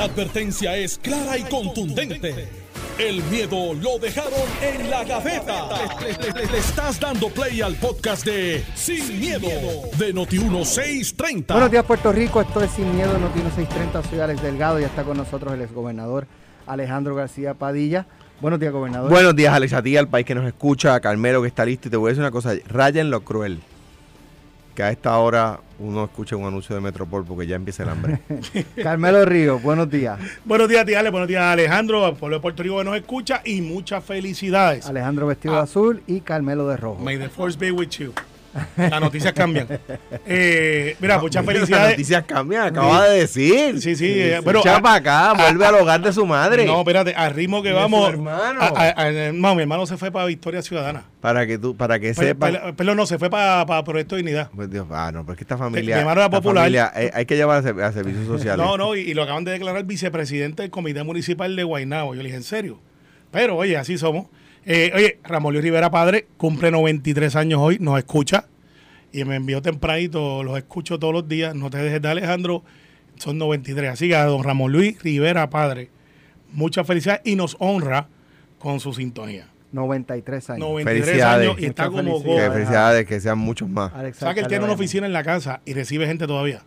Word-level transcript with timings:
La 0.00 0.06
advertencia 0.06 0.78
es 0.78 0.96
clara 0.96 1.36
y 1.36 1.42
contundente. 1.42 2.48
El 2.98 3.22
miedo 3.24 3.74
lo 3.74 3.98
dejaron 3.98 4.32
en 4.62 4.88
la 4.88 5.04
gaveta. 5.04 5.68
Le, 6.00 6.32
le- 6.32 6.50
le 6.50 6.56
estás 6.58 6.98
dando 6.98 7.28
play 7.28 7.60
al 7.60 7.74
podcast 7.74 8.24
de 8.24 8.64
Sin, 8.74 9.20
miedo, 9.20 9.46
de 9.98 10.14
Noti1630. 10.14 11.52
Buenos 11.52 11.70
días, 11.70 11.84
Puerto 11.84 12.12
Rico. 12.12 12.40
Esto 12.40 12.62
es 12.62 12.70
Sin 12.70 12.96
Miedo, 12.96 13.12
Notino 13.18 13.50
630. 13.54 14.02
Soy 14.04 14.20
Alex 14.20 14.40
Delgado 14.40 14.80
y 14.80 14.84
está 14.84 15.02
con 15.02 15.18
nosotros 15.18 15.52
el 15.52 15.60
exgobernador 15.60 16.26
Alejandro 16.66 17.14
García 17.14 17.52
Padilla. 17.52 18.06
Buenos 18.40 18.58
días, 18.58 18.72
gobernador. 18.72 19.10
Buenos 19.10 19.36
días, 19.36 19.52
Alex, 19.52 19.74
a 19.74 19.82
ti, 19.82 19.98
al 19.98 20.08
país 20.08 20.24
que 20.24 20.34
nos 20.34 20.46
escucha, 20.46 20.94
a 20.94 21.00
Carmelo 21.00 21.42
que 21.42 21.48
está 21.48 21.66
listo. 21.66 21.88
Y 21.88 21.90
te 21.90 21.98
voy 21.98 22.08
a 22.08 22.10
decir 22.12 22.22
una 22.22 22.30
cosa, 22.30 22.54
raya 22.68 23.02
en 23.02 23.10
lo 23.10 23.20
cruel. 23.22 23.60
Que 24.80 24.84
a 24.84 24.90
esta 24.92 25.18
hora 25.18 25.60
uno 25.78 26.04
escucha 26.04 26.36
un 26.36 26.46
anuncio 26.46 26.74
de 26.74 26.80
Metropol 26.80 27.22
porque 27.26 27.46
ya 27.46 27.54
empieza 27.56 27.82
el 27.82 27.90
hambre. 27.90 28.20
Carmelo 28.82 29.26
Ríos, 29.26 29.62
buenos 29.62 29.90
días. 29.90 30.18
Buenos 30.46 30.70
días, 30.70 30.86
tía 30.86 31.00
Ale. 31.00 31.10
Buenos 31.10 31.28
días, 31.28 31.42
Alejandro, 31.42 32.06
al 32.06 32.16
pueblo 32.16 32.38
de 32.38 32.40
Puerto 32.40 32.62
Rico 32.62 32.78
que 32.78 32.84
nos 32.84 32.96
escucha 32.96 33.42
y 33.44 33.60
muchas 33.60 34.02
felicidades. 34.02 34.86
Alejandro 34.86 35.26
vestido 35.26 35.52
de 35.52 35.60
Ah. 35.60 35.64
azul 35.64 36.02
y 36.06 36.22
Carmelo 36.22 36.66
de 36.66 36.78
rojo. 36.78 36.98
May 37.02 37.18
the 37.18 37.28
force 37.28 37.58
be 37.58 37.70
with 37.70 37.88
you. 37.98 38.14
Las 38.76 39.00
noticias 39.00 39.32
cambian. 39.32 39.68
Eh, 40.26 40.96
mira, 41.00 41.18
muchas 41.18 41.44
Las 41.44 41.54
felicidades. 41.54 41.90
noticias 41.90 42.24
cambian, 42.24 42.62
acaba 42.66 43.08
de 43.08 43.20
decir. 43.20 43.80
Sí, 43.80 43.94
sí, 43.96 44.06
eh, 44.16 44.40
pero 44.44 44.62
para 44.62 44.94
acá, 44.94 45.30
a- 45.30 45.34
vuelve 45.34 45.64
al 45.66 45.74
hogar 45.76 46.00
de 46.02 46.12
su 46.12 46.26
madre. 46.26 46.64
No, 46.66 46.78
espérate, 46.80 47.14
al 47.14 47.32
ritmo 47.34 47.62
que 47.62 47.72
vamos. 47.72 48.08
hermano. 48.08 48.60
a- 48.60 48.66
a- 48.66 49.06
a- 49.06 49.32
no, 49.32 49.54
mi 49.54 49.62
hermano 49.62 49.86
se 49.86 49.96
fue 49.96 50.10
para 50.10 50.24
Victoria 50.26 50.62
Ciudadana. 50.62 51.04
Para 51.20 51.46
que 51.46 51.58
tú, 51.58 51.76
para 51.76 51.98
que 52.00 52.12
Pero, 52.14 52.28
sepas. 52.28 52.50
pero- 52.50 52.76
pero 52.76 52.94
no, 52.94 53.06
se 53.06 53.18
fue 53.18 53.30
para, 53.30 53.64
para 53.66 53.84
Proyecto 53.84 54.16
de 54.16 54.22
Dignidad. 54.22 54.50
Pues 54.54 54.70
Dios, 54.70 54.86
ah, 54.90 55.10
no, 55.12 55.22
pero 55.22 55.32
es 55.34 55.38
que 55.38 55.44
esta 55.44 55.56
familia. 55.58 55.96
mi 55.96 56.00
hermano 56.00 56.20
era 56.20 56.30
popular. 56.30 56.64
familia, 56.64 56.92
eh, 56.96 57.10
hay 57.14 57.26
que 57.26 57.36
llevar 57.36 57.58
a, 57.58 57.62
ser- 57.62 57.80
a 57.82 57.92
servicios 57.92 58.26
sociales. 58.26 58.64
No, 58.64 58.76
no, 58.76 58.96
y, 58.96 59.00
y 59.00 59.14
lo 59.14 59.22
acaban 59.22 59.44
de 59.44 59.52
declarar 59.52 59.84
vicepresidente 59.84 60.62
del 60.62 60.70
Comité 60.70 61.02
Municipal 61.04 61.54
de 61.54 61.62
Guaynabo. 61.62 62.14
Yo 62.14 62.22
le 62.22 62.28
dije, 62.28 62.36
¿en 62.36 62.42
serio? 62.42 62.80
Pero, 63.30 63.56
oye, 63.56 63.76
así 63.76 63.96
somos. 63.98 64.26
Eh, 64.66 64.92
oye, 64.94 65.18
Ramón 65.24 65.52
Luis 65.54 65.64
Rivera 65.64 65.90
Padre 65.90 66.26
cumple 66.36 66.70
93 66.70 67.34
años 67.36 67.60
hoy, 67.62 67.78
nos 67.80 67.98
escucha 67.98 68.46
y 69.12 69.24
me 69.24 69.36
envió 69.36 69.62
tempranito, 69.62 70.42
los 70.44 70.56
escucho 70.58 70.98
todos 70.98 71.12
los 71.14 71.28
días. 71.28 71.54
No 71.54 71.70
te 71.70 71.78
dejes 71.78 72.02
de 72.02 72.08
Alejandro, 72.08 72.62
son 73.16 73.38
93. 73.38 73.90
Así 73.90 74.08
que 74.08 74.16
a 74.16 74.24
don 74.26 74.44
Ramón 74.44 74.72
Luis 74.72 75.02
Rivera 75.02 75.48
Padre, 75.50 75.88
muchas 76.52 76.86
felicidades 76.86 77.22
y 77.24 77.36
nos 77.36 77.56
honra 77.58 78.08
con 78.58 78.80
su 78.80 78.92
sintonía. 78.92 79.48
93 79.72 80.50
años. 80.50 80.68
93 80.68 81.04
Felicidades. 81.06 81.48
años 81.48 81.60
y 81.62 81.66
está 81.66 81.88
Muchas 81.88 82.04
como 82.04 82.18
Que 82.18 82.24
felicidades. 82.28 82.52
felicidades, 82.54 83.06
que 83.06 83.20
sean 83.20 83.38
muchos 83.38 83.68
más. 83.68 83.92
Alex 83.94 84.18
¿Sabes 84.18 84.34
que 84.34 84.40
él 84.40 84.48
tiene 84.48 84.64
una 84.64 84.74
oficina 84.74 85.06
en 85.06 85.12
la 85.12 85.22
casa 85.22 85.60
y 85.64 85.74
recibe 85.74 86.06
gente 86.06 86.26
todavía? 86.26 86.62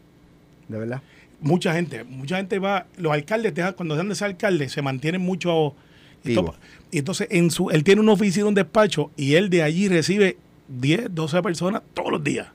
De 0.69 0.77
verdad. 0.80 1.02
mucha 1.41 1.73
gente, 1.73 2.05
mucha 2.05 2.38
gente 2.38 2.58
va, 2.59 2.86
los 2.97 3.11
alcaldes, 3.11 3.53
cuando 3.75 3.95
dejan 3.95 4.08
de 4.09 4.16
ser 4.16 4.27
alcaldes, 4.27 4.71
se 4.71 4.81
mantienen 4.81 5.21
mucho. 5.21 5.75
Y 6.23 6.97
entonces, 6.99 7.27
en 7.31 7.52
su, 7.52 7.69
él 7.69 7.83
tiene 7.83 8.02
una 8.02 8.13
oficina, 8.13 8.45
un 8.45 8.53
despacho, 8.53 9.11
y 9.16 9.35
él 9.35 9.49
de 9.49 9.63
allí 9.63 9.88
recibe 9.88 10.38
10, 10.67 11.13
12 11.13 11.41
personas 11.41 11.81
todos 11.93 12.11
los 12.11 12.23
días. 12.23 12.47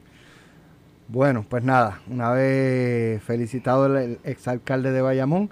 Bueno, 1.09 1.45
pues 1.49 1.65
nada, 1.65 2.01
una 2.09 2.31
vez 2.33 3.23
felicitado 3.23 3.87
el, 3.87 3.97
el 3.97 4.19
exalcalde 4.25 4.93
de 4.93 5.01
Bayamón. 5.01 5.51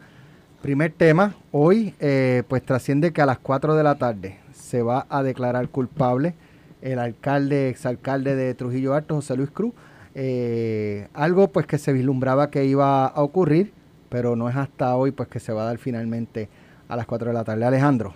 Primer 0.62 0.92
tema, 0.92 1.34
hoy 1.52 1.94
eh, 2.00 2.42
pues 2.48 2.62
trasciende 2.62 3.12
que 3.12 3.22
a 3.22 3.26
las 3.26 3.38
4 3.38 3.74
de 3.74 3.82
la 3.82 3.96
tarde 3.96 4.38
se 4.52 4.82
va 4.82 5.06
a 5.08 5.22
declarar 5.22 5.68
culpable 5.68 6.34
el 6.82 6.98
alcalde, 6.98 7.68
exalcalde 7.68 8.36
de 8.36 8.54
Trujillo 8.54 8.94
Alto, 8.94 9.14
José 9.16 9.36
Luis 9.36 9.50
Cruz. 9.50 9.72
Eh, 10.14 11.08
algo 11.14 11.48
pues 11.48 11.66
que 11.66 11.78
se 11.78 11.92
vislumbraba 11.92 12.50
que 12.50 12.64
iba 12.64 13.06
a 13.06 13.22
ocurrir, 13.22 13.72
pero 14.08 14.34
no 14.36 14.48
es 14.48 14.56
hasta 14.56 14.94
hoy 14.96 15.10
pues 15.10 15.28
que 15.28 15.40
se 15.40 15.52
va 15.52 15.62
a 15.62 15.66
dar 15.66 15.78
finalmente 15.78 16.48
a 16.88 16.96
las 16.96 17.06
4 17.06 17.28
de 17.28 17.34
la 17.34 17.44
tarde. 17.44 17.64
Alejandro. 17.64 18.14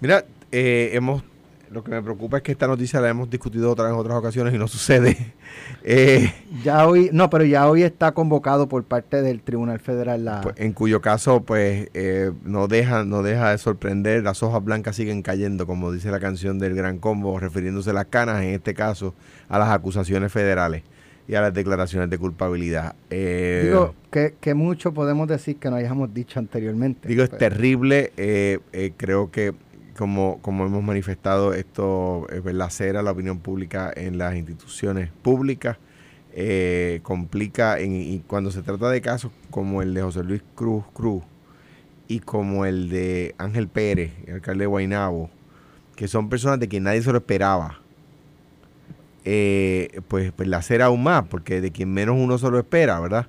Mira, 0.00 0.24
eh, 0.52 0.90
hemos, 0.92 1.22
lo 1.70 1.82
que 1.82 1.90
me 1.90 2.02
preocupa 2.02 2.38
es 2.38 2.42
que 2.42 2.52
esta 2.52 2.66
noticia 2.66 3.00
la 3.00 3.08
hemos 3.08 3.28
discutido 3.28 3.70
otra 3.70 3.88
en 3.88 3.94
otras 3.94 4.16
ocasiones 4.16 4.54
y 4.54 4.58
no 4.58 4.68
sucede. 4.68 5.34
Eh, 5.82 6.32
Ya 6.64 6.86
hoy, 6.86 7.10
no, 7.12 7.28
pero 7.30 7.44
ya 7.44 7.68
hoy 7.68 7.82
está 7.82 8.12
convocado 8.12 8.68
por 8.68 8.84
parte 8.84 9.22
del 9.22 9.42
Tribunal 9.42 9.80
Federal 9.80 10.24
la... 10.24 10.40
pues, 10.40 10.54
en 10.58 10.72
cuyo 10.72 11.00
caso, 11.00 11.42
pues, 11.42 11.88
eh, 11.94 12.32
no 12.44 12.68
deja, 12.68 13.04
no 13.04 13.22
deja 13.22 13.50
de 13.50 13.58
sorprender. 13.58 14.22
Las 14.22 14.42
hojas 14.42 14.62
blancas 14.64 14.96
siguen 14.96 15.22
cayendo, 15.22 15.66
como 15.66 15.92
dice 15.92 16.10
la 16.10 16.20
canción 16.20 16.58
del 16.58 16.74
Gran 16.74 16.98
Combo, 16.98 17.38
refiriéndose 17.38 17.90
a 17.90 17.94
las 17.94 18.06
canas, 18.06 18.42
en 18.42 18.50
este 18.50 18.74
caso, 18.74 19.14
a 19.48 19.58
las 19.58 19.70
acusaciones 19.70 20.32
federales 20.32 20.82
y 21.28 21.34
a 21.34 21.42
las 21.42 21.52
declaraciones 21.54 22.08
de 22.10 22.16
culpabilidad. 22.18 22.96
Eh, 23.10 23.64
Digo, 23.66 23.94
que, 24.10 24.34
que 24.40 24.54
mucho 24.54 24.92
podemos 24.94 25.28
decir 25.28 25.56
que 25.58 25.68
no 25.70 25.76
hayamos 25.76 26.12
dicho 26.14 26.38
anteriormente. 26.38 27.06
Digo, 27.06 27.22
es 27.22 27.28
Pero- 27.28 27.38
terrible. 27.38 28.12
eh, 28.16 28.58
eh, 28.72 28.92
creo 28.96 29.30
que, 29.30 29.52
como, 29.96 30.38
como 30.40 30.64
hemos 30.66 30.82
manifestado, 30.82 31.52
esto 31.52 32.26
es 32.30 32.42
lacera 32.54 33.02
la 33.02 33.10
opinión 33.12 33.40
pública 33.40 33.92
en 33.94 34.16
las 34.18 34.34
instituciones 34.34 35.10
públicas. 35.22 35.76
complica, 37.02 37.78
en- 37.80 37.94
y 37.94 38.20
cuando 38.26 38.50
se 38.50 38.62
trata 38.62 38.88
de 38.90 39.00
casos 39.00 39.32
como 39.50 39.82
el 39.82 39.92
de 39.94 40.02
José 40.02 40.22
Luis 40.22 40.42
Cruz 40.54 40.84
Cruz 40.92 41.22
y 42.06 42.20
como 42.20 42.64
el 42.64 42.88
de 42.90 43.34
Ángel 43.38 43.68
Pérez, 43.68 44.12
el 44.26 44.34
alcalde 44.34 44.62
de 44.62 44.66
Guaynabo, 44.66 45.30
que 45.96 46.06
son 46.08 46.28
personas 46.28 46.60
de 46.60 46.68
quien 46.68 46.84
nadie 46.84 47.02
se 47.02 47.10
lo 47.12 47.18
esperaba, 47.18 47.80
eh, 49.30 50.00
pues, 50.08 50.32
pues 50.32 50.48
lacera 50.48 50.86
aún 50.86 51.02
más, 51.02 51.24
porque 51.28 51.60
de 51.60 51.70
quien 51.70 51.92
menos 51.92 52.16
uno 52.18 52.38
se 52.38 52.50
lo 52.50 52.58
espera, 52.58 52.98
¿verdad? 52.98 53.26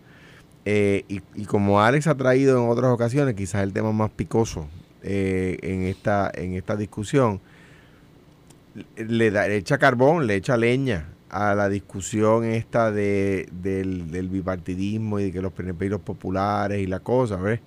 Eh, 0.64 1.04
y, 1.10 1.44
como 1.44 1.82
Alex 1.82 2.08
ha 2.08 2.16
traído 2.16 2.58
en 2.58 2.70
otras 2.70 2.90
ocasiones, 2.90 3.36
quizás 3.36 3.64
el 3.64 3.74
tema 3.74 3.92
más 3.92 4.10
picoso 4.10 4.70
eh, 5.04 5.58
en, 5.62 5.84
esta, 5.84 6.32
en 6.34 6.54
esta 6.54 6.78
discusión, 6.78 7.42
le, 8.96 9.30
da, 9.30 9.50
le 9.50 9.58
echa 9.58 9.78
carbón, 9.78 10.26
le 10.26 10.36
echa 10.36 10.56
leña 10.56 11.10
a 11.30 11.54
la 11.54 11.68
discusión 11.68 12.46
esta 12.46 12.94
de, 12.94 13.50
del, 13.52 14.30
bipartidismo 14.30 15.20
y 15.20 15.26
de 15.26 15.32
que 15.34 15.42
los 15.42 15.52
PNP 15.52 15.88
y 15.88 15.90
populares 15.98 16.80
y 16.80 16.88
la 16.88 17.02
cosa, 17.02 17.36
¿ves? 17.36 17.60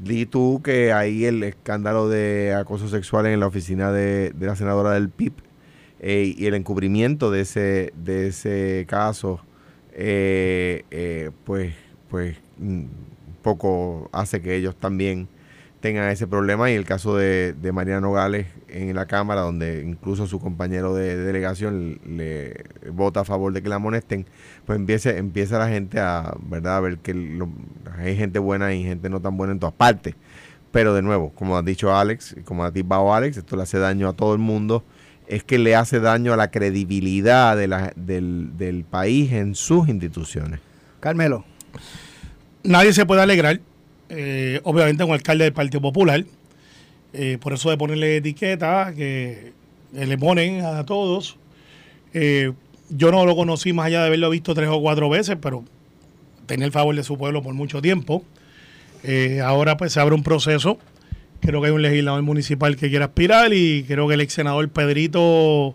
Di 0.00 0.26
tú 0.26 0.60
que 0.60 0.92
ahí 0.92 1.24
el 1.24 1.40
escándalo 1.44 2.08
de 2.08 2.52
acoso 2.52 2.88
sexual 2.88 3.26
en 3.26 3.38
la 3.38 3.46
oficina 3.46 3.92
de, 3.92 4.32
de 4.34 4.46
la 4.46 4.56
senadora 4.56 4.90
del 4.90 5.08
PIB 5.08 5.45
y 6.36 6.46
el 6.46 6.54
encubrimiento 6.54 7.30
de 7.30 7.40
ese, 7.42 7.92
de 7.96 8.28
ese 8.28 8.84
caso, 8.88 9.40
eh, 9.92 10.84
eh, 10.90 11.30
pues, 11.44 11.74
pues 12.10 12.36
mm, 12.58 12.84
poco 13.42 14.08
hace 14.12 14.42
que 14.42 14.54
ellos 14.56 14.76
también 14.76 15.28
tengan 15.80 16.10
ese 16.10 16.26
problema 16.26 16.70
y 16.70 16.74
el 16.74 16.84
caso 16.84 17.16
de, 17.16 17.52
de 17.52 17.72
Mariana 17.72 18.00
Nogales 18.00 18.46
en 18.68 18.94
la 18.96 19.06
Cámara, 19.06 19.42
donde 19.42 19.82
incluso 19.86 20.26
su 20.26 20.40
compañero 20.40 20.94
de, 20.94 21.16
delegación 21.16 22.00
le, 22.06 22.64
vota 22.92 23.20
a 23.20 23.24
favor 23.24 23.52
de 23.52 23.62
que 23.62 23.68
la 23.68 23.76
amonesten, 23.76 24.26
pues 24.64 24.78
empieza, 24.78 25.10
empieza 25.16 25.58
la 25.58 25.68
gente 25.68 26.00
a, 26.00 26.34
¿verdad? 26.42 26.76
a 26.78 26.80
ver 26.80 26.98
que 26.98 27.14
lo- 27.14 27.48
hay 27.98 28.16
gente 28.16 28.38
buena 28.38 28.74
y 28.74 28.82
gente 28.84 29.08
no 29.08 29.20
tan 29.20 29.36
buena 29.36 29.52
en 29.52 29.60
todas 29.60 29.74
partes. 29.74 30.14
Pero 30.72 30.92
de 30.94 31.02
nuevo, 31.02 31.30
como 31.30 31.56
ha 31.56 31.62
dicho 31.62 31.94
Alex, 31.94 32.36
como 32.44 32.64
ha 32.64 32.70
dicho 32.70 33.14
Alex, 33.14 33.38
esto 33.38 33.56
le 33.56 33.62
hace 33.62 33.78
daño 33.78 34.08
a 34.08 34.12
todo 34.14 34.34
el 34.34 34.40
mundo, 34.40 34.84
es 35.28 35.44
que 35.44 35.58
le 35.58 35.74
hace 35.74 36.00
daño 36.00 36.32
a 36.32 36.36
la 36.36 36.50
credibilidad 36.50 37.56
de 37.56 37.92
del, 37.96 38.56
del 38.56 38.84
país 38.84 39.32
en 39.32 39.54
sus 39.54 39.88
instituciones. 39.88 40.60
Carmelo, 41.00 41.44
Nadie 42.66 42.92
se 42.92 43.06
puede 43.06 43.22
alegrar, 43.22 43.60
eh, 44.08 44.60
obviamente, 44.64 45.04
un 45.04 45.12
alcalde 45.12 45.44
del 45.44 45.52
Partido 45.52 45.80
Popular. 45.80 46.24
eh, 47.12 47.38
por 47.40 47.52
eso 47.54 47.70
de 47.70 47.78
ponerle 47.78 48.16
etiqueta 48.16 48.92
que, 48.94 49.52
le 49.92 50.18
ponen 50.18 50.64
a 50.64 50.84
todos. 50.84 51.38
Eh, 52.12 52.52
yo 52.90 53.10
no 53.10 53.24
lo 53.24 53.36
conocí 53.36 53.72
más 53.72 53.86
allá 53.86 54.00
de 54.00 54.08
haberlo 54.08 54.28
visto 54.28 54.54
tres 54.54 54.68
o 54.68 54.80
cuatro 54.80 55.08
veces, 55.08 55.36
pero 55.40 55.64
tenía 56.46 56.66
el 56.66 56.72
favor 56.72 56.94
de 56.94 57.04
su 57.04 57.16
pueblo 57.16 57.42
por 57.42 57.54
mucho 57.54 57.80
tiempo. 57.80 58.24
Ahora 59.44 59.76
pues 59.76 59.92
se 59.92 60.00
abre 60.00 60.14
un 60.14 60.24
proceso. 60.24 60.78
Creo 61.40 61.60
que 61.60 61.68
hay 61.68 61.72
un 61.72 61.82
legislador 61.82 62.22
municipal 62.22 62.76
que 62.76 62.88
quiere 62.88 63.04
aspirar 63.04 63.52
y 63.52 63.84
creo 63.84 64.08
que 64.08 64.14
el 64.14 64.20
ex 64.20 64.32
senador 64.32 64.68
Pedrito, 64.68 65.74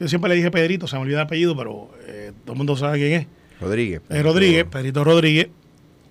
yo 0.00 0.08
siempre 0.08 0.30
le 0.30 0.36
dije 0.36 0.50
Pedrito, 0.50 0.86
se 0.86 0.96
me 0.96 1.02
olvida 1.02 1.18
el 1.18 1.26
apellido, 1.26 1.56
pero 1.56 1.90
eh, 2.06 2.32
todo 2.44 2.52
el 2.52 2.58
mundo 2.58 2.76
sabe 2.76 2.98
quién 2.98 3.12
es. 3.12 3.26
Rodríguez. 3.60 4.00
Eh, 4.10 4.22
Rodríguez, 4.22 4.64
Pedrito 4.64 5.04
Rodríguez, 5.04 5.48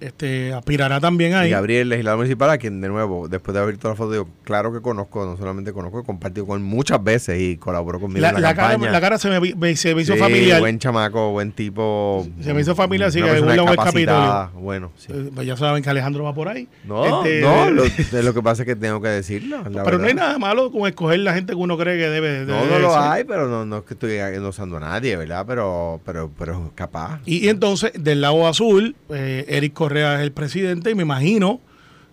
este, 0.01 0.53
aspirará 0.53 0.99
también 0.99 1.33
ahí. 1.35 1.49
Y 1.49 1.51
Gabriel, 1.51 1.89
legislador 1.89 2.17
municipal, 2.19 2.49
a 2.49 2.57
quien 2.57 2.81
de 2.81 2.89
nuevo, 2.89 3.27
después 3.27 3.53
de 3.53 3.61
haber 3.61 3.73
visto 3.75 3.87
la 3.89 3.95
foto, 3.95 4.11
digo, 4.11 4.27
claro 4.43 4.73
que 4.73 4.81
conozco, 4.81 5.25
no 5.25 5.37
solamente 5.37 5.71
conozco, 5.73 5.99
he 5.99 6.03
compartido 6.03 6.45
con 6.47 6.57
él 6.59 6.63
muchas 6.65 7.03
veces 7.03 7.39
y 7.39 7.57
colaboró 7.57 7.99
conmigo 7.99 8.21
La, 8.21 8.29
en 8.29 8.33
la, 8.35 8.39
la 8.41 8.55
cara, 8.55 8.71
campaña. 8.71 8.91
la 8.91 9.01
cara 9.01 9.17
se 9.17 9.29
me, 9.29 9.53
me- 9.55 9.75
se 9.75 9.95
me 9.95 10.01
hizo 10.01 10.13
Sí, 10.13 10.19
familiar. 10.19 10.59
Buen 10.59 10.79
chamaco, 10.79 11.31
buen 11.31 11.51
tipo. 11.51 12.27
Se 12.41 12.53
me 12.53 12.61
hizo 12.61 12.75
familiar, 12.75 13.09
así 13.09 13.21
que 13.21 13.29
el 13.29 13.45
capacitada, 13.65 14.51
Bueno, 14.55 14.91
sí. 14.97 15.07
Eh, 15.13 15.29
pues 15.33 15.45
ya 15.47 15.55
saben 15.57 15.83
que 15.83 15.89
Alejandro 15.89 16.23
va 16.23 16.33
por 16.33 16.47
ahí. 16.47 16.67
No, 16.83 17.23
Este, 17.23 17.41
no, 17.41 17.69
lo, 17.69 17.83
lo 18.23 18.33
que 18.33 18.41
pasa 18.41 18.63
es 18.63 18.67
que 18.67 18.75
tengo 18.75 19.01
que 19.01 19.09
decirlo. 19.09 19.61
pero 19.63 19.97
no 19.97 20.05
hay 20.07 20.13
verdad. 20.13 20.27
nada 20.27 20.39
malo 20.39 20.71
con 20.71 20.87
escoger 20.87 21.19
la 21.19 21.33
gente 21.33 21.53
que 21.53 21.57
uno 21.59 21.77
cree 21.77 21.97
que 21.97 22.09
debe. 22.09 22.45
No, 22.45 22.55
debe 22.55 22.67
no 22.69 22.79
lo 22.79 22.89
ser. 22.93 22.99
hay, 23.01 23.23
pero 23.23 23.47
no, 23.47 23.65
no 23.65 23.77
es 23.79 23.83
que 23.83 23.93
estoy 23.93 24.13
endosando 24.13 24.77
a 24.77 24.79
nadie, 24.79 25.15
¿verdad? 25.15 25.45
Pero, 25.47 25.99
pero, 26.05 26.31
pero 26.37 26.71
capaz. 26.75 27.19
Y, 27.25 27.45
y 27.45 27.49
entonces, 27.49 27.91
del 27.97 28.21
lado 28.21 28.47
azul, 28.47 28.95
eh, 29.09 29.45
Eric 29.47 29.73
Correa 29.73 29.90
es 29.97 30.21
el 30.21 30.31
presidente 30.31 30.91
y 30.91 30.95
me 30.95 31.03
imagino 31.03 31.59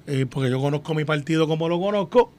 eh, 0.08 0.24
porque 0.24 0.50
yo 0.50 0.58
conozco 0.58 0.94
mi 0.94 1.04
partido 1.04 1.46
como 1.46 1.68
lo 1.68 1.78
conozco, 1.78 2.32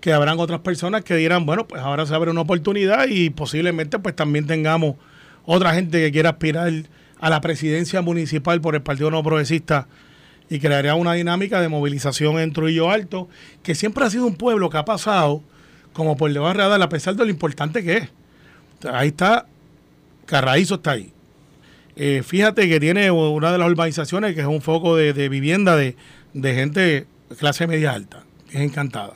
que 0.00 0.12
habrán 0.12 0.40
otras 0.40 0.58
personas 0.60 1.04
que 1.04 1.14
dirán, 1.14 1.46
bueno, 1.46 1.68
pues 1.68 1.80
ahora 1.80 2.04
se 2.04 2.12
abre 2.12 2.32
una 2.32 2.40
oportunidad 2.40 3.06
y 3.08 3.30
posiblemente 3.30 4.00
pues 4.00 4.16
también 4.16 4.48
tengamos 4.48 4.96
otra 5.46 5.72
gente 5.72 6.00
que 6.00 6.10
quiera 6.10 6.30
aspirar 6.30 6.72
a 7.20 7.30
la 7.30 7.40
presidencia 7.40 8.02
municipal 8.02 8.60
por 8.60 8.74
el 8.74 8.82
Partido 8.82 9.12
No 9.12 9.22
Progresista 9.22 9.86
y 10.50 10.58
crearía 10.58 10.96
una 10.96 11.12
dinámica 11.12 11.60
de 11.60 11.68
movilización 11.68 12.40
en 12.40 12.52
Trujillo 12.52 12.90
Alto, 12.90 13.28
que 13.62 13.76
siempre 13.76 14.04
ha 14.04 14.10
sido 14.10 14.26
un 14.26 14.34
pueblo 14.34 14.68
que 14.68 14.78
ha 14.78 14.84
pasado 14.84 15.42
como 15.92 16.16
por 16.16 16.32
debajo 16.32 16.54
de 16.54 16.58
radar, 16.58 16.82
a 16.82 16.88
pesar 16.88 17.14
de 17.14 17.24
lo 17.24 17.30
importante 17.30 17.84
que 17.84 17.98
es. 17.98 18.08
Ahí 18.92 19.08
está, 19.08 19.46
Carraízo 20.26 20.74
está 20.74 20.90
ahí. 20.90 21.12
Eh, 21.94 22.22
fíjate 22.24 22.68
que 22.68 22.80
tiene 22.80 23.10
una 23.10 23.52
de 23.52 23.58
las 23.58 23.70
urbanizaciones 23.70 24.34
que 24.34 24.40
es 24.40 24.46
un 24.46 24.62
foco 24.62 24.96
de, 24.96 25.28
vivienda 25.28 25.76
de, 25.76 25.94
gente 26.34 27.06
clase 27.38 27.66
media 27.66 27.92
alta, 27.92 28.24
que 28.50 28.58
es 28.58 28.64
encantada. 28.64 29.14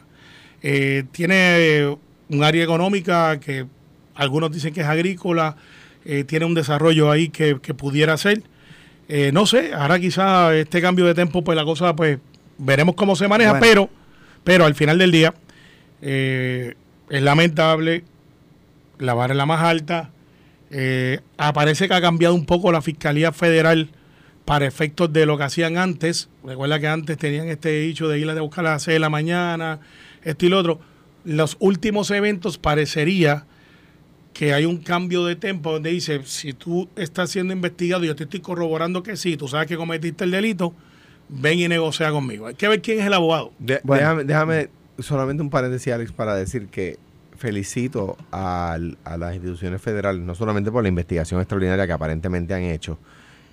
Eh, 0.62 1.04
tiene 1.12 1.96
un 2.28 2.42
área 2.42 2.62
económica 2.62 3.40
que 3.40 3.66
algunos 4.14 4.52
dicen 4.52 4.74
que 4.74 4.80
es 4.80 4.86
agrícola, 4.86 5.56
eh, 6.04 6.24
tiene 6.24 6.44
un 6.44 6.54
desarrollo 6.54 7.10
ahí 7.10 7.28
que, 7.28 7.56
pudiera 7.56 8.16
ser. 8.16 8.42
no 9.32 9.46
sé, 9.46 9.72
ahora 9.72 9.98
quizás 9.98 10.52
este 10.54 10.82
cambio 10.82 11.06
de 11.06 11.14
tiempo, 11.14 11.42
pues 11.42 11.56
la 11.56 11.64
cosa, 11.64 11.96
pues 11.96 12.18
veremos 12.58 12.94
cómo 12.94 13.16
se 13.16 13.28
maneja, 13.28 13.58
pero, 13.58 13.88
pero 14.44 14.66
al 14.66 14.74
final 14.74 14.98
del 14.98 15.12
día 15.12 15.34
es 16.02 16.74
lamentable, 17.08 18.04
la 18.98 19.14
vara 19.14 19.32
es 19.32 19.36
la 19.38 19.46
más 19.46 19.62
alta, 19.62 20.10
eh, 20.70 21.20
aparece 21.36 21.88
que 21.88 21.94
ha 21.94 22.00
cambiado 22.00 22.34
un 22.34 22.46
poco 22.46 22.72
la 22.72 22.82
Fiscalía 22.82 23.32
Federal 23.32 23.90
para 24.44 24.66
efectos 24.66 25.12
de 25.12 25.26
lo 25.26 25.36
que 25.36 25.44
hacían 25.44 25.76
antes. 25.76 26.28
Recuerda 26.44 26.80
que 26.80 26.88
antes 26.88 27.18
tenían 27.18 27.48
este 27.48 27.80
dicho 27.80 28.08
de 28.08 28.18
ir 28.18 28.30
a 28.30 28.40
buscar 28.40 28.66
a 28.66 28.72
las 28.72 28.82
6 28.84 28.94
de 28.94 29.00
la 29.00 29.10
mañana, 29.10 29.80
esto 30.22 30.46
y 30.46 30.48
lo 30.48 30.58
otro. 30.58 30.80
Los 31.24 31.56
últimos 31.58 32.10
eventos 32.10 32.56
parecería 32.56 33.46
que 34.32 34.52
hay 34.52 34.64
un 34.66 34.78
cambio 34.78 35.24
de 35.24 35.34
tiempo 35.34 35.72
donde 35.72 35.90
dice, 35.90 36.20
si 36.24 36.52
tú 36.52 36.88
estás 36.94 37.30
siendo 37.30 37.52
investigado 37.52 38.04
y 38.04 38.08
yo 38.08 38.14
te 38.16 38.24
estoy 38.24 38.40
corroborando 38.40 39.02
que 39.02 39.16
sí, 39.16 39.36
tú 39.36 39.48
sabes 39.48 39.66
que 39.66 39.76
cometiste 39.76 40.24
el 40.24 40.30
delito, 40.30 40.74
ven 41.28 41.58
y 41.58 41.68
negocia 41.68 42.10
conmigo. 42.10 42.46
Hay 42.46 42.54
que 42.54 42.68
ver 42.68 42.82
quién 42.82 43.00
es 43.00 43.06
el 43.06 43.14
abogado. 43.14 43.52
déjame, 43.58 44.24
déjame 44.24 44.68
solamente 44.98 45.42
un 45.42 45.50
paréntesis, 45.50 45.92
Alex, 45.92 46.12
para 46.12 46.34
decir 46.34 46.68
que 46.68 46.98
felicito 47.36 48.16
a, 48.32 48.78
las 48.78 49.34
instituciones 49.34 49.80
federales, 49.80 50.22
no 50.22 50.34
solamente 50.34 50.70
por 50.70 50.82
la 50.82 50.88
investigación 50.88 51.40
extraordinaria 51.40 51.86
que 51.86 51.92
aparentemente 51.92 52.54
han 52.54 52.62
hecho, 52.62 52.98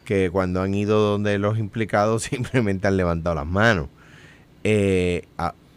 que 0.06 0.30
cuando 0.32 0.62
han 0.62 0.74
ido 0.74 1.00
donde 1.00 1.38
los 1.40 1.58
implicados 1.58 2.24
simplemente 2.30 2.88
han 2.88 2.98
levantado 2.98 3.36
las 3.36 3.46
manos. 3.48 3.88
Eh, 4.64 5.24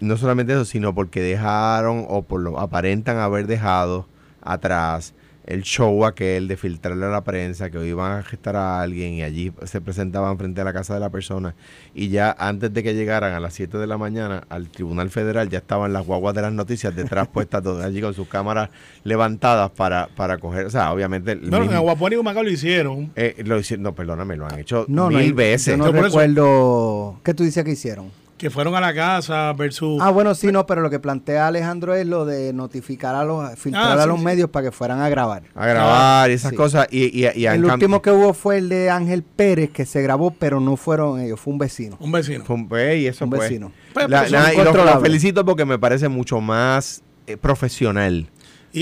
no 0.01 0.17
solamente 0.17 0.53
eso, 0.53 0.65
sino 0.65 0.95
porque 0.95 1.21
dejaron 1.21 2.05
o 2.09 2.23
por 2.23 2.41
lo 2.41 2.61
aparentan 2.61 3.19
haber 3.19 3.47
dejado 3.47 4.07
atrás 4.43 5.15
el 5.47 5.63
show 5.63 6.05
aquel 6.05 6.49
de 6.49 6.57
filtrarle 6.57 7.07
a 7.07 7.09
la 7.09 7.23
prensa 7.25 7.71
que 7.71 7.87
iban 7.87 8.19
a 8.19 8.23
gestar 8.23 8.57
a 8.57 8.81
alguien 8.81 9.15
y 9.15 9.23
allí 9.23 9.53
se 9.65 9.81
presentaban 9.81 10.37
frente 10.39 10.61
a 10.61 10.65
la 10.65 10.73
casa 10.73 10.95
de 10.95 11.01
la 11.01 11.11
persona 11.11 11.55
y 11.95 12.09
ya 12.09 12.35
antes 12.39 12.73
de 12.75 12.83
que 12.83 12.95
llegaran 12.95 13.33
a 13.33 13.41
las 13.41 13.55
7 13.55 13.79
de 13.79 13.87
la 13.87 13.97
mañana 13.97 14.45
al 14.49 14.69
Tribunal 14.69 15.09
Federal 15.11 15.49
ya 15.49 15.59
estaban 15.59 15.93
las 15.93 16.05
guaguas 16.05 16.35
de 16.35 16.43
las 16.43 16.53
noticias 16.53 16.95
detrás 16.95 17.29
puestas 17.33 17.63
todas 17.63 17.87
allí 17.87 18.01
con 18.01 18.13
sus 18.13 18.29
cámaras 18.29 18.71
levantadas 19.05 19.71
para, 19.71 20.09
para 20.17 20.39
coger, 20.39 20.67
o 20.67 20.71
sea, 20.71 20.93
obviamente... 20.93 21.37
No, 21.37 21.63
en 21.63 21.73
Aguapuán 21.73 22.13
y 22.13 22.17
Humacao 22.17 22.43
lo 22.43 22.51
hicieron. 22.51 23.13
Eh, 23.15 23.43
lo 23.45 23.59
hicieron, 23.59 23.85
no, 23.85 23.95
perdóname, 23.95 24.37
lo 24.37 24.47
han 24.47 24.59
hecho 24.59 24.85
mil 24.89 25.33
veces. 25.33 25.77
Yo 25.77 25.93
no 25.93 25.93
recuerdo... 25.93 27.21
¿Qué 27.23 27.35
tú 27.35 27.45
dices 27.45 27.65
que 27.65 27.71
hicieron? 27.71 28.11
Que 28.39 28.51
fueron 28.51 28.75
a 28.75 28.81
la 28.81 28.95
casa 28.95 29.53
versus... 29.55 30.01
Ah, 30.03 30.11
bueno, 30.11 30.35
sí, 30.35 30.53
no, 30.53 30.67
pero 30.67 30.83
lo 30.83 30.91
que 30.91 30.99
plantea 30.99 31.47
Alejandro 31.47 31.95
es 31.95 32.07
lo 32.07 32.27
de 32.27 32.53
notificar 32.53 33.15
a 33.15 33.25
los, 33.25 33.59
filtrar 33.59 33.99
ah, 33.99 34.03
a 34.03 34.07
los 34.07 34.21
medios 34.21 34.51
para 34.51 34.67
que 34.67 34.73
fueran 34.73 35.01
a 35.01 35.09
grabar. 35.09 35.45
A 35.55 35.67
grabar 35.67 36.31
y 36.31 36.35
esas 36.35 36.53
cosas. 36.53 36.87
Y, 36.91 37.25
el 37.25 37.65
último 37.65 38.03
que 38.03 38.11
hubo 38.11 38.35
fue 38.35 38.59
el 38.59 38.69
de 38.69 38.91
Ángel 38.91 39.23
Pérez, 39.23 39.71
que 39.71 39.87
se 39.87 40.03
grabó, 40.03 40.33
pero 40.33 40.61
no 40.61 40.77
fueron 40.77 41.21
ellos, 41.21 41.41
fue 41.41 41.53
un 41.53 41.59
vecino. 41.59 41.97
Un 41.99 42.13
vecino. 42.13 42.45
Fue 42.45 42.57
un, 42.57 42.69
pues, 42.69 42.99
y 42.99 43.07
eso 43.07 43.25
un 43.25 43.31
vecino. 43.31 43.73
Pues, 43.95 44.07
pues, 44.07 44.31
y 44.31 44.63
lo, 44.63 45.01
felicito 45.01 45.45
porque 45.45 45.65
me 45.65 45.79
parece 45.79 46.09
mucho 46.09 46.41
más 46.41 47.03
eh, 47.27 47.39
profesional. 47.39 48.29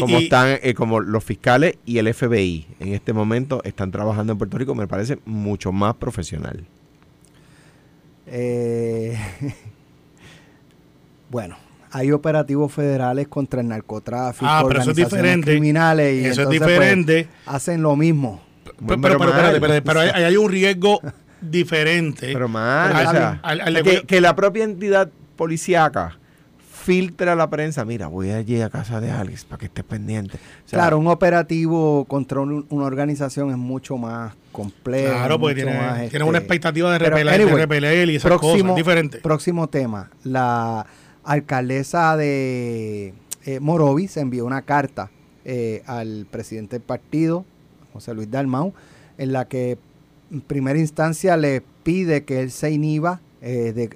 como 0.00 0.18
están, 0.18 0.58
eh, 0.62 0.74
como 0.74 0.98
los 0.98 1.22
fiscales 1.22 1.78
y 1.84 1.98
el 1.98 2.12
FBI 2.12 2.66
en 2.80 2.92
este 2.92 3.12
momento 3.12 3.62
están 3.62 3.92
trabajando 3.92 4.32
en 4.32 4.38
Puerto 4.38 4.58
Rico, 4.58 4.74
me 4.74 4.88
parece 4.88 5.20
mucho 5.24 5.70
más 5.70 5.94
profesional. 5.94 6.66
Eh, 8.26 9.18
bueno, 11.30 11.56
hay 11.90 12.10
operativos 12.10 12.72
federales 12.72 13.28
contra 13.28 13.60
el 13.60 13.68
narcotráfico, 13.68 14.46
ah, 14.48 14.64
pero 14.66 14.80
eso 14.80 14.90
es 14.90 14.96
diferente. 14.96 15.52
criminales 15.52 16.22
y 16.22 16.26
eso 16.26 16.42
es 16.42 16.46
pues, 16.48 16.60
diferente. 16.60 17.28
hacen 17.46 17.82
lo 17.82 17.96
mismo. 17.96 18.42
Pero, 18.86 19.00
pero, 19.00 19.82
pero, 19.84 20.00
hay, 20.00 20.36
un 20.36 20.50
riesgo 20.50 21.00
diferente. 21.40 22.32
Pero 22.32 22.48
más, 22.48 23.36
que, 24.06 24.20
la 24.20 24.34
propia 24.34 24.64
entidad 24.64 25.08
policíaca 25.36 26.18
filtra 26.58 27.32
a 27.32 27.36
la 27.36 27.48
prensa, 27.48 27.84
mira, 27.84 28.08
voy 28.08 28.30
allí 28.30 28.60
a 28.60 28.68
casa 28.68 29.00
de 29.00 29.10
Alex 29.10 29.44
para 29.44 29.60
que 29.60 29.66
esté 29.66 29.84
pendiente. 29.84 30.38
claro, 30.68 30.98
un 30.98 31.06
operativo 31.06 32.04
contra 32.06 32.40
una 32.40 32.84
organización 32.84 33.50
es 33.50 33.56
mucho 33.56 33.96
más 33.96 34.34
complejo. 34.54 35.12
Claro, 35.12 35.40
porque 35.40 35.56
tiene, 35.56 35.72
una 35.72 36.04
este, 36.04 36.16
expectativa 36.38 36.92
de 36.92 36.98
repeler, 37.00 38.08
y 38.08 38.14
esas 38.14 38.30
próximo, 38.30 38.52
cosas 38.52 38.76
diferentes. 38.76 39.20
Próximo 39.20 39.68
tema, 39.68 40.10
la 40.22 40.86
alcaldesa 41.24 42.16
de 42.16 43.14
eh, 43.44 43.60
Morovis 43.60 44.16
envió 44.16 44.46
una 44.46 44.62
carta 44.62 45.10
eh, 45.44 45.82
al 45.86 46.26
presidente 46.30 46.76
del 46.76 46.82
partido, 46.82 47.44
José 47.92 48.14
Luis 48.14 48.30
Dalmau, 48.30 48.72
en 49.18 49.32
la 49.32 49.48
que 49.48 49.76
en 50.30 50.40
primera 50.40 50.78
instancia 50.78 51.36
le 51.36 51.62
pide 51.82 52.24
que 52.24 52.40
él 52.40 52.52
se 52.52 52.70
inhiba 52.70 53.20
eh, 53.42 53.72
de 53.74 53.90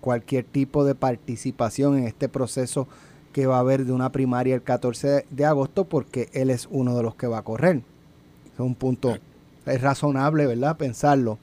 cualquier 0.00 0.44
tipo 0.44 0.84
de 0.84 0.96
participación 0.96 1.98
en 1.98 2.04
este 2.04 2.28
proceso 2.28 2.88
que 3.32 3.46
va 3.46 3.56
a 3.56 3.60
haber 3.60 3.84
de 3.84 3.92
una 3.92 4.10
primaria 4.10 4.56
el 4.56 4.62
14 4.62 5.26
de 5.30 5.44
agosto 5.44 5.84
porque 5.84 6.28
él 6.32 6.50
es 6.50 6.66
uno 6.70 6.96
de 6.96 7.02
los 7.04 7.14
que 7.14 7.28
va 7.28 7.38
a 7.38 7.42
correr. 7.42 7.82
Es 8.54 8.60
un 8.60 8.74
punto, 8.74 9.16
es 9.70 9.80
razonable, 9.80 10.46
¿verdad? 10.46 10.76
Pensarlo. 10.76 11.38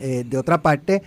Eh, 0.00 0.24
de 0.26 0.38
otra 0.38 0.62
parte, 0.62 1.02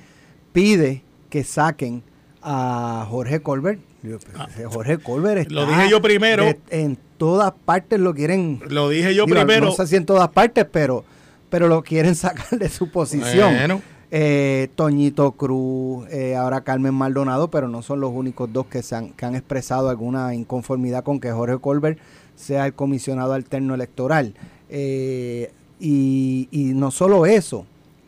pide 0.53 1.03
que 1.29 1.43
saquen 1.43 2.03
a 2.41 3.05
Jorge 3.09 3.41
Colbert. 3.41 3.79
Pues, 4.01 4.25
ah. 4.35 4.47
Jorge 4.69 4.97
Colbert 4.97 5.41
está 5.41 5.53
Lo 5.53 5.67
dije 5.67 5.89
yo 5.89 6.01
primero. 6.01 6.45
en 6.69 6.97
todas 7.17 7.53
partes 7.65 7.99
lo 7.99 8.13
quieren. 8.13 8.61
Lo 8.67 8.89
dije 8.89 9.13
yo 9.13 9.25
primero. 9.25 9.67
No 9.67 9.71
sé 9.71 9.87
si 9.87 9.95
en 9.95 10.05
todas 10.05 10.29
partes, 10.29 10.65
pero, 10.71 11.03
pero 11.49 11.67
lo 11.67 11.83
quieren 11.83 12.15
sacar 12.15 12.57
de 12.57 12.69
su 12.69 12.89
posición. 12.89 13.53
Bueno. 13.55 13.81
Eh, 14.13 14.67
Toñito 14.75 15.31
Cruz, 15.33 16.05
eh, 16.11 16.35
ahora 16.35 16.65
Carmen 16.65 16.93
Maldonado, 16.93 17.49
pero 17.49 17.69
no 17.69 17.81
son 17.81 18.01
los 18.01 18.11
únicos 18.11 18.51
dos 18.51 18.65
que, 18.65 18.83
se 18.83 18.93
han, 18.95 19.11
que 19.11 19.25
han 19.25 19.35
expresado 19.35 19.89
alguna 19.89 20.35
inconformidad 20.35 21.05
con 21.05 21.21
que 21.21 21.31
Jorge 21.31 21.59
Colbert 21.59 21.97
sea 22.35 22.65
el 22.65 22.73
comisionado 22.73 23.31
alterno 23.33 23.73
electoral. 23.73 24.33
Eh, 24.67 25.53
y, 25.81 26.73
no 26.75 26.91
solo 26.91 27.25
eso, 27.25 27.65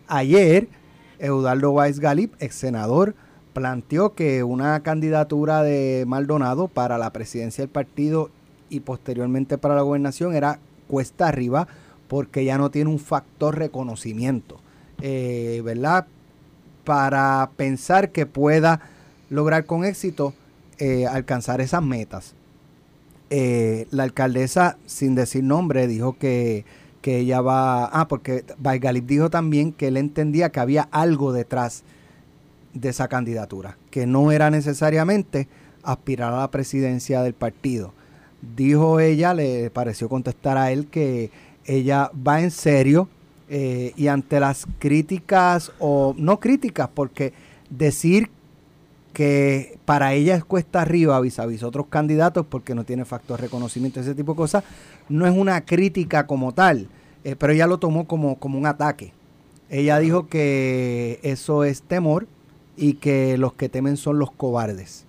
ayer 0.07 0.67
Eudaldo 1.17 1.71
Weiss 1.71 1.99
Galip, 1.99 2.33
ex 2.39 2.55
senador, 2.55 3.15
planteó 3.53 4.13
que 4.13 4.43
una 4.43 4.81
candidatura 4.81 5.63
de 5.63 6.05
Maldonado 6.07 6.67
para 6.67 6.97
la 6.97 7.11
presidencia 7.11 7.63
del 7.63 7.69
partido 7.69 8.29
y 8.69 8.81
posteriormente 8.81 9.57
para 9.57 9.75
la 9.75 9.81
gobernación 9.81 10.35
era 10.35 10.59
cuesta 10.87 11.27
arriba 11.27 11.67
porque 12.07 12.45
ya 12.45 12.57
no 12.57 12.69
tiene 12.69 12.89
un 12.91 12.99
factor 12.99 13.57
reconocimiento. 13.57 14.59
Eh, 15.01 15.61
¿verdad? 15.65 16.05
Para 16.83 17.49
pensar 17.57 18.11
que 18.11 18.25
pueda 18.25 18.81
lograr 19.29 19.65
con 19.65 19.83
éxito 19.83 20.33
eh, 20.77 21.07
alcanzar 21.07 21.59
esas 21.61 21.81
metas. 21.81 22.35
Eh, 23.29 23.87
la 23.89 24.03
alcaldesa, 24.03 24.77
sin 24.85 25.15
decir 25.15 25.43
nombre, 25.43 25.87
dijo 25.87 26.17
que, 26.17 26.65
ella 27.05 27.41
va... 27.41 27.85
Ah, 27.85 28.07
porque 28.07 28.43
Baigalip 28.57 29.05
dijo 29.05 29.29
también 29.29 29.71
que 29.71 29.87
él 29.87 29.97
entendía 29.97 30.49
que 30.49 30.59
había 30.59 30.87
algo 30.91 31.33
detrás 31.33 31.83
de 32.73 32.89
esa 32.89 33.07
candidatura, 33.07 33.77
que 33.91 34.05
no 34.05 34.31
era 34.31 34.49
necesariamente 34.49 35.47
aspirar 35.83 36.33
a 36.33 36.39
la 36.39 36.51
presidencia 36.51 37.21
del 37.21 37.33
partido. 37.33 37.93
Dijo 38.55 38.99
ella, 38.99 39.33
le 39.33 39.69
pareció 39.69 40.09
contestar 40.09 40.57
a 40.57 40.71
él 40.71 40.87
que 40.87 41.29
ella 41.65 42.11
va 42.15 42.41
en 42.41 42.51
serio 42.51 43.07
eh, 43.49 43.93
y 43.95 44.07
ante 44.07 44.39
las 44.39 44.65
críticas, 44.79 45.71
o 45.79 46.15
no 46.17 46.39
críticas, 46.39 46.89
porque 46.93 47.33
decir 47.69 48.29
que 49.13 49.77
para 49.85 50.13
ella 50.13 50.35
es 50.35 50.43
cuesta 50.43 50.81
arriba 50.81 51.19
vis 51.19 51.37
a 51.37 51.45
vis 51.45 51.61
otros 51.61 51.85
candidatos 51.87 52.47
porque 52.47 52.73
no 52.73 52.83
tiene 52.83 53.05
factor 53.05 53.39
reconocimiento, 53.39 53.99
ese 53.99 54.15
tipo 54.15 54.33
de 54.33 54.37
cosas, 54.37 54.63
no 55.09 55.27
es 55.27 55.35
una 55.35 55.65
crítica 55.65 56.27
como 56.27 56.53
tal, 56.53 56.87
eh, 57.23 57.35
pero 57.35 57.53
ella 57.53 57.67
lo 57.67 57.77
tomó 57.77 58.07
como, 58.07 58.37
como 58.37 58.57
un 58.57 58.65
ataque. 58.65 59.13
Ella 59.69 59.99
dijo 59.99 60.27
que 60.27 61.19
eso 61.23 61.63
es 61.63 61.81
temor 61.81 62.27
y 62.77 62.93
que 62.95 63.37
los 63.37 63.53
que 63.53 63.69
temen 63.69 63.97
son 63.97 64.19
los 64.19 64.31
cobardes. 64.31 65.05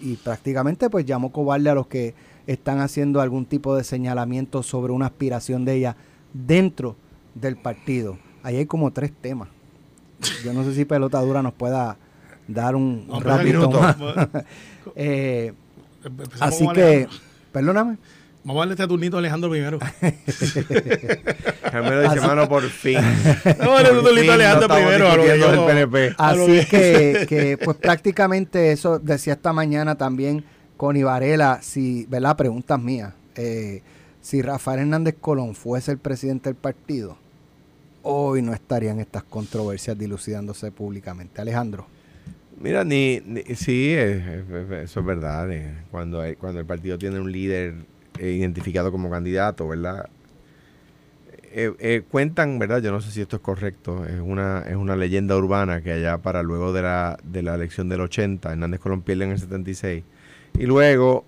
Y 0.00 0.16
prácticamente 0.16 0.88
pues 0.88 1.04
llamó 1.04 1.32
cobarde 1.32 1.70
a 1.70 1.74
los 1.74 1.86
que 1.86 2.14
están 2.46 2.80
haciendo 2.80 3.20
algún 3.20 3.44
tipo 3.44 3.76
de 3.76 3.84
señalamiento 3.84 4.62
sobre 4.62 4.92
una 4.92 5.06
aspiración 5.06 5.64
de 5.64 5.74
ella 5.74 5.96
dentro 6.32 6.96
del 7.34 7.56
partido. 7.56 8.18
Ahí 8.42 8.56
hay 8.56 8.66
como 8.66 8.90
tres 8.92 9.12
temas. 9.12 9.48
Yo 10.44 10.52
no 10.52 10.64
sé 10.64 10.74
si 10.74 10.84
Pelota 10.84 11.20
Dura 11.20 11.42
nos 11.42 11.52
pueda 11.52 11.96
dar 12.46 12.74
un 12.76 13.06
ratito 13.20 13.70
más. 13.70 13.96
Eh, 15.00 15.52
así 16.40 16.66
que, 16.68 17.06
perdóname. 17.52 17.98
Vamos 18.44 18.56
a 18.56 18.60
darle 18.60 18.74
este 18.74 18.86
turnito 18.86 19.16
a 19.16 19.18
Alejandro 19.20 19.50
primero. 19.50 19.78
Carmelo 21.70 22.02
dice, 22.02 22.20
mano, 22.26 22.48
por 22.48 22.62
fin. 22.62 22.98
Vamos 23.58 23.80
a 23.80 23.82
darle 23.82 24.00
fin 24.00 24.04
turnito 24.08 24.30
a 24.30 24.34
Alejandro 24.34 24.68
no 24.68 24.74
primero. 24.74 25.08
a 25.10 25.16
lo 25.16 25.22
que 25.22 25.38
yo- 25.38 25.50
del 25.52 25.60
PNP. 25.66 26.14
A 26.18 26.34
lo 26.34 26.44
Así 26.44 26.66
que- 26.66 27.58
pues 27.62 27.76
prácticamente 27.76 28.72
eso 28.72 28.98
decía 28.98 29.34
esta 29.34 29.52
mañana 29.52 29.96
también 29.96 30.44
Connie 30.76 31.02
Varela, 31.02 31.58
si, 31.62 32.06
¿verdad? 32.08 32.36
Preguntas 32.36 32.80
mías. 32.80 33.12
Eh, 33.36 33.82
si 34.20 34.40
Rafael 34.42 34.80
Hernández 34.80 35.16
Colón 35.20 35.54
fuese 35.54 35.92
el 35.92 35.98
presidente 35.98 36.48
del 36.48 36.56
partido, 36.56 37.18
hoy 38.02 38.40
no 38.42 38.54
estarían 38.54 39.00
estas 39.00 39.24
controversias 39.24 39.98
dilucidándose 39.98 40.70
públicamente. 40.72 41.40
Alejandro. 41.40 41.86
Mira, 42.60 42.82
ni, 42.82 43.20
ni- 43.26 43.42
sí, 43.56 43.92
es- 43.92 44.22
es- 44.26 44.70
eso 44.84 45.00
es 45.00 45.06
verdad. 45.06 45.50
eh, 45.52 45.74
Cuando, 45.90 46.20
hay- 46.20 46.36
cuando 46.36 46.60
el 46.60 46.66
partido 46.66 46.96
tiene 46.98 47.20
un 47.20 47.30
líder 47.30 47.74
identificado 48.20 48.90
como 48.90 49.10
candidato, 49.10 49.68
¿verdad? 49.68 50.08
Eh, 51.50 51.72
eh, 51.78 52.02
cuentan, 52.10 52.58
¿verdad? 52.58 52.82
Yo 52.82 52.92
no 52.92 53.00
sé 53.00 53.10
si 53.10 53.20
esto 53.20 53.36
es 53.36 53.42
correcto. 53.42 54.04
Es 54.04 54.20
una, 54.20 54.60
es 54.60 54.76
una 54.76 54.96
leyenda 54.96 55.36
urbana 55.36 55.80
que 55.82 55.92
allá 55.92 56.18
para 56.18 56.42
luego 56.42 56.72
de 56.72 56.82
la, 56.82 57.18
de 57.22 57.42
la 57.42 57.54
elección 57.54 57.88
del 57.88 58.02
80, 58.02 58.52
Hernández 58.52 58.80
Colón 58.80 59.02
pierde 59.02 59.24
en 59.24 59.30
el 59.32 59.38
76. 59.38 60.04
Y 60.58 60.66
luego, 60.66 61.24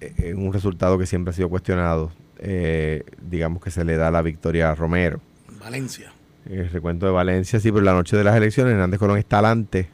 eh, 0.00 0.14
en 0.18 0.38
un 0.38 0.52
resultado 0.52 0.98
que 0.98 1.06
siempre 1.06 1.30
ha 1.30 1.34
sido 1.34 1.48
cuestionado, 1.48 2.12
eh, 2.38 3.02
digamos 3.20 3.62
que 3.62 3.70
se 3.70 3.84
le 3.84 3.96
da 3.96 4.10
la 4.10 4.22
victoria 4.22 4.70
a 4.70 4.74
Romero. 4.74 5.20
Valencia. 5.60 6.12
El 6.48 6.70
recuento 6.70 7.06
de 7.06 7.12
Valencia, 7.12 7.58
sí, 7.58 7.72
pero 7.72 7.84
la 7.84 7.92
noche 7.92 8.16
de 8.16 8.22
las 8.22 8.36
elecciones 8.36 8.72
Hernández 8.72 9.00
Colón 9.00 9.18
está 9.18 9.38
adelante. 9.38 9.88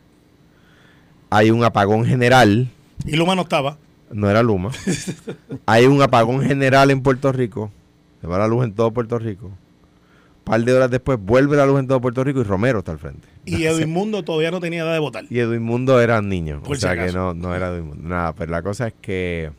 Hay 1.30 1.50
un 1.50 1.64
apagón 1.64 2.04
general, 2.04 2.68
Y 3.06 3.16
Luma 3.16 3.34
no 3.34 3.42
estaba. 3.42 3.78
No 4.12 4.31
era 4.31 4.42
Luma. 4.42 4.71
Hay 5.66 5.87
un 5.87 6.02
apagón 6.02 6.42
general 6.42 6.90
en 6.90 7.02
Puerto 7.02 7.33
Rico. 7.33 7.71
Se 8.21 8.26
va 8.26 8.38
la 8.38 8.47
luz 8.47 8.64
en 8.64 8.73
todo 8.73 8.92
Puerto 8.92 9.19
Rico. 9.19 9.47
Un 9.47 10.45
par 10.45 10.62
de 10.64 10.73
horas 10.73 10.90
después 10.90 11.19
vuelve 11.21 11.57
la 11.57 11.66
luz 11.66 11.81
en 11.81 11.87
todo 11.87 12.00
Puerto 12.00 12.23
Rico 12.25 12.40
y 12.40 12.45
Romero 12.45 12.81
está 12.81 12.92
al 12.92 12.99
frente. 12.99 13.28
Y 13.45 13.64
Edwin 13.66 13.90
Mundo 13.90 14.23
todavía 14.23 14.50
no 14.50 14.61
tenía 14.61 14.83
edad 14.83 14.92
de 14.92 14.99
votar. 14.99 15.25
Y 15.28 15.38
Edwin 15.38 15.62
Mundo 15.62 16.00
era 16.00 16.19
un 16.21 16.28
niño. 16.28 16.62
Por 16.62 16.73
o 16.73 16.75
si 16.75 16.83
sea 16.83 16.95
que 16.95 17.12
no, 17.12 17.35
no 17.35 17.54
era 17.54 17.69
Edwin 17.69 17.88
Mundo. 17.88 18.09
Nada, 18.09 18.35
pero 18.35 18.50
la 18.50 18.62
cosa 18.62 18.88
es 18.88 18.95
que 19.00 19.50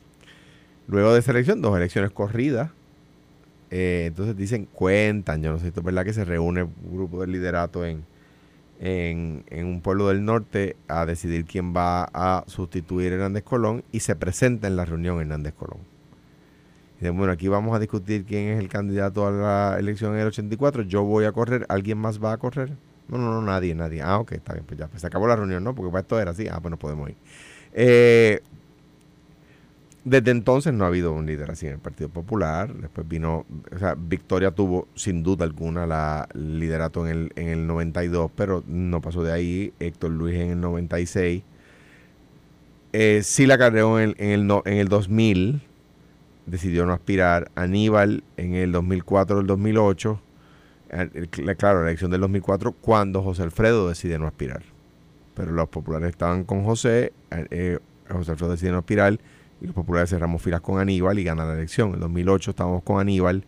luego 0.88 1.14
de 1.14 1.20
esa 1.20 1.32
elección, 1.32 1.62
dos 1.62 1.76
elecciones 1.76 2.12
corridas, 2.12 2.72
eh, 3.72 4.06
entonces 4.08 4.38
dicen, 4.38 4.68
cuentan, 4.72 5.42
yo 5.42 5.52
no 5.52 5.58
sé 5.58 5.64
si 5.64 5.68
esto 5.70 5.80
es 5.80 5.86
verdad, 5.86 6.06
que 6.06 6.14
se 6.14 6.26
reúne 6.26 6.64
un 6.64 6.74
grupo 6.92 7.22
del 7.22 7.32
liderato 7.32 7.86
en, 7.86 8.04
en, 8.84 9.46
en 9.50 9.66
un 9.66 9.82
pueblo 9.82 10.10
del 10.10 10.26
norte 10.26 10.76
a 10.90 11.06
decidir 11.06 11.46
quién 11.46 11.74
va 11.74 12.04
a 12.14 12.44
sustituir 12.48 13.14
a 13.14 13.16
Hernández 13.16 13.44
Colón 13.44 13.82
y 13.94 14.02
se 14.02 14.14
presenta 14.18 14.68
en 14.68 14.76
la 14.76 14.84
reunión 14.84 15.22
Hernández 15.22 15.54
Colón. 15.54 15.80
Y 17.00 17.08
bueno, 17.08 17.32
aquí 17.32 17.48
vamos 17.48 17.74
a 17.74 17.80
discutir 17.80 18.26
quién 18.26 18.50
es 18.50 18.60
el 18.60 18.68
candidato 18.68 19.26
a 19.26 19.32
la 19.32 19.80
elección 19.80 20.14
en 20.16 20.20
el 20.20 20.28
84, 20.28 20.84
yo 20.84 21.04
voy 21.04 21.24
a 21.24 21.32
correr, 21.32 21.66
¿alguien 21.70 21.98
más 21.98 22.22
va 22.22 22.34
a 22.34 22.38
correr? 22.38 22.74
No, 23.08 23.18
no, 23.18 23.32
no, 23.32 23.42
nadie, 23.42 23.74
nadie. 23.74 24.02
Ah, 24.02 24.20
ok, 24.20 24.34
está 24.34 24.54
bien, 24.54 24.66
pues 24.66 24.78
ya, 24.78 24.88
pues 24.88 25.00
se 25.00 25.08
acabó 25.08 25.28
la 25.28 25.38
reunión, 25.38 25.64
¿no? 25.64 25.74
Porque 25.74 25.90
para 25.90 26.02
esto 26.02 26.20
era 26.20 26.32
así, 26.32 26.50
ah, 26.50 26.60
bueno, 26.62 26.78
podemos 26.78 27.10
ir. 27.10 27.16
Eh, 27.72 28.42
desde 30.06 30.32
entonces 30.32 30.74
no 30.74 30.84
ha 30.84 30.88
habido 30.88 31.14
un 31.14 31.26
líder 31.26 31.52
así 31.52 31.66
en 31.68 31.74
el 31.74 31.80
Partido 31.80 32.10
Popular. 32.10 32.74
Después 32.76 33.08
vino, 33.08 33.46
o 33.74 33.80
sea, 33.80 33.96
Victoria 33.98 34.52
tuvo 34.52 34.88
sin 34.96 35.24
duda 35.24 35.46
alguna 35.46 35.88
la 35.88 36.28
liderato 36.34 37.08
en 37.08 37.12
el, 37.12 37.32
en 37.36 37.48
el 37.50 37.68
92, 37.68 38.32
pero 38.36 38.64
no 38.68 39.02
pasó 39.02 39.24
de 39.24 39.32
ahí. 39.32 39.74
Héctor 39.80 40.12
Luis 40.12 40.36
en 40.36 40.52
el 40.52 40.62
96. 40.62 41.44
Eh, 42.94 43.22
sí 43.24 43.46
la 43.48 43.58
carreó 43.58 44.00
en 44.00 44.10
el, 44.10 44.16
en, 44.20 44.30
el 44.32 44.48
no- 44.48 44.62
en 44.66 44.74
el 44.78 44.88
2000, 44.88 45.62
decidió 46.46 46.86
no 46.86 46.94
aspirar. 46.94 47.52
Aníbal 47.56 48.24
en 48.38 48.56
el 48.56 48.72
2004 48.72 49.40
el 49.40 49.48
2008. 49.48 50.22
Eh, 50.92 51.10
el- 51.14 51.32
cl- 51.32 51.56
Claro, 51.58 51.82
la 51.84 51.90
elección 51.90 52.12
del 52.12 52.22
2004, 52.22 52.74
cuando 52.74 53.24
José 53.24 53.44
Alfredo 53.44 53.90
decide 53.90 54.20
no 54.20 54.28
aspirar. 54.28 54.64
Pero 55.36 55.52
los 55.52 55.70
populares 55.70 56.10
estaban 56.10 56.44
con 56.44 56.64
José, 56.64 57.14
eh, 57.32 57.48
eh, 57.52 57.80
José 58.10 58.32
Alfredo 58.32 58.52
decide 58.54 58.72
no 58.72 58.80
aspirar 58.80 59.20
y 59.64 59.68
los 59.68 59.74
populares 59.76 60.10
cerramos 60.12 60.42
filas 60.42 60.62
con 60.62 60.80
Aníbal 60.80 61.18
y 61.18 61.24
ganan 61.24 61.48
la 61.48 61.54
elección. 61.56 61.90
En 61.90 61.94
el 61.96 62.00
2008 62.02 62.52
estábamos 62.52 62.84
con 62.84 63.00
Aníbal, 63.00 63.46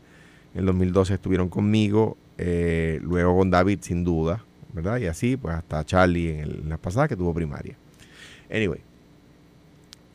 en 0.54 0.60
el 0.62 0.66
2012 0.66 1.14
estuvieron 1.16 1.50
conmigo, 1.50 2.18
eh, 2.38 3.00
luego 3.04 3.38
con 3.38 3.52
David 3.52 3.80
sin 3.82 4.04
duda, 4.04 4.44
¿verdad? 4.74 4.98
Y 4.98 5.06
así, 5.08 5.38
pues 5.38 5.54
hasta 5.56 5.84
Charlie 5.86 6.32
en, 6.32 6.40
el- 6.40 6.60
en 6.64 6.70
la 6.70 6.78
pasada 6.78 7.08
que 7.08 7.16
tuvo 7.16 7.34
primaria. 7.34 7.76
Anyway, 8.50 8.80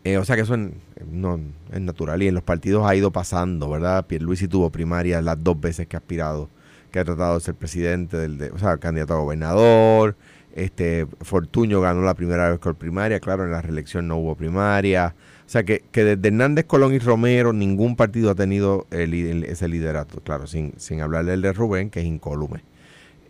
eh, 0.04 0.16
o 0.16 0.24
sea 0.24 0.34
que 0.36 0.42
eso 0.42 0.54
en- 0.54 0.74
no, 1.10 1.38
es 1.72 1.80
natural 1.80 2.22
y 2.22 2.28
en 2.28 2.34
los 2.34 2.42
partidos 2.42 2.86
ha 2.86 2.94
ido 2.94 3.10
pasando, 3.10 3.68
¿verdad? 3.68 4.06
Pierluisi 4.06 4.48
tuvo 4.48 4.70
primaria 4.70 5.20
las 5.20 5.42
dos 5.42 5.60
veces 5.60 5.86
que 5.86 5.96
ha 5.96 5.98
aspirado, 6.00 6.48
que 6.90 6.98
ha 6.98 7.04
tratado 7.04 7.34
de 7.34 7.40
ser 7.40 7.54
presidente, 7.54 8.16
del, 8.16 8.38
de- 8.38 8.50
o 8.50 8.58
sea, 8.58 8.78
candidato 8.78 9.14
a 9.14 9.18
gobernador. 9.18 10.16
Este 10.54 11.06
Fortuño 11.20 11.80
ganó 11.80 12.02
la 12.02 12.14
primera 12.14 12.50
vez 12.50 12.58
con 12.58 12.74
primaria, 12.74 13.20
claro, 13.20 13.44
en 13.44 13.52
la 13.52 13.62
reelección 13.62 14.08
no 14.08 14.16
hubo 14.16 14.34
primaria. 14.34 15.14
O 15.50 15.52
sea 15.52 15.64
que, 15.64 15.82
que 15.90 16.04
desde 16.04 16.28
Hernández 16.28 16.64
Colón 16.66 16.94
y 16.94 17.00
Romero 17.00 17.52
ningún 17.52 17.96
partido 17.96 18.30
ha 18.30 18.36
tenido 18.36 18.86
el, 18.92 19.12
el- 19.14 19.42
ese 19.42 19.66
liderato, 19.66 20.20
claro, 20.20 20.46
sin, 20.46 20.74
sin 20.76 21.00
hablar 21.00 21.24
del 21.24 21.42
de 21.42 21.52
Rubén, 21.52 21.90
que 21.90 21.98
es 21.98 22.06
incólume. 22.06 22.60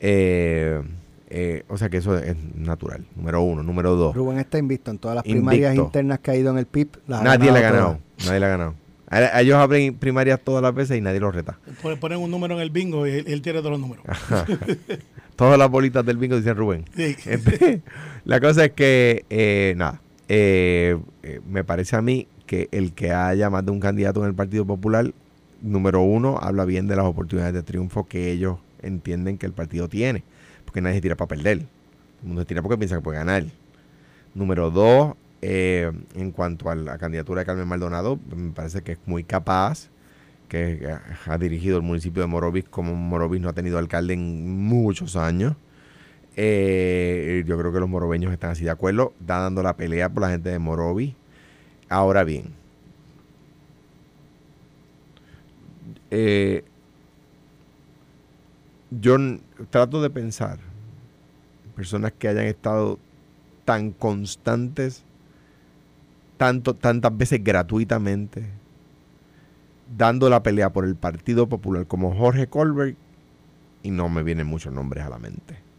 Eh, 0.01 0.83
eh, 1.31 1.63
o 1.69 1.79
sea 1.79 1.89
que 1.89 1.97
eso 1.97 2.19
es 2.19 2.37
natural, 2.55 3.07
número 3.17 3.41
uno. 3.41 3.63
Número 3.63 3.97
dos, 3.97 4.15
Rubén 4.15 4.39
está 4.39 4.59
invicto 4.59 4.91
en 4.91 4.99
todas 4.99 5.15
las 5.17 5.25
Invicto. 5.27 5.49
primarias 5.49 5.75
internas 5.77 6.19
que 6.19 6.31
ha 6.33 6.37
ido 6.37 6.51
en 6.51 6.59
el 6.59 6.67
PIB. 6.67 6.89
las 7.07 7.21
ha 7.23 7.25
nadie 7.25 7.51
le 7.53 7.59
ha 7.59 7.63
ganado 7.63 7.99
nadie 8.27 8.41
le 8.41 8.45
ha 8.47 8.49
ganado. 8.51 8.75
A, 9.09 9.41
ellos 9.41 9.57
abren 9.57 9.95
primarias 9.95 10.41
todas 10.45 10.63
las 10.63 10.75
veces 10.75 10.99
y 10.99 11.01
nadie 11.01 11.21
los 11.21 11.35
reta. 11.35 11.59
Ponen- 11.83 11.99
Ponen 11.99 12.19
un 12.19 12.31
número 12.31 12.55
en 12.55 12.61
el 12.61 12.69
bingo 12.71 13.07
y 13.07 13.13
él, 13.13 13.25
él 13.29 13.41
tiene 13.41 13.61
todos 13.61 13.73
los 13.73 13.81
números. 13.81 14.05
Todas 15.37 15.59
las 15.59 15.71
bolitas 15.71 16.05
del 16.05 16.19
bingo 16.19 16.37
dicen 16.37 16.55
Rubén. 16.55 16.85
Sí. 16.95 17.17
Este, 17.25 17.81
la 18.27 18.41
cosa 18.41 18.67
es 18.67 18.73
que, 18.73 19.25
eh, 19.31 19.73
nada, 19.77 20.03
eh, 20.33 20.97
eh, 21.25 21.41
me 21.45 21.65
parece 21.65 21.97
a 21.97 22.03
mí 22.03 22.29
que 22.47 22.69
el 22.71 22.93
que 22.93 23.11
haya 23.11 23.51
más 23.51 23.67
de 23.67 23.73
un 23.73 23.81
candidato 23.81 24.21
en 24.21 24.29
el 24.29 24.35
Partido 24.35 24.65
Popular, 24.65 25.13
número 25.61 26.03
uno, 26.03 26.39
habla 26.41 26.65
bien 26.65 26.87
de 26.87 26.95
las 26.95 27.05
oportunidades 27.05 27.53
de 27.53 27.65
triunfo 27.65 28.07
que 28.07 28.31
ellos 28.31 28.59
entienden 28.81 29.39
que 29.39 29.47
el 29.47 29.53
partido 29.53 29.89
tiene, 29.89 30.23
porque 30.65 30.81
nadie 30.81 30.97
se 30.97 31.01
tira 31.01 31.17
para 31.17 31.27
perder. 31.27 31.59
El 32.23 32.27
mundo 32.29 32.43
se 32.43 32.47
tira 32.47 32.63
porque 32.63 32.79
piensa 32.79 32.95
que 32.95 33.03
puede 33.03 33.19
ganar. 33.19 33.45
Número 34.33 34.71
dos, 34.71 35.17
eh, 35.43 35.91
en 36.15 36.31
cuanto 36.31 36.71
a 36.71 36.77
la 36.77 36.97
candidatura 36.97 37.41
de 37.41 37.47
Carmen 37.47 37.67
Maldonado, 37.67 38.21
me 38.33 38.53
parece 38.53 38.83
que 38.83 38.93
es 38.93 38.99
muy 39.07 39.25
capaz, 39.25 39.89
que 40.49 40.79
eh, 40.81 40.97
ha 41.27 41.39
dirigido 41.39 41.77
el 41.77 41.83
municipio 41.83 42.23
de 42.23 42.29
Morovis 42.29 42.67
como 42.69 42.95
Morovis 42.95 43.41
no 43.41 43.49
ha 43.49 43.53
tenido 43.53 43.79
alcalde 43.79 44.15
en 44.15 44.63
muchos 44.63 45.17
años. 45.17 45.57
Eh, 46.37 47.45
yo 47.47 47.59
creo 47.59 47.73
que 47.73 47.81
los 47.81 47.89
morobeños 47.89 48.33
están 48.33 48.51
así 48.51 48.65
de 48.65 48.71
acuerdo, 48.71 49.13
dando 49.21 49.63
la 49.63 49.77
pelea 49.77 50.09
por 50.09 50.23
la 50.23 50.31
gente 50.31 50.51
de 50.51 50.59
Morovis. 50.59 51.15
Ahora 51.89 52.25
bien, 52.25 52.55
eh, 56.11 56.65
yo 58.91 59.17
trato 59.71 60.01
de 60.01 60.11
pensar 60.11 60.59
personas 61.75 62.13
que 62.13 62.29
hayan 62.29 62.47
estado 62.47 62.99
tan 63.65 63.91
constantes, 63.91 65.05
tanto, 66.37 66.75
tantas 66.75 67.17
veces 67.17 67.43
gratuitamente, 67.43 68.45
dando 69.97 70.29
la 70.29 70.43
pelea 70.43 70.73
por 70.73 70.85
el 70.85 70.95
Partido 70.95 71.49
Popular 71.49 71.87
como 71.87 72.15
Jorge 72.15 72.47
Colbert, 72.49 72.97
y 73.83 73.91
no 73.91 74.09
me 74.09 74.23
vienen 74.23 74.47
muchos 74.47 74.73
nombres 74.73 75.05
a 75.05 75.09
la 75.09 75.19
mente. 75.19 75.70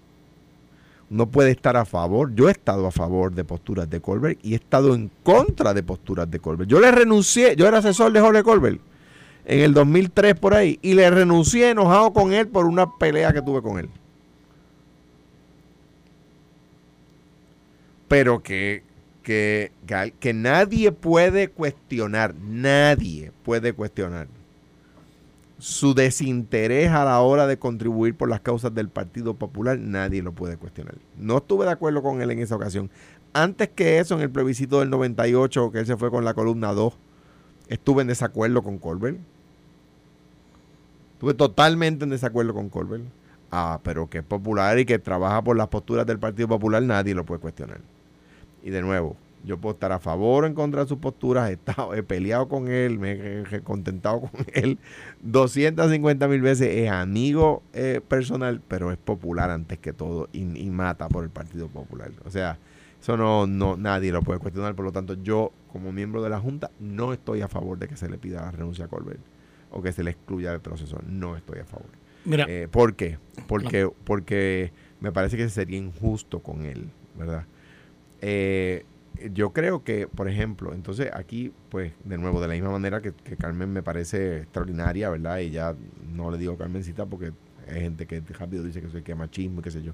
Uno 1.11 1.29
puede 1.29 1.51
estar 1.51 1.75
a 1.75 1.83
favor, 1.83 2.33
yo 2.35 2.47
he 2.47 2.53
estado 2.53 2.87
a 2.87 2.91
favor 2.91 3.33
de 3.35 3.43
posturas 3.43 3.89
de 3.89 3.99
Colbert 3.99 4.39
y 4.43 4.53
he 4.53 4.55
estado 4.55 4.95
en 4.95 5.11
contra 5.23 5.73
de 5.73 5.83
posturas 5.83 6.31
de 6.31 6.39
Colbert. 6.39 6.69
Yo 6.69 6.79
le 6.79 6.89
renuncié, 6.89 7.57
yo 7.57 7.67
era 7.67 7.79
asesor 7.79 8.13
de 8.13 8.21
Jorge 8.21 8.43
Colbert 8.43 8.79
en 9.43 9.59
el 9.59 9.73
2003 9.73 10.39
por 10.39 10.53
ahí 10.53 10.79
y 10.81 10.93
le 10.93 11.09
renuncié 11.09 11.71
enojado 11.71 12.13
con 12.13 12.31
él 12.31 12.47
por 12.47 12.65
una 12.65 12.95
pelea 12.97 13.33
que 13.33 13.41
tuve 13.41 13.61
con 13.61 13.77
él. 13.77 13.89
Pero 18.07 18.41
que, 18.41 18.83
que, 19.21 19.73
que 20.17 20.33
nadie 20.33 20.93
puede 20.93 21.49
cuestionar, 21.49 22.35
nadie 22.35 23.33
puede 23.43 23.73
cuestionar 23.73 24.27
su 25.61 25.93
desinterés 25.93 26.89
a 26.89 27.05
la 27.05 27.21
hora 27.21 27.45
de 27.45 27.59
contribuir 27.59 28.17
por 28.17 28.27
las 28.27 28.41
causas 28.41 28.73
del 28.73 28.89
Partido 28.89 29.35
Popular, 29.35 29.77
nadie 29.77 30.23
lo 30.23 30.33
puede 30.33 30.57
cuestionar. 30.57 30.95
No 31.19 31.37
estuve 31.37 31.65
de 31.65 31.71
acuerdo 31.71 32.01
con 32.01 32.19
él 32.19 32.31
en 32.31 32.39
esa 32.39 32.55
ocasión. 32.55 32.89
Antes 33.31 33.69
que 33.69 33.99
eso, 33.99 34.15
en 34.15 34.21
el 34.21 34.31
plebiscito 34.31 34.79
del 34.79 34.89
98, 34.89 35.71
que 35.71 35.77
él 35.77 35.85
se 35.85 35.97
fue 35.97 36.09
con 36.09 36.25
la 36.25 36.33
columna 36.33 36.73
2, 36.73 36.97
estuve 37.67 38.01
en 38.01 38.07
desacuerdo 38.07 38.63
con 38.63 38.79
Colbert. 38.79 39.19
Estuve 41.13 41.35
totalmente 41.35 42.05
en 42.05 42.09
desacuerdo 42.09 42.55
con 42.55 42.69
Colbert. 42.69 43.03
Ah, 43.51 43.81
pero 43.83 44.09
que 44.09 44.17
es 44.17 44.23
popular 44.23 44.79
y 44.79 44.85
que 44.85 44.97
trabaja 44.97 45.43
por 45.43 45.55
las 45.55 45.67
posturas 45.67 46.07
del 46.07 46.17
Partido 46.17 46.47
Popular, 46.47 46.81
nadie 46.81 47.13
lo 47.13 47.23
puede 47.23 47.39
cuestionar. 47.39 47.81
Y 48.63 48.71
de 48.71 48.81
nuevo, 48.81 49.15
yo 49.43 49.57
puedo 49.57 49.73
estar 49.73 49.91
a 49.91 49.99
favor 49.99 50.43
o 50.43 50.47
en 50.47 50.53
contra 50.53 50.81
de 50.81 50.87
sus 50.87 50.97
posturas, 50.99 51.49
he, 51.49 51.53
estado, 51.53 51.93
he 51.93 52.03
peleado 52.03 52.47
con 52.47 52.67
él, 52.67 52.99
me 52.99 53.41
he 53.41 53.61
contentado 53.61 54.21
con 54.21 54.31
él 54.53 54.77
250 55.21 56.27
mil 56.27 56.41
veces, 56.41 56.69
es 56.69 56.89
amigo 56.89 57.63
eh, 57.73 58.01
personal, 58.07 58.61
pero 58.67 58.91
es 58.91 58.97
popular 58.97 59.49
antes 59.49 59.79
que 59.79 59.93
todo 59.93 60.29
y, 60.31 60.43
mata 60.71 61.09
por 61.09 61.23
el 61.23 61.29
Partido 61.29 61.67
Popular. 61.67 62.11
O 62.23 62.29
sea, 62.29 62.57
eso 62.99 63.17
no, 63.17 63.47
no 63.47 63.77
nadie 63.77 64.11
lo 64.11 64.21
puede 64.21 64.39
cuestionar, 64.39 64.75
por 64.75 64.85
lo 64.85 64.91
tanto 64.91 65.15
yo 65.15 65.51
como 65.71 65.91
miembro 65.91 66.21
de 66.21 66.29
la 66.29 66.39
Junta 66.39 66.71
no 66.79 67.13
estoy 67.13 67.41
a 67.41 67.47
favor 67.47 67.77
de 67.77 67.87
que 67.87 67.97
se 67.97 68.09
le 68.09 68.17
pida 68.17 68.41
la 68.41 68.51
renuncia 68.51 68.85
a 68.85 68.87
Colbert 68.87 69.19
o 69.71 69.81
que 69.81 69.91
se 69.91 70.03
le 70.03 70.11
excluya 70.11 70.51
del 70.51 70.61
proceso, 70.61 70.99
no 71.07 71.35
estoy 71.35 71.59
a 71.59 71.65
favor. 71.65 71.87
Mira, 72.25 72.45
eh, 72.47 72.67
¿Por 72.69 72.95
qué? 72.95 73.17
Porque, 73.47 73.89
porque 74.03 74.71
me 74.99 75.11
parece 75.11 75.37
que 75.37 75.49
sería 75.49 75.77
injusto 75.77 76.39
con 76.39 76.65
él, 76.65 76.89
¿verdad? 77.17 77.45
Eh, 78.21 78.85
yo 79.33 79.51
creo 79.51 79.83
que, 79.83 80.07
por 80.07 80.27
ejemplo, 80.27 80.73
entonces 80.73 81.09
aquí, 81.13 81.53
pues, 81.69 81.93
de 82.03 82.17
nuevo, 82.17 82.41
de 82.41 82.47
la 82.47 82.53
misma 82.53 82.71
manera 82.71 83.01
que, 83.01 83.13
Carmen 83.37 83.71
me 83.71 83.83
parece 83.83 84.37
extraordinaria, 84.37 85.09
¿verdad? 85.09 85.39
Y 85.39 85.51
ya 85.51 85.75
no 86.13 86.31
le 86.31 86.37
digo 86.37 86.57
Carmencita 86.57 87.05
porque 87.05 87.31
hay 87.67 87.81
gente 87.81 88.05
que 88.07 88.21
rápido 88.21 88.63
dice 88.63 88.81
que 88.81 88.89
soy 88.89 89.03
que 89.03 89.15
machismo, 89.15 89.61
qué 89.61 89.71
sé 89.71 89.81
yo. 89.83 89.93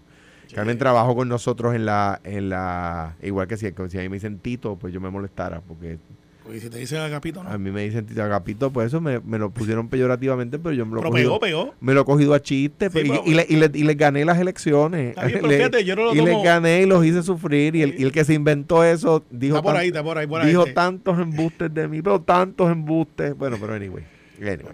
Carmen 0.54 0.78
trabajó 0.78 1.16
con 1.16 1.28
nosotros 1.28 1.76
en 1.76 1.86
la, 1.86 2.22
en 2.24 2.50
la, 2.50 3.18
igual 3.22 3.48
que 3.48 3.58
si, 3.58 3.68
si 3.90 3.98
a 3.98 4.02
mí 4.02 4.10
me 4.10 4.16
dicen 4.16 4.40
Tito, 4.40 4.78
pues 4.78 4.94
yo 4.94 5.02
me 5.02 5.10
molestara, 5.10 5.62
porque 5.62 6.00
y 6.54 6.60
si 6.60 6.70
te 6.70 6.78
dicen 6.78 7.00
agapito, 7.00 7.44
¿no? 7.44 7.50
A 7.50 7.58
mí 7.58 7.72
me 7.72 7.84
dicen 7.84 8.08
agapito, 8.20 8.72
pues 8.72 8.88
eso 8.88 9.02
me, 9.02 9.20
me 9.20 9.38
lo 9.38 9.50
pusieron 9.50 9.90
peyorativamente, 9.90 10.60
pero 10.60 10.74
yo 10.74 10.86
me 10.86 10.96
lo 10.96 11.02
pero 11.02 11.12
cogido, 11.12 11.40
pegó, 11.40 11.74
Me 11.80 11.94
lo 11.94 12.02
he 12.02 12.06
cogido 12.06 12.34
a 12.34 12.42
chiste 12.42 12.90
pues, 12.90 13.06
y, 13.06 13.10
le, 13.34 13.46
y, 13.48 13.56
le, 13.56 13.72
y, 13.74 13.84
les 13.84 13.98
gané 13.98 14.26
las 14.26 14.40
elecciones. 14.40 15.16
y 15.28 16.22
les 16.22 16.44
gané 16.44 16.82
y 16.82 16.86
los 16.86 17.06
hice 17.06 17.24
sufrir. 17.24 17.76
Y 17.76 17.82
el, 17.84 18.00
y 18.00 18.04
el 18.04 18.12
que 18.12 18.24
se 18.24 18.34
inventó 18.34 18.84
eso 18.84 19.26
dijo, 19.30 19.62
por 19.62 19.76
ahí, 19.76 19.92
por 19.92 20.18
ahí, 20.18 20.28
por 20.28 20.42
ahí, 20.42 20.48
dijo 20.48 20.66
tantos 20.68 21.20
embustes 21.20 21.74
de 21.74 21.88
mí, 21.88 22.02
pero 22.02 22.22
tantos 22.22 22.72
embustes. 22.72 23.36
Bueno, 23.38 23.58
pero 23.60 23.74
anyway. 23.74 24.04
anyway. 24.42 24.74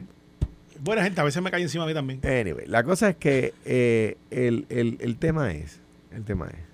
Buena 0.79 1.03
gente, 1.03 1.21
a 1.21 1.23
veces 1.23 1.41
me 1.41 1.49
cae 1.49 1.61
encima 1.61 1.85
a 1.85 1.87
mí 1.87 1.93
también. 1.93 2.19
Anyway, 2.25 2.65
la 2.67 2.83
cosa 2.83 3.09
es 3.09 3.15
que 3.15 3.53
eh, 3.65 4.17
el, 4.31 4.65
el, 4.69 4.97
el 4.99 5.17
tema 5.17 5.53
es, 5.53 5.79
el 6.13 6.25
tema 6.25 6.47
es 6.47 6.72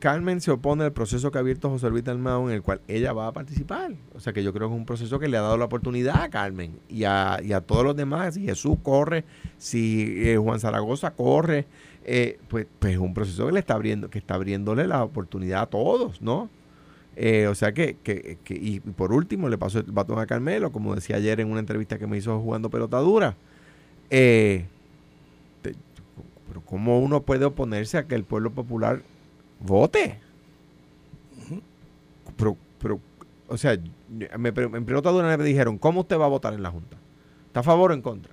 Carmen 0.00 0.40
se 0.40 0.50
opone 0.50 0.84
al 0.84 0.92
proceso 0.92 1.30
que 1.30 1.36
ha 1.36 1.42
abierto 1.42 1.68
José 1.68 1.90
Luis 1.90 2.02
Dalmao 2.02 2.48
en 2.48 2.54
el 2.56 2.62
cual 2.62 2.80
ella 2.88 3.12
va 3.12 3.26
a 3.26 3.32
participar. 3.32 3.92
O 4.14 4.20
sea 4.20 4.32
que 4.32 4.42
yo 4.42 4.52
creo 4.52 4.68
que 4.68 4.74
es 4.74 4.78
un 4.78 4.86
proceso 4.86 5.18
que 5.18 5.28
le 5.28 5.36
ha 5.36 5.42
dado 5.42 5.58
la 5.58 5.66
oportunidad 5.66 6.22
a 6.22 6.30
Carmen 6.30 6.80
y 6.88 7.04
a, 7.04 7.38
todos 7.66 7.84
los 7.84 7.94
demás. 7.94 8.34
Si 8.34 8.44
Jesús 8.44 8.78
corre, 8.82 9.24
si 9.58 10.14
eh, 10.16 10.38
Juan 10.38 10.58
Zaragoza 10.58 11.10
corre, 11.12 11.66
eh, 12.04 12.38
pues, 12.48 12.66
pues 12.78 12.94
es 12.94 12.98
un 12.98 13.12
proceso 13.12 13.46
que 13.46 13.52
le 13.52 13.60
está 13.60 13.74
abriendo, 13.74 14.08
que 14.08 14.18
está 14.18 14.34
abriéndole 14.34 14.86
la 14.86 15.04
oportunidad 15.04 15.62
a 15.62 15.66
todos, 15.66 16.22
¿no? 16.22 16.48
Eh, 17.16 17.46
o 17.46 17.54
sea 17.54 17.72
que, 17.72 17.98
que, 18.02 18.38
que, 18.42 18.54
y 18.54 18.80
por 18.80 19.12
último 19.12 19.50
le 19.50 19.58
pasó 19.58 19.80
el 19.80 19.92
batón 19.92 20.18
a 20.18 20.26
Carmelo, 20.26 20.72
como 20.72 20.94
decía 20.94 21.16
ayer 21.16 21.40
en 21.40 21.50
una 21.50 21.60
entrevista 21.60 21.98
que 21.98 22.06
me 22.06 22.16
hizo 22.16 22.40
jugando 22.40 22.70
pelotadura. 22.70 23.36
pero 24.08 24.64
¿cómo 26.64 27.00
uno 27.00 27.20
puede 27.22 27.44
oponerse 27.44 27.98
a 27.98 28.06
que 28.06 28.14
el 28.14 28.24
pueblo 28.24 28.50
popular 28.52 29.02
vote. 29.60 30.18
pero, 32.36 32.56
pero, 32.80 33.00
o 33.48 33.56
sea, 33.56 33.78
me, 34.08 34.48
en 34.48 34.84
pelota 34.84 35.12
me 35.12 35.44
dijeron, 35.44 35.78
¿cómo 35.78 36.00
usted 36.00 36.18
va 36.18 36.24
a 36.24 36.28
votar 36.28 36.54
en 36.54 36.62
la 36.62 36.70
Junta? 36.70 36.96
¿Está 37.46 37.60
a 37.60 37.62
favor 37.62 37.90
o 37.90 37.94
en 37.94 38.02
contra? 38.02 38.32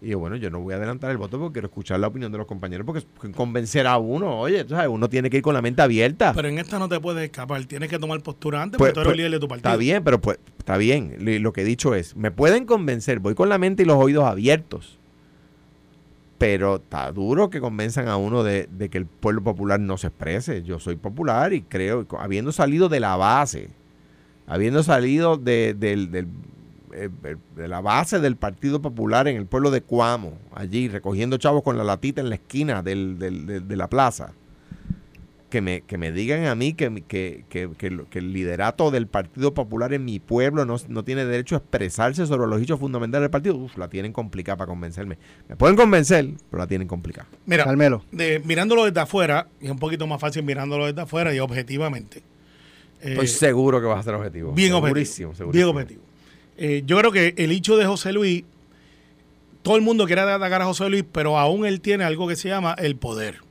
Y 0.00 0.08
yo, 0.08 0.18
bueno, 0.18 0.36
yo 0.36 0.50
no 0.50 0.60
voy 0.60 0.74
a 0.74 0.76
adelantar 0.76 1.10
el 1.10 1.16
voto 1.16 1.38
porque 1.38 1.54
quiero 1.54 1.68
escuchar 1.68 1.98
la 1.98 2.08
opinión 2.08 2.30
de 2.30 2.36
los 2.36 2.46
compañeros, 2.46 2.84
porque 2.84 3.04
convencer 3.32 3.86
a 3.86 3.96
uno, 3.96 4.38
oye, 4.38 4.66
¿sabes? 4.68 4.88
uno 4.88 5.08
tiene 5.08 5.30
que 5.30 5.38
ir 5.38 5.42
con 5.42 5.54
la 5.54 5.62
mente 5.62 5.80
abierta. 5.80 6.34
Pero 6.34 6.48
en 6.48 6.58
esta 6.58 6.78
no 6.78 6.90
te 6.90 7.00
puedes 7.00 7.24
escapar, 7.24 7.64
tienes 7.64 7.88
que 7.88 7.98
tomar 7.98 8.20
postura 8.22 8.62
antes 8.62 8.76
pues, 8.76 8.92
porque 8.92 8.94
tú 8.94 9.00
eres 9.00 9.06
el 9.06 9.12
pues, 9.12 9.16
líder 9.16 9.30
de 9.30 9.40
tu 9.40 9.48
partido. 9.48 9.70
Está 9.70 9.78
bien, 9.78 10.04
pero 10.04 10.20
pues, 10.20 10.38
está 10.58 10.76
bien. 10.76 11.16
Lo 11.42 11.52
que 11.54 11.62
he 11.62 11.64
dicho 11.64 11.94
es, 11.94 12.16
me 12.16 12.30
pueden 12.30 12.66
convencer, 12.66 13.18
voy 13.18 13.34
con 13.34 13.48
la 13.48 13.56
mente 13.56 13.84
y 13.84 13.86
los 13.86 13.96
oídos 13.96 14.24
abiertos 14.24 14.98
pero 16.38 16.76
está 16.76 17.10
duro 17.12 17.50
que 17.50 17.60
convenzan 17.60 18.08
a 18.08 18.16
uno 18.16 18.42
de, 18.42 18.68
que 18.90 18.98
el 18.98 19.06
pueblo 19.06 19.42
popular 19.42 19.80
no 19.80 19.96
se 19.96 20.08
exprese. 20.08 20.62
Yo 20.62 20.78
soy 20.78 20.96
popular 20.96 21.52
y 21.52 21.62
creo, 21.62 22.06
habiendo 22.18 22.52
salido 22.52 22.88
de 22.88 23.00
la 23.00 23.16
base, 23.16 23.70
habiendo 24.46 24.82
salido 24.82 25.36
de, 25.36 25.70
eh, 26.92 27.08
de 27.56 27.68
la 27.68 27.80
base 27.80 28.20
del 28.20 28.36
Partido 28.36 28.82
Popular 28.82 29.28
en 29.28 29.36
el 29.36 29.46
pueblo 29.46 29.70
de 29.70 29.82
Cuamo, 29.82 30.38
allí 30.54 30.88
recogiendo 30.88 31.36
chavos 31.36 31.62
con 31.62 31.78
la 31.78 31.84
latita 31.84 32.20
en 32.20 32.28
la 32.28 32.36
esquina 32.36 32.82
de 32.82 33.76
la 33.76 33.88
plaza, 33.88 34.32
que 35.54 35.60
me, 35.60 35.82
que 35.82 35.98
me 35.98 36.10
digan 36.10 36.46
a 36.46 36.56
mí 36.56 36.72
que, 36.72 37.04
que, 37.06 37.44
que, 37.48 38.18
el 38.18 38.32
liderato 38.32 38.90
del 38.90 39.06
Partido 39.06 39.54
Popular 39.54 39.92
en 39.92 40.04
mi 40.04 40.18
pueblo 40.18 40.64
no, 40.64 41.04
tiene 41.04 41.24
derecho 41.24 41.54
a 41.54 41.58
expresarse 41.58 42.26
sobre 42.26 42.48
los 42.48 42.60
hechos 42.60 42.80
fundamentales 42.80 43.22
del 43.22 43.30
partido, 43.30 43.54
uf, 43.54 43.78
la 43.78 43.86
tienen 43.86 44.12
complicada 44.12 44.56
para 44.56 44.66
convencerme. 44.66 45.16
Me 45.48 45.54
pueden 45.54 45.76
convencer, 45.76 46.28
pero 46.50 46.60
la 46.60 46.66
tienen 46.66 46.88
complicada. 46.88 47.28
Mira, 47.46 47.62
Carmelo. 47.62 48.02
De, 48.10 48.42
mirándolo 48.44 48.84
desde 48.84 48.98
afuera, 48.98 49.46
es 49.60 49.70
un 49.70 49.78
poquito 49.78 50.08
más 50.08 50.20
fácil 50.20 50.42
mirándolo 50.42 50.86
desde 50.86 51.02
afuera 51.02 51.32
y 51.32 51.38
objetivamente. 51.38 52.24
Estoy 53.00 53.28
seguro 53.28 53.80
que 53.80 53.86
vas 53.86 54.00
a 54.00 54.02
ser 54.02 54.14
objetivo. 54.14 54.50
Bien 54.50 54.72
objetivo. 54.72 55.32
Bien 55.52 55.66
objetivo. 55.66 56.02
Eh, 56.56 56.82
yo 56.84 56.98
creo 56.98 57.12
que 57.12 57.34
el 57.36 57.52
hecho 57.52 57.76
de 57.76 57.86
José 57.86 58.12
Luis, 58.12 58.42
todo 59.62 59.76
el 59.76 59.82
mundo 59.82 60.04
quiere 60.06 60.22
atacar 60.22 60.62
a 60.62 60.64
José 60.64 60.90
Luis, 60.90 61.04
pero 61.12 61.38
aún 61.38 61.64
él 61.64 61.80
tiene 61.80 62.02
algo 62.02 62.26
que 62.26 62.34
se 62.34 62.48
llama 62.48 62.74
el 62.76 62.96
poder 62.96 63.43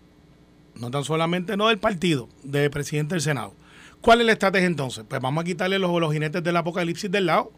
no 0.75 0.91
tan 0.91 1.03
solamente 1.03 1.57
no 1.57 1.67
del 1.67 1.77
partido, 1.77 2.29
del 2.43 2.69
presidente 2.69 3.15
del 3.15 3.21
Senado. 3.21 3.53
¿Cuál 4.01 4.19
es 4.19 4.25
la 4.25 4.33
estrategia 4.33 4.67
entonces? 4.67 5.05
Pues 5.07 5.21
vamos 5.21 5.43
a 5.43 5.45
quitarle 5.45 5.79
los, 5.79 5.91
los 5.99 6.11
jinetes 6.11 6.43
del 6.43 6.57
apocalipsis 6.57 7.09
del 7.09 7.27
lado. 7.27 7.51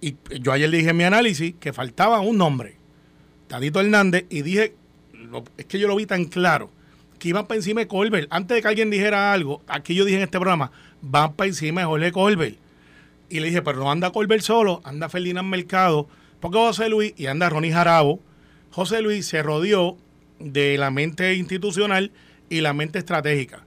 Y 0.00 0.16
yo 0.40 0.52
ayer 0.52 0.68
dije 0.70 0.90
en 0.90 0.96
mi 0.96 1.04
análisis 1.04 1.54
que 1.60 1.72
faltaba 1.72 2.20
un 2.20 2.36
nombre, 2.36 2.76
Tadito 3.46 3.80
Hernández, 3.80 4.26
y 4.28 4.42
dije, 4.42 4.74
es 5.56 5.66
que 5.66 5.78
yo 5.78 5.86
lo 5.86 5.94
vi 5.94 6.06
tan 6.06 6.24
claro, 6.24 6.70
que 7.18 7.28
iban 7.28 7.46
para 7.46 7.58
encima 7.58 7.82
de 7.82 7.86
Colbert. 7.86 8.26
Antes 8.30 8.56
de 8.56 8.62
que 8.62 8.68
alguien 8.68 8.90
dijera 8.90 9.32
algo, 9.32 9.62
aquí 9.68 9.94
yo 9.94 10.04
dije 10.04 10.16
en 10.16 10.24
este 10.24 10.40
programa, 10.40 10.72
van 11.00 11.34
para 11.34 11.46
encima 11.46 11.82
de 11.82 11.86
Jorge 11.86 12.10
Colbert. 12.10 12.56
Y 13.28 13.38
le 13.38 13.46
dije, 13.46 13.62
pero 13.62 13.78
no 13.78 13.90
anda 13.90 14.10
Colbert 14.10 14.42
solo, 14.42 14.80
anda 14.84 15.08
Ferdinand 15.08 15.48
Mercado, 15.48 16.08
porque 16.40 16.58
José 16.58 16.88
Luis 16.88 17.14
y 17.16 17.26
anda 17.26 17.48
Ronnie 17.48 17.72
Jarabo. 17.72 18.20
José 18.72 19.00
Luis 19.02 19.26
se 19.26 19.42
rodeó 19.44 19.96
de 20.44 20.78
la 20.78 20.90
mente 20.90 21.34
institucional 21.34 22.12
y 22.48 22.60
la 22.60 22.72
mente 22.72 22.98
estratégica. 22.98 23.64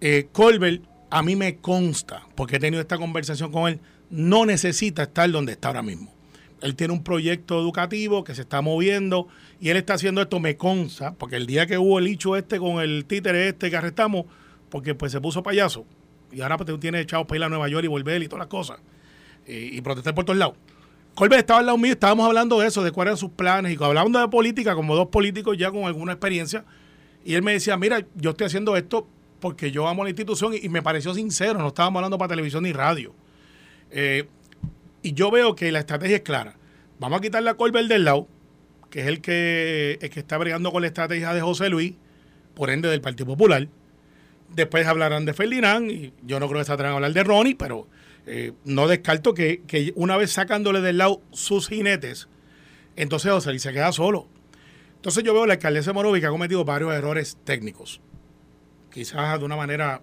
Eh, 0.00 0.28
Colbert, 0.32 0.82
a 1.10 1.22
mí 1.22 1.36
me 1.36 1.56
consta, 1.56 2.26
porque 2.34 2.56
he 2.56 2.60
tenido 2.60 2.80
esta 2.80 2.98
conversación 2.98 3.50
con 3.50 3.68
él, 3.68 3.80
no 4.10 4.46
necesita 4.46 5.04
estar 5.04 5.30
donde 5.30 5.52
está 5.52 5.68
ahora 5.68 5.82
mismo. 5.82 6.14
Él 6.60 6.74
tiene 6.74 6.92
un 6.92 7.04
proyecto 7.04 7.60
educativo 7.60 8.24
que 8.24 8.34
se 8.34 8.42
está 8.42 8.62
moviendo 8.62 9.28
y 9.60 9.68
él 9.68 9.76
está 9.76 9.94
haciendo 9.94 10.22
esto, 10.22 10.40
me 10.40 10.56
consta, 10.56 11.14
porque 11.14 11.36
el 11.36 11.46
día 11.46 11.66
que 11.66 11.78
hubo 11.78 11.98
el 11.98 12.06
hecho 12.06 12.36
este 12.36 12.58
con 12.58 12.80
el 12.80 13.04
títere 13.04 13.48
este 13.48 13.70
que 13.70 13.76
arrestamos, 13.76 14.26
porque 14.68 14.94
pues 14.94 15.12
se 15.12 15.20
puso 15.20 15.42
payaso 15.42 15.86
y 16.32 16.40
ahora 16.40 16.56
pues 16.56 16.80
tiene 16.80 17.00
echado 17.00 17.26
para 17.26 17.38
ir 17.38 17.44
a 17.44 17.48
Nueva 17.48 17.68
York 17.68 17.84
y 17.84 17.88
volver 17.88 18.22
y 18.22 18.26
todas 18.26 18.40
las 18.40 18.48
cosas 18.48 18.78
y, 19.46 19.76
y 19.76 19.80
protestar 19.80 20.14
por 20.14 20.24
todos 20.24 20.38
lados. 20.38 20.56
Colbert 21.18 21.40
estaba 21.40 21.58
al 21.58 21.66
lado 21.66 21.78
mío, 21.78 21.90
estábamos 21.90 22.28
hablando 22.28 22.60
de 22.60 22.68
eso, 22.68 22.84
de 22.84 22.92
cuáles 22.92 23.08
eran 23.08 23.18
sus 23.18 23.30
planes, 23.30 23.76
y 23.76 23.82
hablando 23.82 24.20
de 24.20 24.28
política, 24.28 24.76
como 24.76 24.94
dos 24.94 25.08
políticos 25.08 25.58
ya 25.58 25.72
con 25.72 25.82
alguna 25.82 26.12
experiencia, 26.12 26.64
y 27.24 27.34
él 27.34 27.42
me 27.42 27.54
decía, 27.54 27.76
mira, 27.76 28.06
yo 28.14 28.30
estoy 28.30 28.46
haciendo 28.46 28.76
esto 28.76 29.08
porque 29.40 29.72
yo 29.72 29.88
amo 29.88 30.04
la 30.04 30.10
institución 30.10 30.54
y, 30.54 30.68
me 30.68 30.80
pareció 30.80 31.12
sincero, 31.14 31.58
no 31.58 31.66
estábamos 31.66 31.98
hablando 31.98 32.18
para 32.18 32.28
televisión 32.28 32.62
ni 32.62 32.72
radio. 32.72 33.16
Eh, 33.90 34.28
y 35.02 35.12
yo 35.12 35.32
veo 35.32 35.56
que 35.56 35.72
la 35.72 35.80
estrategia 35.80 36.18
es 36.18 36.22
clara. 36.22 36.54
Vamos 37.00 37.18
a 37.18 37.20
quitarle 37.20 37.50
a 37.50 37.54
Colbert 37.54 37.88
del 37.88 38.04
lado, 38.04 38.28
que 38.88 39.00
es 39.00 39.08
el 39.08 39.20
que, 39.20 39.98
el 40.00 40.10
que 40.10 40.20
está 40.20 40.38
bregando 40.38 40.70
con 40.70 40.82
la 40.82 40.86
estrategia 40.86 41.34
de 41.34 41.40
José 41.40 41.68
Luis, 41.68 41.94
por 42.54 42.70
ende 42.70 42.88
del 42.88 43.00
Partido 43.00 43.26
Popular. 43.26 43.66
Después 44.54 44.86
hablarán 44.86 45.24
de 45.24 45.34
Ferdinand, 45.34 45.90
y 45.90 46.12
yo 46.22 46.38
no 46.38 46.46
creo 46.46 46.60
que 46.60 46.66
se 46.66 46.72
atrevan 46.72 46.92
a 46.92 46.94
hablar 46.94 47.12
de 47.12 47.24
Ronnie, 47.24 47.56
pero 47.56 47.88
eh, 48.30 48.52
no 48.64 48.86
descarto 48.88 49.32
que, 49.32 49.62
una 49.96 50.18
vez 50.18 50.32
sacándole 50.32 50.82
del 50.82 50.98
lado 50.98 51.22
sus 51.32 51.66
jinetes, 51.68 52.28
entonces 52.94 53.32
José 53.32 53.58
se 53.58 53.72
queda 53.72 53.90
solo. 53.90 54.28
Entonces 54.96 55.24
yo 55.24 55.32
veo 55.32 55.46
la 55.46 55.54
alcaldesa 55.54 55.94
Morovi 55.94 56.20
que 56.20 56.26
ha 56.26 56.30
cometido 56.30 56.62
varios 56.62 56.92
errores 56.92 57.38
técnicos. 57.44 58.02
Quizás 58.90 59.38
de 59.38 59.44
una 59.46 59.56
manera, 59.56 60.02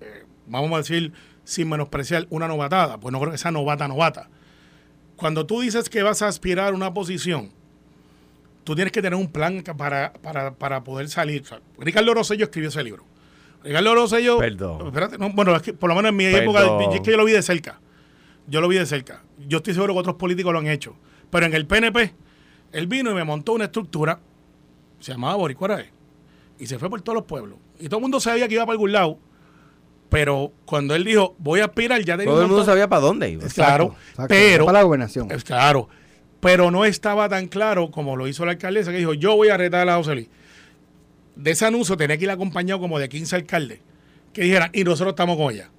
eh, 0.00 0.24
vamos 0.46 0.72
a 0.72 0.78
decir, 0.78 1.12
sin 1.44 1.68
menospreciar 1.68 2.26
una 2.30 2.48
novatada, 2.48 2.98
pues 2.98 3.12
no 3.12 3.20
creo 3.20 3.32
que 3.32 3.38
sea 3.38 3.50
novata, 3.50 3.88
novata. 3.88 4.30
cuando 5.16 5.44
tú 5.44 5.60
dices 5.60 5.90
que 5.90 6.02
vas 6.02 6.22
a 6.22 6.28
aspirar 6.28 6.72
a 6.72 6.76
una 6.76 6.94
posición, 6.94 7.52
tú 8.64 8.74
tienes 8.74 8.90
que 8.90 9.02
tener 9.02 9.18
un 9.18 9.30
plan 9.30 9.62
para, 9.76 10.14
para, 10.14 10.54
para 10.54 10.82
poder 10.82 11.10
salir. 11.10 11.44
Ricardo 11.78 12.14
Rosello 12.14 12.44
escribió 12.44 12.70
ese 12.70 12.82
libro. 12.82 13.04
Ricardo 13.64 13.94
Rosello. 13.94 14.38
Perdón. 14.38 14.86
Espérate, 14.88 15.18
no, 15.18 15.30
bueno, 15.30 15.56
es 15.56 15.62
que 15.62 15.72
por 15.72 15.88
lo 15.88 15.96
menos 15.96 16.10
en 16.10 16.16
mi 16.16 16.24
Perdón. 16.30 16.42
época, 16.56 16.94
es 16.94 17.00
que 17.00 17.10
yo 17.10 17.16
lo 17.16 17.24
vi 17.24 17.32
de 17.32 17.42
cerca. 17.42 17.80
Yo 18.46 18.60
lo 18.60 18.68
vi 18.68 18.76
de 18.76 18.86
cerca. 18.86 19.22
Yo 19.48 19.58
estoy 19.58 19.74
seguro 19.74 19.94
que 19.94 20.00
otros 20.00 20.16
políticos 20.16 20.52
lo 20.52 20.58
han 20.58 20.66
hecho. 20.68 20.94
Pero 21.30 21.46
en 21.46 21.54
el 21.54 21.66
PNP, 21.66 22.12
él 22.72 22.86
vino 22.86 23.10
y 23.10 23.14
me 23.14 23.24
montó 23.24 23.54
una 23.54 23.64
estructura, 23.64 24.20
se 25.00 25.12
llamaba 25.12 25.34
Boricua 25.36 25.66
Arae, 25.74 25.90
y 26.58 26.66
se 26.66 26.78
fue 26.78 26.90
por 26.90 27.00
todos 27.02 27.16
los 27.16 27.24
pueblos. 27.24 27.58
Y 27.80 27.88
todo 27.88 27.96
el 27.98 28.02
mundo 28.02 28.20
sabía 28.20 28.46
que 28.46 28.54
iba 28.54 28.64
para 28.64 28.72
algún 28.74 28.92
lado, 28.92 29.18
pero 30.10 30.52
cuando 30.64 30.94
él 30.94 31.04
dijo, 31.04 31.34
voy 31.38 31.60
a 31.60 31.64
aspirar, 31.64 32.00
ya 32.04 32.16
tenía 32.16 32.30
Todo 32.30 32.42
el 32.42 32.46
mundo 32.48 32.58
montón- 32.62 32.72
sabía 32.72 32.88
para 32.88 33.00
dónde 33.00 33.30
iba. 33.30 33.46
Claro, 33.48 33.96
Exacto, 34.10 34.26
pero 34.28 34.66
Para 34.66 34.78
la 34.78 34.84
gobernación. 34.84 35.30
es 35.32 35.42
claro, 35.42 35.88
pero 36.40 36.70
no 36.70 36.84
estaba 36.84 37.28
tan 37.28 37.48
claro 37.48 37.90
como 37.90 38.14
lo 38.16 38.28
hizo 38.28 38.44
la 38.44 38.52
alcaldesa 38.52 38.92
que 38.92 38.98
dijo, 38.98 39.14
yo 39.14 39.34
voy 39.34 39.48
a 39.48 39.56
retar 39.56 39.88
a 39.88 39.96
José 39.96 40.14
Luis. 40.14 40.28
De 41.36 41.50
ese 41.50 41.66
anuncio 41.66 41.96
tenía 41.96 42.16
que 42.16 42.24
ir 42.24 42.30
acompañado 42.30 42.80
como 42.80 42.98
de 42.98 43.08
15 43.08 43.36
alcaldes 43.36 43.80
que 44.34 44.42
dijeran, 44.42 44.70
y 44.74 44.84
nosotros 44.84 45.12
estamos 45.12 45.36
con 45.36 45.54
ella. 45.54 45.70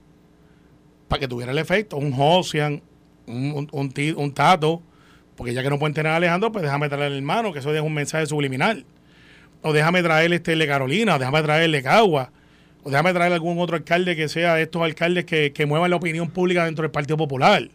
Para 1.07 1.19
que 1.19 1.27
tuviera 1.27 1.51
el 1.51 1.57
efecto, 1.59 1.97
un 1.97 2.11
Josian, 2.13 2.81
un, 3.27 3.67
un, 3.71 3.93
un 4.17 4.33
Tato, 4.33 4.81
porque 5.35 5.53
ya 5.53 5.61
que 5.61 5.69
no 5.69 5.77
pueden 5.77 5.93
tener 5.93 6.11
a 6.11 6.15
Alejandro, 6.15 6.51
pues 6.51 6.63
déjame 6.63 6.87
traer 6.87 7.11
al 7.11 7.17
hermano, 7.17 7.53
que 7.53 7.59
eso 7.59 7.71
deja 7.71 7.83
un 7.83 7.93
mensaje 7.93 8.25
subliminal. 8.25 8.85
O 9.61 9.73
déjame 9.73 10.01
traerle 10.01 10.37
este 10.37 10.53
el 10.53 10.59
de 10.59 10.67
Carolina, 10.67 11.15
o 11.15 11.19
déjame 11.19 11.43
traerle 11.43 11.83
Cagua, 11.83 12.31
o 12.83 12.89
déjame 12.89 13.13
traer 13.13 13.33
algún 13.33 13.59
otro 13.59 13.75
alcalde 13.75 14.15
que 14.15 14.29
sea 14.29 14.55
de 14.55 14.63
estos 14.63 14.81
alcaldes 14.81 15.25
que, 15.25 15.51
que 15.51 15.65
muevan 15.65 15.89
la 15.89 15.97
opinión 15.97 16.29
pública 16.29 16.65
dentro 16.65 16.83
del 16.83 16.91
Partido 16.91 17.17
Popular. 17.17 17.69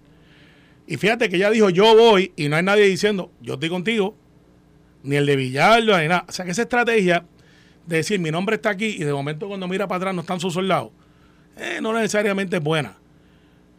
Y 0.86 0.96
fíjate 0.96 1.28
que 1.28 1.36
ella 1.36 1.50
dijo, 1.50 1.70
yo 1.70 1.94
voy, 1.96 2.32
y 2.36 2.48
no 2.48 2.56
hay 2.56 2.62
nadie 2.62 2.84
diciendo, 2.84 3.30
yo 3.40 3.54
estoy 3.54 3.68
contigo, 3.68 4.16
ni 5.02 5.16
el 5.16 5.26
de 5.26 5.36
Villaldo, 5.36 5.98
ni 5.98 6.08
nada. 6.08 6.24
O 6.28 6.32
sea, 6.32 6.44
que 6.44 6.50
esa 6.52 6.62
estrategia 6.62 7.24
de 7.90 7.96
decir, 7.96 8.20
mi 8.20 8.30
nombre 8.30 8.54
está 8.54 8.70
aquí, 8.70 8.86
y 8.86 9.02
de 9.02 9.12
momento 9.12 9.48
cuando 9.48 9.66
mira 9.66 9.88
para 9.88 9.96
atrás 9.96 10.14
no 10.14 10.20
están 10.20 10.38
sus 10.38 10.54
soldados, 10.54 10.92
eh, 11.56 11.80
no 11.82 11.92
necesariamente 11.92 12.58
es 12.58 12.62
buena. 12.62 12.96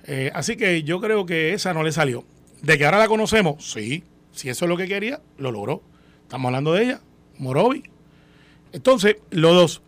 Eh, 0.06 0.30
así 0.36 0.58
que 0.58 0.84
yo 0.84 1.00
creo 1.00 1.26
que 1.26 1.54
esa 1.54 1.74
no 1.74 1.82
le 1.82 1.94
salió. 1.94 2.26
De 2.62 2.78
que 2.78 2.84
ahora 2.84 3.00
la 3.00 3.08
conocemos, 3.08 3.72
sí, 3.72 4.04
si 4.34 4.50
eso 4.50 4.66
es 4.66 4.70
lo 4.70 4.76
que 4.76 4.88
quería, 4.88 5.22
lo 5.38 5.52
logró. 5.52 5.82
Estamos 6.24 6.50
hablando 6.50 6.74
de 6.74 6.84
ella, 6.84 7.02
Morovi. 7.38 7.84
Entonces, 8.74 9.16
los 9.30 9.56
dos, 9.56 9.82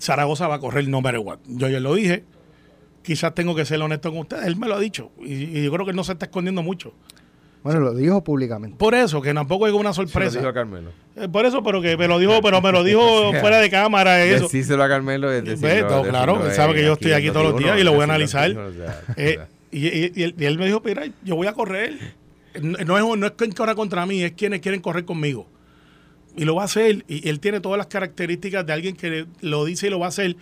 Zaragoza 0.00 0.48
va 0.48 0.54
a 0.54 0.58
correr 0.58 0.88
no 0.88 1.02
matter 1.02 1.20
what. 1.20 1.38
Yo 1.46 1.68
ya 1.68 1.78
lo 1.78 1.94
dije, 1.94 2.24
quizás 3.02 3.34
tengo 3.34 3.54
que 3.54 3.66
ser 3.66 3.82
honesto 3.82 4.10
con 4.10 4.20
ustedes, 4.20 4.46
él 4.46 4.56
me 4.56 4.66
lo 4.66 4.76
ha 4.76 4.80
dicho, 4.80 5.12
y, 5.20 5.58
y 5.58 5.62
yo 5.62 5.70
creo 5.72 5.84
que 5.84 5.92
no 5.92 6.04
se 6.04 6.12
está 6.12 6.24
escondiendo 6.24 6.62
mucho. 6.62 6.94
Bueno, 7.66 7.80
lo 7.80 7.94
dijo 7.94 8.22
públicamente. 8.22 8.76
Por 8.78 8.94
eso, 8.94 9.20
que 9.20 9.34
tampoco 9.34 9.66
es 9.66 9.72
una 9.72 9.92
Se 9.92 10.02
lo 10.02 10.08
sorpresa. 10.08 10.38
dijo 10.38 10.48
a 10.48 10.54
Carmelo. 10.54 10.90
Eh, 11.16 11.28
por 11.28 11.44
eso, 11.46 11.62
pero 11.64 11.82
que 11.82 11.96
me 11.96 12.06
lo 12.06 12.18
dijo, 12.20 12.40
pero 12.40 12.62
me 12.62 12.70
lo 12.70 12.84
dijo 12.84 13.32
fuera 13.40 13.58
de 13.58 13.68
cámara, 13.70 14.22
eso. 14.24 14.44
Decíselo 14.44 14.84
a 14.84 14.88
Carmelo. 14.88 15.28
claro, 16.08 16.46
él 16.46 16.52
sabe 16.52 16.74
que 16.74 16.84
yo 16.84 16.92
estoy 16.92 17.12
aquí 17.12 17.30
todos 17.30 17.44
los 17.46 17.54
Noti1, 17.54 17.58
días 17.64 17.80
y 17.80 17.82
lo 17.82 17.90
voy 17.92 18.02
a 18.02 18.04
analizar. 18.04 18.50
en 18.50 18.56
Noti1, 18.56 18.68
o 18.68 18.72
sea, 18.74 19.00
o 19.08 19.12
Eh, 19.16 19.34
sea. 19.34 19.48
y, 19.72 19.86
y- 19.88 20.12
y 20.14 20.22
él, 20.22 20.34
y 20.38 20.44
él 20.44 20.58
me 20.58 20.66
dijo, 20.66 20.80
mira, 20.84 21.04
yo 21.24 21.34
voy 21.36 21.46
a 21.48 21.52
correr. 21.54 21.98
No, 22.62 22.78
no 22.84 22.98
es, 23.14 23.18
no 23.18 23.26
es 23.26 23.32
quien 23.32 23.50
corra 23.52 23.74
contra 23.74 24.06
mí, 24.06 24.22
es 24.22 24.32
quienes 24.32 24.60
quieren 24.60 24.80
correr 24.80 25.04
conmigo. 25.04 25.46
Y 26.36 26.44
lo 26.44 26.54
va 26.54 26.62
a 26.62 26.64
hacer. 26.66 27.04
Y 27.08 27.28
él 27.28 27.40
tiene 27.40 27.60
todas 27.60 27.78
las 27.78 27.86
características 27.88 28.64
de 28.64 28.72
alguien 28.72 28.94
que 28.94 29.26
lo 29.40 29.64
dice 29.64 29.88
y 29.88 29.90
lo 29.90 29.98
va 29.98 30.06
a 30.06 30.08
hacer. 30.10 30.36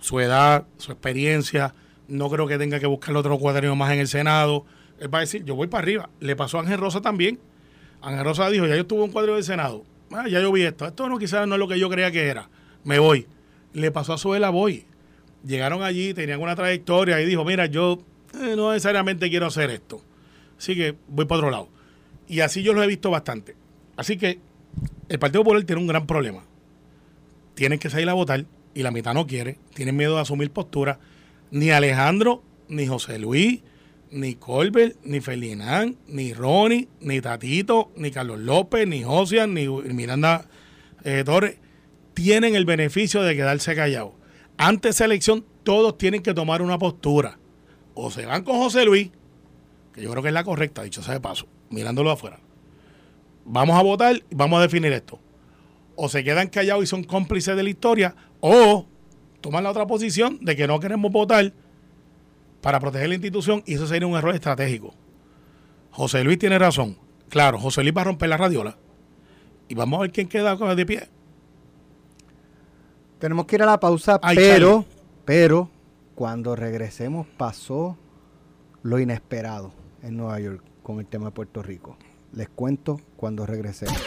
Su 0.00 0.18
edad, 0.20 0.64
su 0.78 0.90
experiencia. 0.92 1.74
No 2.08 2.28
creo 2.30 2.46
que 2.46 2.58
tenga 2.58 2.80
que 2.80 2.86
buscar 2.86 3.14
otro 3.16 3.38
cuadrino 3.38 3.76
más 3.76 3.92
en 3.92 4.00
el 4.00 4.08
Senado. 4.08 4.64
Él 5.00 5.12
va 5.12 5.18
a 5.18 5.20
decir, 5.22 5.44
yo 5.44 5.54
voy 5.54 5.68
para 5.68 5.82
arriba. 5.82 6.10
Le 6.20 6.36
pasó 6.36 6.58
a 6.58 6.62
Ángel 6.62 6.78
Rosa 6.78 7.00
también. 7.00 7.38
Ángel 8.02 8.24
Rosa 8.24 8.50
dijo, 8.50 8.66
ya 8.66 8.76
yo 8.76 8.86
tuve 8.86 9.02
un 9.02 9.10
cuadro 9.10 9.34
del 9.34 9.44
Senado. 9.44 9.84
Ah, 10.12 10.26
ya 10.28 10.40
yo 10.40 10.52
vi 10.52 10.62
esto. 10.62 10.86
Esto 10.86 11.08
no 11.08 11.18
quizás 11.18 11.46
no 11.46 11.54
es 11.54 11.58
lo 11.58 11.68
que 11.68 11.78
yo 11.78 11.88
creía 11.88 12.10
que 12.10 12.26
era. 12.26 12.48
Me 12.84 12.98
voy. 12.98 13.26
Le 13.72 13.90
pasó 13.90 14.14
a 14.14 14.18
Suela, 14.18 14.50
voy. 14.50 14.86
Llegaron 15.44 15.82
allí, 15.82 16.14
tenían 16.14 16.40
una 16.40 16.56
trayectoria 16.56 17.20
y 17.20 17.26
dijo, 17.26 17.44
mira, 17.44 17.66
yo 17.66 17.98
eh, 18.34 18.54
no 18.56 18.72
necesariamente 18.72 19.30
quiero 19.30 19.46
hacer 19.46 19.70
esto. 19.70 20.02
Así 20.58 20.74
que 20.74 20.96
voy 21.08 21.26
para 21.26 21.38
otro 21.38 21.50
lado. 21.50 21.68
Y 22.26 22.40
así 22.40 22.62
yo 22.62 22.72
lo 22.72 22.82
he 22.82 22.86
visto 22.86 23.10
bastante. 23.10 23.54
Así 23.96 24.16
que 24.16 24.40
el 25.08 25.18
Partido 25.18 25.44
Popular 25.44 25.64
tiene 25.64 25.80
un 25.80 25.88
gran 25.88 26.06
problema. 26.06 26.42
Tienen 27.54 27.78
que 27.78 27.90
salir 27.90 28.08
a 28.08 28.14
votar 28.14 28.44
y 28.74 28.82
la 28.82 28.90
mitad 28.90 29.14
no 29.14 29.26
quiere. 29.26 29.58
Tienen 29.74 29.96
miedo 29.96 30.16
de 30.16 30.22
asumir 30.22 30.50
postura. 30.50 30.98
Ni 31.50 31.70
Alejandro, 31.70 32.42
ni 32.68 32.86
José 32.86 33.18
Luis, 33.18 33.62
ni 34.10 34.34
Colbert, 34.34 34.96
ni 35.04 35.20
Felinán, 35.20 35.96
ni 36.06 36.32
Ronnie, 36.32 36.88
ni 37.00 37.20
Tatito, 37.20 37.92
ni 37.96 38.10
Carlos 38.10 38.38
López, 38.38 38.86
ni 38.86 39.02
Josian, 39.02 39.54
ni 39.54 39.68
Miranda 39.68 40.46
eh, 41.04 41.22
Torres 41.24 41.58
tienen 42.14 42.56
el 42.56 42.64
beneficio 42.64 43.22
de 43.22 43.36
quedarse 43.36 43.76
callados. 43.76 44.12
Antes 44.56 44.98
de 44.98 45.04
elección, 45.04 45.44
todos 45.62 45.96
tienen 45.98 46.20
que 46.20 46.34
tomar 46.34 46.62
una 46.62 46.76
postura. 46.76 47.38
O 47.94 48.10
se 48.10 48.26
van 48.26 48.42
con 48.42 48.58
José 48.58 48.84
Luis, 48.84 49.10
que 49.92 50.02
yo 50.02 50.10
creo 50.10 50.22
que 50.22 50.30
es 50.30 50.34
la 50.34 50.42
correcta, 50.42 50.82
dicho 50.82 51.00
sea 51.00 51.14
de 51.14 51.20
paso, 51.20 51.46
mirándolo 51.70 52.10
afuera. 52.10 52.40
Vamos 53.44 53.78
a 53.78 53.82
votar 53.82 54.16
y 54.16 54.34
vamos 54.34 54.58
a 54.58 54.62
definir 54.62 54.92
esto. 54.92 55.20
O 55.94 56.08
se 56.08 56.24
quedan 56.24 56.48
callados 56.48 56.82
y 56.82 56.86
son 56.88 57.04
cómplices 57.04 57.56
de 57.56 57.62
la 57.62 57.70
historia, 57.70 58.16
o 58.40 58.86
toman 59.40 59.62
la 59.62 59.70
otra 59.70 59.86
posición 59.86 60.38
de 60.42 60.56
que 60.56 60.66
no 60.66 60.80
queremos 60.80 61.12
votar 61.12 61.52
para 62.60 62.80
proteger 62.80 63.08
la 63.08 63.14
institución 63.14 63.62
y 63.66 63.74
eso 63.74 63.86
sería 63.86 64.06
un 64.06 64.16
error 64.16 64.34
estratégico. 64.34 64.94
José 65.90 66.24
Luis 66.24 66.38
tiene 66.38 66.58
razón. 66.58 66.98
Claro, 67.28 67.58
José 67.58 67.82
Luis 67.82 67.94
va 67.96 68.02
a 68.02 68.04
romper 68.04 68.28
la 68.28 68.36
radiola. 68.36 68.76
Y 69.68 69.74
vamos 69.74 69.98
a 69.98 70.02
ver 70.02 70.12
quién 70.12 70.28
queda 70.28 70.56
de 70.56 70.86
pie. 70.86 71.08
Tenemos 73.18 73.46
que 73.46 73.56
ir 73.56 73.62
a 73.62 73.66
la 73.66 73.80
pausa, 73.80 74.18
Ay, 74.22 74.36
pero, 74.36 74.84
pero, 75.24 75.68
cuando 76.14 76.54
regresemos 76.54 77.26
pasó 77.36 77.98
lo 78.82 78.98
inesperado 78.98 79.72
en 80.02 80.16
Nueva 80.16 80.38
York 80.40 80.62
con 80.82 81.00
el 81.00 81.06
tema 81.06 81.26
de 81.26 81.32
Puerto 81.32 81.62
Rico. 81.62 81.98
Les 82.32 82.48
cuento 82.48 83.00
cuando 83.16 83.44
regresemos. 83.44 83.98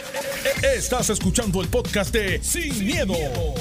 Estás 0.62 1.10
escuchando 1.10 1.60
el 1.60 1.68
podcast 1.68 2.14
de 2.14 2.42
Sin, 2.42 2.86
miedo, 2.86 3.14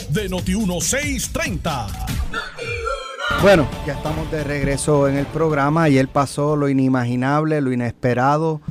de 0.09 0.29
Noti1630. 0.29 2.80
Bueno, 3.39 3.67
ya 3.87 3.93
estamos 3.93 4.29
de 4.29 4.43
regreso 4.43 5.07
en 5.07 5.17
el 5.17 5.25
programa. 5.25 5.83
Ayer 5.83 6.07
pasó 6.07 6.55
lo 6.55 6.69
inimaginable, 6.69 7.59
lo 7.61 7.71
inesperado. 7.71 8.61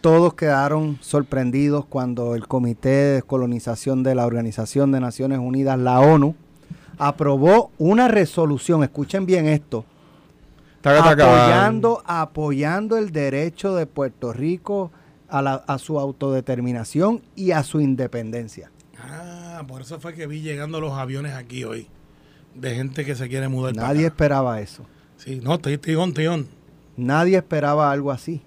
Todos 0.00 0.32
quedaron 0.34 0.96
sorprendidos 1.02 1.84
cuando 1.84 2.34
el 2.34 2.48
Comité 2.48 2.88
de 2.88 3.12
Descolonización 3.14 4.02
de 4.02 4.14
la 4.14 4.24
Organización 4.24 4.90
de 4.90 5.00
Naciones 5.00 5.38
Unidas, 5.38 5.78
la 5.78 6.00
ONU, 6.00 6.34
aprobó 6.96 7.70
una 7.76 8.08
resolución. 8.08 8.82
Escuchen 8.82 9.26
bien 9.26 9.46
esto. 9.46 9.84
Taca, 10.80 11.02
taca. 11.10 11.24
apoyando, 11.42 12.02
apoyando 12.06 12.96
el 12.96 13.12
derecho 13.12 13.74
de 13.74 13.84
Puerto 13.86 14.32
Rico 14.32 14.92
a, 15.28 15.42
la- 15.42 15.62
a 15.66 15.76
su 15.78 16.00
autodeterminación 16.00 17.20
y 17.34 17.50
a 17.50 17.62
su 17.62 17.80
independencia. 17.82 18.70
Ah, 18.98 19.62
por 19.68 19.82
eso 19.82 20.00
fue 20.00 20.14
que 20.14 20.26
vi 20.26 20.40
llegando 20.40 20.80
los 20.80 20.92
aviones 20.94 21.34
aquí 21.34 21.64
hoy. 21.64 21.88
De 22.56 22.74
gente 22.74 23.04
que 23.04 23.14
se 23.14 23.28
quiere 23.28 23.48
mudar 23.48 23.74
Nadie 23.76 24.06
esperaba 24.06 24.60
eso. 24.60 24.84
Sí, 25.16 25.40
no, 25.42 25.54
estoy 25.54 26.26
on. 26.26 26.46
Nadie 26.96 27.36
esperaba 27.36 27.90
algo 27.90 28.10
así. 28.10 28.42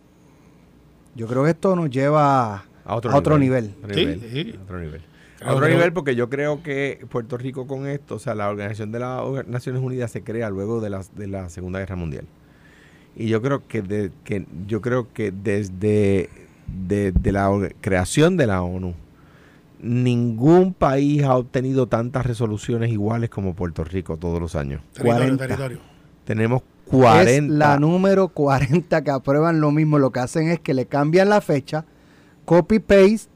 Yo 1.15 1.27
creo 1.27 1.43
que 1.43 1.51
esto 1.51 1.75
nos 1.75 1.89
lleva 1.89 2.53
A 2.55 2.65
a 2.85 2.95
otro, 2.95 3.37
nivel. 3.37 3.73
Otro 3.83 3.93
Sí, 3.93 4.05
nivel. 4.05 4.21
sí. 4.31 4.55
a 4.57 4.63
otro 4.63 4.79
nivel. 4.79 5.01
A 5.41 5.53
otro 5.53 5.67
nivel 5.69 5.93
porque 5.93 6.15
yo 6.15 6.29
creo 6.29 6.61
que 6.63 7.05
Puerto 7.09 7.37
Rico 7.37 7.65
con 7.67 7.87
esto, 7.87 8.15
o 8.15 8.19
sea, 8.19 8.35
la 8.35 8.49
Organización 8.49 8.91
de 8.91 8.99
las 8.99 9.47
Naciones 9.47 9.81
Unidas 9.81 10.11
se 10.11 10.23
crea 10.23 10.49
luego 10.49 10.81
de 10.81 10.89
la, 10.89 11.01
de 11.15 11.27
la 11.27 11.49
Segunda 11.49 11.79
Guerra 11.79 11.95
Mundial. 11.95 12.25
Y 13.15 13.27
yo 13.27 13.41
creo 13.41 13.67
que, 13.67 13.81
de- 13.81 14.11
que 14.23 14.45
yo 14.67 14.81
creo 14.81 15.11
que 15.13 15.31
desde 15.31 16.29
de, 16.67 17.11
de 17.11 17.31
la 17.31 17.49
creación 17.81 18.37
de 18.37 18.47
la 18.47 18.61
ONU, 18.61 18.93
ningún 19.81 20.73
país 20.73 21.23
ha 21.23 21.35
obtenido 21.35 21.87
tantas 21.87 22.25
resoluciones 22.25 22.91
iguales 22.91 23.29
como 23.29 23.53
Puerto 23.55 23.83
Rico 23.83 24.17
todos 24.17 24.39
los 24.39 24.55
años. 24.55 24.81
Territorio, 24.93 25.17
40. 25.37 25.47
territorio. 25.47 25.79
Tenemos 26.25 26.61
40. 26.85 27.31
Es 27.31 27.43
la 27.59 27.77
número 27.79 28.27
40 28.29 29.03
que 29.03 29.11
aprueban 29.11 29.61
lo 29.61 29.71
mismo. 29.71 29.99
Lo 29.99 30.11
que 30.11 30.19
hacen 30.19 30.49
es 30.49 30.59
que 30.59 30.73
le 30.73 30.85
cambian 30.85 31.29
la 31.29 31.41
fecha, 31.41 31.85
copy 32.45 32.79
paste 32.79 33.29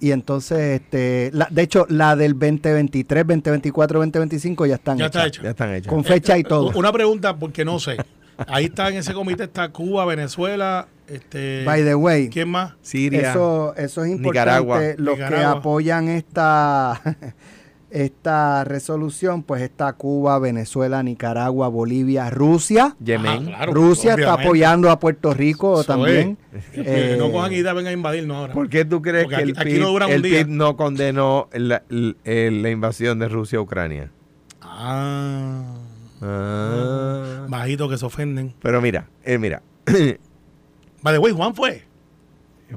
y 0.00 0.10
entonces, 0.12 0.80
este, 0.82 1.30
la- 1.32 1.48
de 1.50 1.62
hecho, 1.62 1.86
la 1.88 2.14
del 2.16 2.32
2023, 2.38 3.26
2024, 3.26 3.98
2025 4.00 4.66
ya 4.66 4.74
están 4.74 4.98
Ya 4.98 5.06
hechas. 5.06 5.26
está 5.26 5.42
ya 5.42 5.50
están 5.50 5.74
hechas. 5.74 5.90
Con 5.92 6.04
fecha 6.04 6.36
y 6.38 6.42
todo. 6.42 6.72
Una 6.78 6.92
pregunta, 6.92 7.36
porque 7.36 7.64
no 7.64 7.78
sé. 7.78 7.96
Ahí 8.48 8.66
está 8.66 8.88
en 8.88 8.96
ese 8.96 9.14
comité 9.14 9.44
está 9.44 9.68
Cuba, 9.70 10.04
Venezuela, 10.04 10.88
este, 11.08 11.64
By 11.64 11.82
the 11.84 11.94
way, 11.94 12.28
¿quién 12.28 12.48
más? 12.50 12.74
Siria. 12.82 13.30
eso, 13.30 13.74
eso 13.76 14.04
es 14.04 14.10
importante. 14.10 14.40
Nicaragua. 14.60 14.80
Los 14.96 15.16
que 15.18 15.36
apoyan 15.36 16.08
esta 16.08 17.00
esta 17.90 18.64
resolución, 18.64 19.44
pues 19.44 19.62
está 19.62 19.92
Cuba, 19.92 20.38
Venezuela, 20.40 21.00
Nicaragua, 21.04 21.68
Bolivia, 21.68 22.28
Rusia. 22.28 22.96
Yemen. 22.98 23.50
Ah, 23.50 23.56
claro, 23.58 23.74
Rusia 23.74 24.14
está 24.14 24.32
apoyando 24.32 24.90
a 24.90 24.98
Puerto 24.98 25.32
Rico 25.32 25.84
también. 25.84 26.36
es. 26.52 26.64
Eh, 26.86 27.16
no 27.18 27.30
cojan 27.30 27.52
y 27.52 27.62
vengan 27.62 27.86
a 27.86 27.92
invadirnos 27.92 28.36
ahora. 28.36 28.52
¿Por 28.54 28.68
qué 28.68 28.84
tú 28.84 29.00
crees 29.00 29.24
Porque 29.24 29.36
que 29.36 29.42
aquí- 29.42 29.50
el, 29.52 29.58
aquí 29.58 29.70
PIB, 29.74 29.80
no 29.80 29.90
el. 30.08 30.22
PIB 30.22 30.76
condenó 30.76 31.48
la, 31.52 31.84
la- 31.88 32.14
la 32.24 32.70
invasión 32.70 33.20
de 33.20 33.28
Rusia 33.28 33.58
a 33.58 33.62
Ucrania? 33.62 34.10
Ah, 34.60 35.62
Ah. 36.20 37.46
bajitos 37.48 37.90
que 37.90 37.98
se 37.98 38.06
ofenden. 38.06 38.54
Pero 38.62 38.80
mira, 38.80 39.06
eh, 39.24 39.38
mira, 39.38 39.62
Vale, 41.04 41.18
güey, 41.18 41.32
Juan 41.32 41.54
fue. 41.54 41.84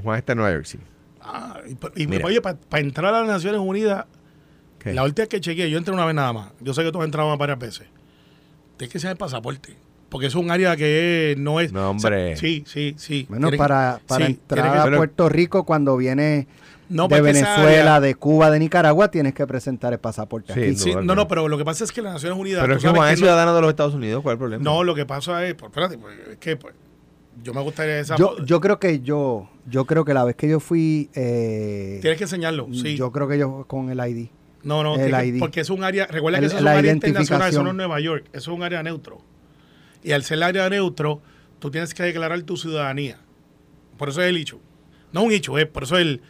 Juan 0.04 0.20
está 0.20 0.34
en 0.34 0.38
Nueva 0.38 0.54
York, 0.54 0.66
sí. 0.66 0.78
Ah, 1.22 1.60
y, 1.96 2.04
y, 2.04 2.08
Mira. 2.08 2.26
oye, 2.28 2.42
para 2.42 2.58
entrar 2.74 3.14
a 3.16 3.20
las 3.22 3.28
Naciones 3.28 3.60
Unidas, 3.60 4.06
¿Qué? 4.80 4.94
la 4.94 5.04
última 5.04 5.24
vez 5.24 5.30
que 5.30 5.42
chequeé, 5.42 5.70
yo 5.72 5.78
entré 5.78 5.94
una 5.94 6.06
vez 6.06 6.14
nada 6.14 6.32
más. 6.34 6.52
Yo 6.62 6.74
sé 6.74 6.84
que 6.84 6.92
tú 6.92 7.00
has 7.00 7.06
entrado 7.06 7.36
varias 7.38 7.58
veces. 7.58 7.88
Tienes 8.78 8.92
que 8.94 9.00
ser 9.00 9.12
el 9.12 9.18
pasaporte. 9.18 9.76
Porque 10.10 10.28
es 10.28 10.36
un 10.36 10.52
área 10.52 10.76
que 10.78 11.36
no 11.38 11.60
es. 11.60 11.74
No, 11.74 11.90
hombre. 11.90 12.38
Sí, 12.38 12.64
sí, 12.68 12.96
sí. 12.98 13.26
Bueno, 13.30 13.50
para, 13.58 14.00
para 14.08 14.28
sí, 14.28 14.34
entrar 14.34 14.72
que 14.88 14.94
a 14.94 14.98
Puerto 14.98 15.28
Rico 15.28 15.66
cuando 15.66 15.98
viene 15.98 16.48
No, 16.88 17.08
de 17.10 17.16
esa 17.16 17.24
Venezuela, 17.24 17.96
área- 17.96 18.00
de 18.00 18.16
Cuba, 18.16 18.50
de 18.50 18.60
Nicaragua, 18.60 19.10
tienes 19.12 19.34
que 19.34 19.46
presentar 19.48 19.92
el 19.92 20.00
pasaporte 20.00 20.54
Sí, 20.54 20.60
aquí. 20.62 20.72
no. 20.72 20.78
Sí, 20.78 21.06
no, 21.06 21.16
no, 21.16 21.28
pero 21.28 21.50
lo 21.50 21.58
que 21.58 21.66
pasa 21.66 21.84
es 21.84 21.92
que 21.92 22.02
las 22.02 22.14
Naciones 22.14 22.40
Unidas. 22.40 22.62
Pero 22.62 22.76
es 22.76 22.82
que 22.84 22.88
Juan 22.90 23.10
es 23.12 23.20
no- 23.20 23.26
ciudadano 23.26 23.54
de 23.56 23.62
los 23.62 23.70
Estados 23.70 23.96
Unidos, 23.96 24.22
¿cuál 24.24 24.34
es 24.34 24.36
el 24.36 24.40
problema? 24.40 24.64
No, 24.64 24.84
lo 24.86 24.96
que 24.96 25.06
pasa 25.06 25.46
es. 25.46 25.56
pues, 25.56 25.70
espérate, 25.72 25.98
pues, 25.98 26.16
es 26.32 26.38
que 26.38 26.56
pues, 26.56 26.74
yo 27.44 27.54
me 27.54 27.62
gustaría 27.62 28.00
esa. 28.00 28.16
Yo, 28.18 28.38
yo 28.46 28.60
creo 28.62 28.80
que 28.80 29.00
yo, 29.02 29.50
yo 29.68 29.86
creo 29.86 30.04
que 30.06 30.14
la 30.14 30.24
vez 30.24 30.36
que 30.36 30.48
yo 30.50 30.60
fui, 30.60 31.10
eh, 31.14 32.00
Tienes 32.02 32.18
que 32.18 32.24
enseñarlo, 32.26 32.68
sí. 32.74 32.96
yo 32.96 33.12
creo 33.12 33.28
que 33.28 33.38
yo 33.38 33.66
con 33.68 33.90
el 33.90 34.00
ID. 34.00 34.28
no, 34.64 34.84
no, 34.84 34.96
el 34.96 35.14
ID. 35.36 35.40
porque 35.40 35.62
es 35.62 35.70
un 35.70 35.84
área. 35.84 36.08
Recuerda 36.08 36.38
El- 36.40 36.44
que 36.44 36.48
eso 36.48 36.56
es 36.58 36.62
un 36.62 36.68
área 36.68 36.92
internacional, 36.94 37.50
eso 37.50 37.64
no 37.64 37.70
es 37.70 37.76
Nueva 37.76 38.00
York, 38.00 38.26
eso 38.34 38.52
es 38.52 38.58
un 38.58 38.64
área 38.64 38.82
neutro. 38.84 39.20
Y 40.04 40.12
al 40.12 40.24
ser 40.24 40.42
área 40.44 40.70
neutro, 40.70 41.22
tú 41.60 41.72
tienes 41.72 41.94
que 41.94 42.04
declarar 42.04 42.42
tu 42.44 42.58
ciudadanía. 42.58 43.18
Por 43.98 44.10
eso 44.10 44.22
es 44.22 44.30
el 44.30 44.38
hecho. 44.38 44.60
No 45.12 45.24
un 45.24 45.32
hecho, 45.32 45.58
es 45.58 45.66
por 45.68 45.84
eso 45.84 45.98
el. 45.98 46.22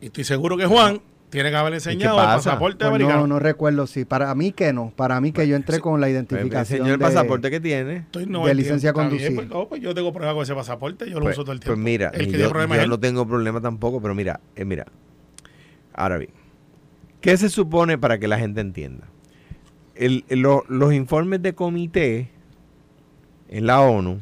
Y 0.00 0.06
estoy 0.06 0.24
seguro 0.24 0.56
que 0.56 0.66
Juan 0.66 1.00
tiene 1.30 1.50
que 1.50 1.56
haber 1.56 1.74
enseñado 1.74 2.18
el 2.20 2.24
pasa? 2.26 2.50
pasaporte 2.50 2.78
Pues 2.78 2.88
americano. 2.88 3.20
no, 3.22 3.26
no 3.26 3.38
recuerdo 3.38 3.86
si 3.86 4.04
para 4.04 4.34
mí 4.34 4.52
que 4.52 4.72
no, 4.72 4.92
para 4.94 5.20
mí 5.20 5.32
que 5.32 5.46
yo 5.48 5.56
entré 5.56 5.80
con 5.80 6.00
la 6.00 6.06
Pues 6.06 6.14
identificación 6.14 6.78
enseñó 6.80 6.94
el 6.94 6.98
de- 7.00 7.04
pasaporte 7.04 7.50
que 7.50 7.60
tiene. 7.60 7.96
Estoy- 7.96 8.22
de 8.24 8.28
entiendo, 8.28 8.54
licencia 8.54 8.90
a 8.90 8.92
conducir. 8.92 9.34
pues, 9.34 9.48
no, 9.48 9.68
pues 9.68 9.80
yo 9.82 9.94
tengo 9.94 10.12
problema 10.12 10.34
con 10.34 10.42
ese 10.44 10.54
pasaporte, 10.54 11.06
yo 11.10 11.14
lo 11.18 11.22
Pues, 11.26 11.36
uso 11.36 11.44
todo 11.44 11.52
el 11.52 11.58
pues 11.58 11.64
tiempo. 11.66 11.82
mira, 11.82 12.08
el 12.14 12.30
que 12.30 12.38
yo, 12.38 12.48
problema 12.48 12.76
yo 12.76 12.82
es 12.82 12.88
no 12.88 12.98
tengo 13.00 13.26
problema 13.26 13.60
tampoco, 13.60 14.00
pero 14.00 14.14
mira, 14.14 14.40
eh, 14.54 14.64
mira. 14.64 14.86
Ahora 15.92 16.18
bien, 16.18 16.30
¿qué 17.20 17.36
se 17.36 17.48
supone 17.48 17.98
para 17.98 18.18
que 18.18 18.28
la 18.28 18.38
gente 18.38 18.60
entienda? 18.60 19.06
El- 19.94 20.24
el- 20.28 20.40
lo- 20.40 20.64
los 20.68 20.92
informes 20.92 21.42
de 21.42 21.54
comité 21.54 22.28
en 23.48 23.66
la 23.66 23.80
ONU 23.80 24.20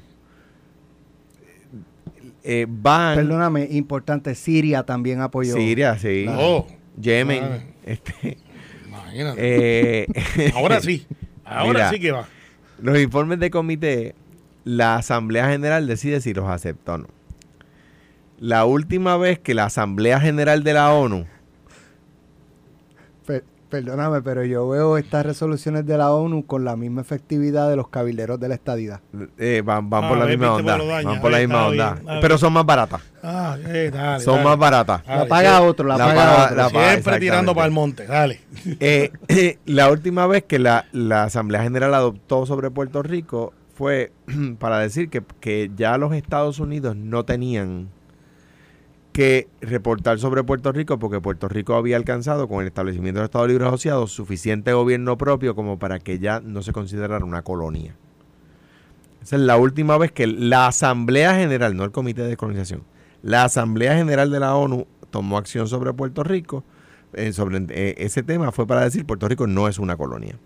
eh, 2.47 2.67
van... 2.69 3.17
Perdóname, 3.17 3.69
importante, 3.71 4.35
Siria 4.35 4.83
también 4.85 5.21
apoyó. 5.21 5.55
Siria, 5.55 5.99
sí. 5.99 6.27
Oh, 6.29 6.67
Yemen. 7.01 7.75
Este, 7.85 8.39
imagínate. 8.87 9.39
eh, 9.41 10.53
ahora 10.55 10.81
sí, 10.83 11.07
ahora 11.45 11.73
Mira. 11.73 11.91
sí 11.91 12.01
que 12.01 12.13
va. 12.13 12.27
los 12.81 12.99
informes 12.99 13.39
de 13.39 13.51
comité, 13.51 14.15
la 14.65 14.97
Asamblea 14.97 15.49
General 15.51 15.87
decide 15.87 16.21
si 16.21 16.33
los 16.35 16.49
acepta 16.49 16.95
o 16.95 16.99
no. 16.99 17.07
La 18.39 18.65
última 18.65 19.17
vez 19.17 19.39
que 19.39 19.55
la 19.55 19.67
Asamblea 19.67 20.21
General 20.21 20.65
de 20.65 20.73
la 20.75 20.93
ONU 20.93 21.27
perdóname, 23.83 24.23
pero 24.23 24.45
yo 24.45 24.69
veo 24.69 24.97
estas 24.99 25.27
resoluciones 25.27 25.85
de 25.85 25.99
la 25.99 26.13
ONU 26.13 26.47
con 26.47 26.65
la 26.65 26.77
misma 26.77 27.01
efectividad 27.01 27.69
de 27.69 27.75
los 27.75 27.89
cabilderos 27.89 28.39
de 28.39 28.49
la 28.49 28.55
estadidad. 28.55 29.01
eh, 29.37 29.63
van, 29.65 29.91
van 29.91 30.05
Ah, 30.05 30.09
por 30.09 30.19
la 30.19 30.27
misma 30.27 30.55
onda. 30.55 30.77
pues 30.77 30.89
daña. 30.89 31.09
Van 31.11 31.21
por 31.21 31.31
la 31.33 31.39
misma 31.39 31.67
onda. 31.67 31.99
pero 32.21 32.39
son 32.39 32.53
más 32.53 32.65
baratas. 32.65 33.01
Ah, 33.23 33.57
eh, 33.67 33.91
dale, 33.93 34.23
son 34.23 34.35
dale. 34.37 34.49
más 34.49 34.59
baratas. 34.59 35.03
La 35.09 35.27
paga 35.27 35.59
sí. 35.59 35.65
otro, 35.65 35.89
la, 35.89 35.97
La 35.99 36.05
paga 36.07 36.15
paga- 36.25 36.45
otro. 36.45 36.57
la 36.57 36.71
paga- 36.71 36.91
Siempre 36.93 37.21
tirando 37.21 37.55
para 37.55 37.67
el 37.67 37.73
monte, 37.73 38.07
dale. 38.07 38.41
Eh, 38.81 39.59
la 39.67 39.91
última 39.91 40.27
vez 40.27 40.45
que 40.45 40.59
la, 40.61 40.87
la 40.93 41.25
Asamblea 41.25 41.63
General 41.63 41.93
adoptó 41.95 42.47
sobre 42.47 42.71
Puerto 42.71 43.03
Rico 43.03 43.53
fue 43.75 44.13
para 44.61 44.79
decir 44.79 45.09
que, 45.11 45.23
que 45.41 45.71
ya 45.77 45.99
los 45.99 46.13
Estados 46.15 46.61
Unidos 46.61 46.95
no 46.97 47.25
tenían 47.25 47.89
que 49.15 49.47
reportar 49.61 50.19
sobre 50.19 50.43
Puerto 50.43 50.73
Rico 50.73 50.99
porque 50.99 51.21
Puerto 51.21 51.49
Rico 51.49 51.75
había 51.77 51.97
alcanzado 51.97 52.49
con 52.49 52.63
el 52.63 52.67
establecimiento 52.67 53.21
del 53.21 53.27
Estado 53.27 53.47
Libre 53.47 53.65
Asociado 53.65 54.09
suficiente 54.09 54.73
gobierno 54.73 55.17
propio 55.17 55.55
como 55.55 55.79
para 55.79 56.01
que 56.01 56.19
ya 56.19 56.41
no 56.41 56.63
se 56.63 56.73
considerara 56.73 57.25
una 57.25 57.43
colonia. 57.43 57.95
Esa 59.23 59.37
es 59.37 59.43
la 59.43 59.57
última 59.57 59.97
vez 59.99 60.11
que 60.11 60.27
la 60.27 60.67
Asamblea 60.67 61.37
General, 61.37 61.77
no 61.77 61.85
el 61.85 61.93
Comité 61.93 62.23
de 62.23 62.29
Descolonización, 62.29 62.83
la 63.23 63.45
Asamblea 63.45 63.95
General 63.95 64.33
de 64.33 64.41
la 64.41 64.57
ONU 64.57 64.89
tomó 65.11 65.39
acción 65.39 65.69
sobre 65.69 65.93
Puerto 65.93 66.25
Rico 66.25 66.65
eh, 67.13 67.33
sobre 67.33 67.65
eh, 67.69 67.95
ese 67.99 68.25
tema 68.25 68.51
fue 68.51 68.67
para 68.67 68.83
decir 68.83 69.07
Puerto 69.07 69.29
Rico 69.29 69.47
no 69.47 69.69
es 69.69 69.79
una 69.79 69.97
colonia. 69.97 70.37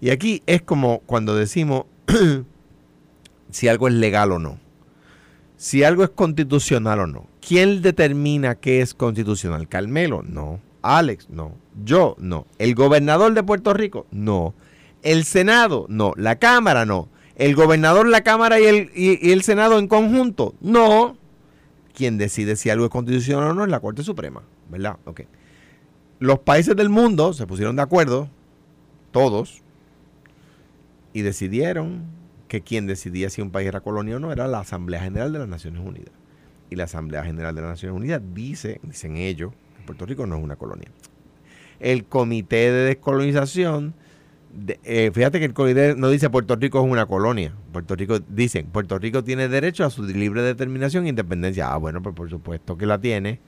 Y 0.00 0.10
aquí 0.10 0.44
es 0.46 0.62
como 0.62 1.00
cuando 1.00 1.34
decimos 1.34 1.86
si 3.50 3.66
algo 3.66 3.88
es 3.88 3.94
legal 3.94 4.30
o 4.30 4.38
no. 4.38 4.61
Si 5.62 5.84
algo 5.84 6.02
es 6.02 6.10
constitucional 6.10 6.98
o 6.98 7.06
no. 7.06 7.26
¿Quién 7.40 7.82
determina 7.82 8.56
qué 8.56 8.80
es 8.80 8.94
constitucional? 8.94 9.68
Carmelo, 9.68 10.24
no. 10.24 10.58
Alex, 10.82 11.30
no. 11.30 11.52
Yo, 11.84 12.16
no. 12.18 12.48
El 12.58 12.74
gobernador 12.74 13.32
de 13.32 13.44
Puerto 13.44 13.72
Rico, 13.72 14.04
no. 14.10 14.54
El 15.04 15.22
Senado, 15.22 15.86
no. 15.88 16.14
La 16.16 16.40
Cámara, 16.40 16.84
no. 16.84 17.08
El 17.36 17.54
gobernador, 17.54 18.08
la 18.08 18.22
Cámara 18.22 18.58
y 18.58 18.64
el, 18.64 18.90
y- 18.92 19.30
el 19.30 19.44
Senado 19.44 19.78
en 19.78 19.86
conjunto, 19.86 20.56
no. 20.60 21.16
Quien 21.94 22.18
decide 22.18 22.56
si 22.56 22.68
algo 22.68 22.86
es 22.86 22.90
constitucional 22.90 23.50
o 23.50 23.54
no 23.54 23.62
es 23.62 23.70
la 23.70 23.78
Corte 23.78 24.02
Suprema, 24.02 24.42
¿verdad? 24.68 24.96
Ok. 25.04 25.20
Los 26.18 26.40
países 26.40 26.74
del 26.74 26.88
mundo 26.88 27.34
se 27.34 27.46
pusieron 27.46 27.76
de 27.76 27.82
acuerdo, 27.82 28.28
todos, 29.12 29.62
y 31.12 31.22
decidieron 31.22 32.02
que 32.52 32.60
quien 32.60 32.86
decidía 32.86 33.30
si 33.30 33.40
un 33.40 33.50
país 33.50 33.66
era 33.66 33.80
colonia 33.80 34.16
o 34.16 34.18
no 34.18 34.30
era 34.30 34.46
la 34.46 34.60
Asamblea 34.60 35.00
General 35.00 35.32
de 35.32 35.38
las 35.38 35.48
Naciones 35.48 35.80
Unidas. 35.82 36.12
Y 36.68 36.76
la 36.76 36.84
Asamblea 36.84 37.24
General 37.24 37.54
de 37.54 37.62
las 37.62 37.70
Naciones 37.70 37.96
Unidas 37.96 38.20
dice, 38.34 38.78
dicen 38.82 39.16
ellos, 39.16 39.54
que 39.78 39.82
Puerto 39.86 40.04
Rico 40.04 40.26
no 40.26 40.36
es 40.36 40.44
una 40.44 40.56
colonia. 40.56 40.90
El 41.80 42.04
Comité 42.04 42.70
de 42.70 42.84
Descolonización, 42.84 43.94
de- 44.52 44.78
eh, 44.84 45.10
fíjate 45.14 45.38
que 45.38 45.46
el 45.46 45.54
comité 45.54 45.94
no 45.96 46.10
dice 46.10 46.28
Puerto 46.28 46.54
Rico 46.56 46.84
es 46.84 46.90
una 46.90 47.06
colonia. 47.06 47.54
Puerto 47.72 47.96
Rico, 47.96 48.18
dicen, 48.18 48.66
Puerto 48.66 48.98
Rico 48.98 49.24
tiene 49.24 49.48
derecho 49.48 49.86
a 49.86 49.88
su 49.90 50.02
libre 50.02 50.42
determinación 50.42 51.06
e 51.06 51.08
independencia. 51.08 51.72
Ah, 51.72 51.78
bueno, 51.78 52.02
pues 52.02 52.14
por 52.14 52.28
supuesto 52.28 52.76
que 52.76 52.84
la 52.84 53.00
tiene. 53.00 53.40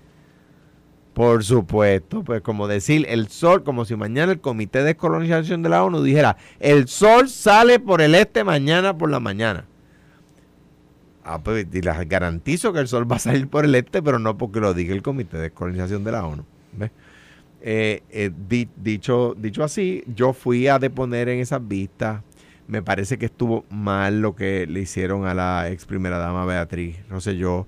Por 1.14 1.44
supuesto, 1.44 2.24
pues 2.24 2.42
como 2.42 2.66
decir 2.66 3.06
el 3.08 3.28
sol, 3.28 3.62
como 3.62 3.84
si 3.84 3.94
mañana 3.94 4.32
el 4.32 4.40
Comité 4.40 4.80
de 4.80 4.86
Descolonización 4.86 5.62
de 5.62 5.68
la 5.68 5.84
ONU 5.84 6.02
dijera, 6.02 6.36
el 6.58 6.88
sol 6.88 7.28
sale 7.28 7.78
por 7.78 8.02
el 8.02 8.16
este 8.16 8.42
mañana 8.42 8.98
por 8.98 9.10
la 9.10 9.20
mañana. 9.20 9.64
Ah, 11.24 11.38
pues 11.42 11.66
y 11.72 11.80
les 11.80 12.08
garantizo 12.08 12.72
que 12.72 12.80
el 12.80 12.88
sol 12.88 13.10
va 13.10 13.16
a 13.16 13.20
salir 13.20 13.48
por 13.48 13.64
el 13.64 13.74
este, 13.76 14.02
pero 14.02 14.18
no 14.18 14.36
porque 14.36 14.60
lo 14.60 14.74
diga 14.74 14.92
el 14.92 15.02
Comité 15.02 15.36
de 15.36 15.44
Descolonización 15.44 16.02
de 16.04 16.12
la 16.12 16.26
ONU. 16.26 16.44
Eh, 17.66 18.02
eh, 18.10 18.30
di- 18.48 18.68
dicho, 18.76 19.34
dicho 19.38 19.64
así, 19.64 20.04
yo 20.14 20.32
fui 20.34 20.66
a 20.68 20.78
deponer 20.78 21.28
en 21.30 21.38
esas 21.40 21.66
vistas. 21.66 22.22
Me 22.66 22.82
parece 22.82 23.16
que 23.18 23.26
estuvo 23.26 23.64
mal 23.70 24.20
lo 24.20 24.34
que 24.34 24.66
le 24.66 24.80
hicieron 24.80 25.26
a 25.26 25.32
la 25.32 25.70
ex 25.70 25.86
primera 25.86 26.18
dama 26.18 26.44
Beatriz 26.44 26.96
Rosselló, 27.08 27.66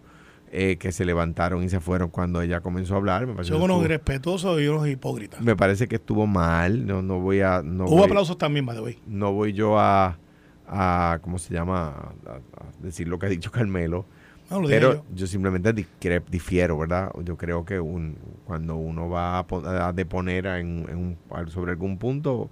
eh, 0.58 0.76
que 0.78 0.90
se 0.92 1.04
levantaron 1.04 1.62
y 1.62 1.68
se 1.68 1.80
fueron 1.80 2.08
cuando 2.08 2.40
ella 2.40 2.60
comenzó 2.60 2.94
a 2.94 2.96
hablar. 2.96 3.26
Me 3.26 3.44
Son 3.44 3.60
unos 3.62 3.82
irrespetuosos 3.84 4.60
y 4.60 4.66
unos 4.68 4.88
hipócritas. 4.88 5.40
me 5.40 5.54
parece 5.54 5.86
que 5.86 5.96
estuvo 5.96 6.26
mal. 6.26 6.86
No, 6.86 7.02
no 7.02 7.20
voy 7.20 7.40
a. 7.42 7.62
No 7.62 7.84
Hubo 7.84 7.96
voy- 7.98 8.04
aplausos 8.06 8.38
también, 8.38 8.64
by 8.64 8.74
the 8.76 8.82
way. 8.82 8.98
no 9.06 9.32
voy 9.32 9.52
yo 9.52 9.78
a, 9.78 10.18
a 10.66 11.18
¿cómo 11.22 11.38
se 11.38 11.52
llama? 11.54 11.88
A, 12.26 12.30
a 12.30 12.40
decir 12.82 13.06
lo 13.08 13.18
que 13.18 13.26
ha 13.26 13.28
dicho 13.28 13.50
Carmelo. 13.52 14.06
No, 14.50 14.60
lo 14.60 14.68
dije 14.68 14.78
Pero 14.80 14.94
yo. 14.94 15.04
yo 15.14 15.26
simplemente 15.26 15.72
difiero, 15.72 16.78
¿verdad? 16.78 17.10
Yo 17.24 17.36
creo 17.36 17.64
que 17.64 17.80
un, 17.80 18.16
cuando 18.44 18.76
uno 18.76 19.08
va 19.08 19.38
a, 19.40 19.46
pon- 19.46 19.66
a 19.66 19.92
deponer 19.92 20.46
en, 20.46 20.86
en 20.88 20.96
un- 20.96 21.48
sobre 21.50 21.72
algún 21.72 21.98
punto, 21.98 22.48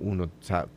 uno 0.00 0.28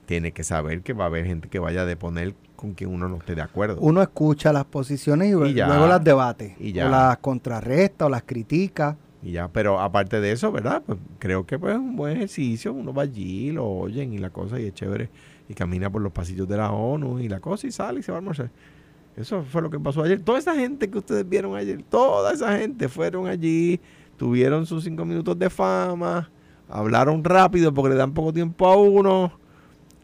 tiene 0.06 0.32
que 0.32 0.44
saber 0.44 0.82
que 0.82 0.94
va 0.94 1.06
a 1.06 1.08
haber 1.08 1.26
gente 1.26 1.50
que 1.50 1.60
vaya 1.60 1.82
a 1.82 1.86
deponer 1.86 2.36
con 2.56 2.74
quien 2.74 2.94
uno 2.94 3.08
no 3.08 3.18
esté 3.18 3.36
de 3.36 3.42
acuerdo. 3.42 3.78
Uno 3.80 4.02
escucha 4.02 4.52
las 4.52 4.66
posiciones 4.66 5.34
y, 5.34 5.50
Y 5.50 5.54
ya. 5.54 5.68
luego 5.68 5.88
las 5.88 6.04
debate. 6.04 6.56
Y 6.60 6.74
ya. 6.74 6.88
O 6.88 6.90
las 6.90 7.18
contrarresta 7.20 8.06
o 8.06 8.10
las 8.10 8.24
critica. 8.24 8.98
Y 9.22 9.32
ya, 9.32 9.48
pero 9.50 9.80
aparte 9.80 10.22
de 10.22 10.32
eso, 10.32 10.52
¿verdad? 10.52 10.82
Pues 10.86 10.98
creo 11.20 11.46
que 11.46 11.60
pues, 11.60 11.74
es 11.74 11.80
un 11.80 11.96
buen 11.96 12.18
ejercicio. 12.18 12.74
Uno 12.74 12.94
va 12.94 13.04
allí, 13.04 13.52
lo 13.52 13.66
oyen 13.66 14.14
y 14.14 14.18
la 14.18 14.30
cosa, 14.30 14.60
y 14.60 14.66
es 14.66 14.74
chévere. 14.74 15.10
Y 15.48 15.54
camina 15.54 15.90
por 15.90 16.02
los 16.02 16.12
pasillos 16.12 16.48
de 16.48 16.58
la 16.58 16.72
ONU 16.72 17.20
y 17.20 17.28
la 17.28 17.40
cosa, 17.40 17.68
y 17.68 17.72
sale 17.72 18.00
y 18.00 18.04
se 18.04 18.12
va 18.12 18.18
a 18.18 18.20
almorzar. 18.20 18.50
Eso 19.18 19.44
fue 19.44 19.62
lo 19.62 19.70
que 19.70 19.80
pasó 19.80 20.04
ayer. 20.04 20.22
Toda 20.22 20.40
esa 20.40 20.56
gente 20.56 20.90
que 20.90 20.98
ustedes 20.98 21.28
vieron 21.28 21.56
ayer, 21.56 21.84
toda 21.90 22.34
esa 22.34 22.58
gente 22.58 22.88
fueron 22.88 23.28
allí, 23.28 23.80
tuvieron 24.16 24.66
sus 24.66 24.84
cinco 24.84 25.04
minutos 25.04 25.38
de 25.38 25.50
fama, 25.50 26.30
hablaron 26.70 27.24
rápido 27.24 27.74
porque 27.74 27.90
le 27.90 27.96
dan 27.96 28.14
poco 28.14 28.32
tiempo 28.32 28.68
a 28.68 28.78
uno, 28.78 29.34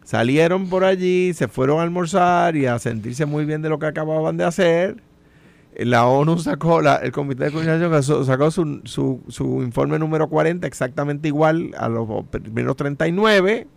salieron 0.03 0.67
por 0.69 0.83
allí, 0.83 1.33
se 1.33 1.47
fueron 1.47 1.79
a 1.79 1.83
almorzar 1.83 2.55
y 2.55 2.65
a 2.65 2.79
sentirse 2.79 3.25
muy 3.25 3.45
bien 3.45 3.61
de 3.61 3.69
lo 3.69 3.79
que 3.79 3.85
acababan 3.85 4.37
de 4.37 4.43
hacer. 4.43 5.03
La 5.77 6.07
ONU 6.07 6.37
sacó, 6.39 6.79
el 6.79 7.11
Comité 7.11 7.45
de 7.45 7.51
Coordinación 7.51 8.25
sacó 8.25 8.49
su, 8.49 8.81
su, 8.85 9.21
su 9.27 9.61
informe 9.61 9.99
número 9.99 10.29
40 10.29 10.65
exactamente 10.65 11.27
igual 11.27 11.71
a 11.77 11.89
los 11.89 12.07
primeros 12.29 12.77
39 12.77 13.67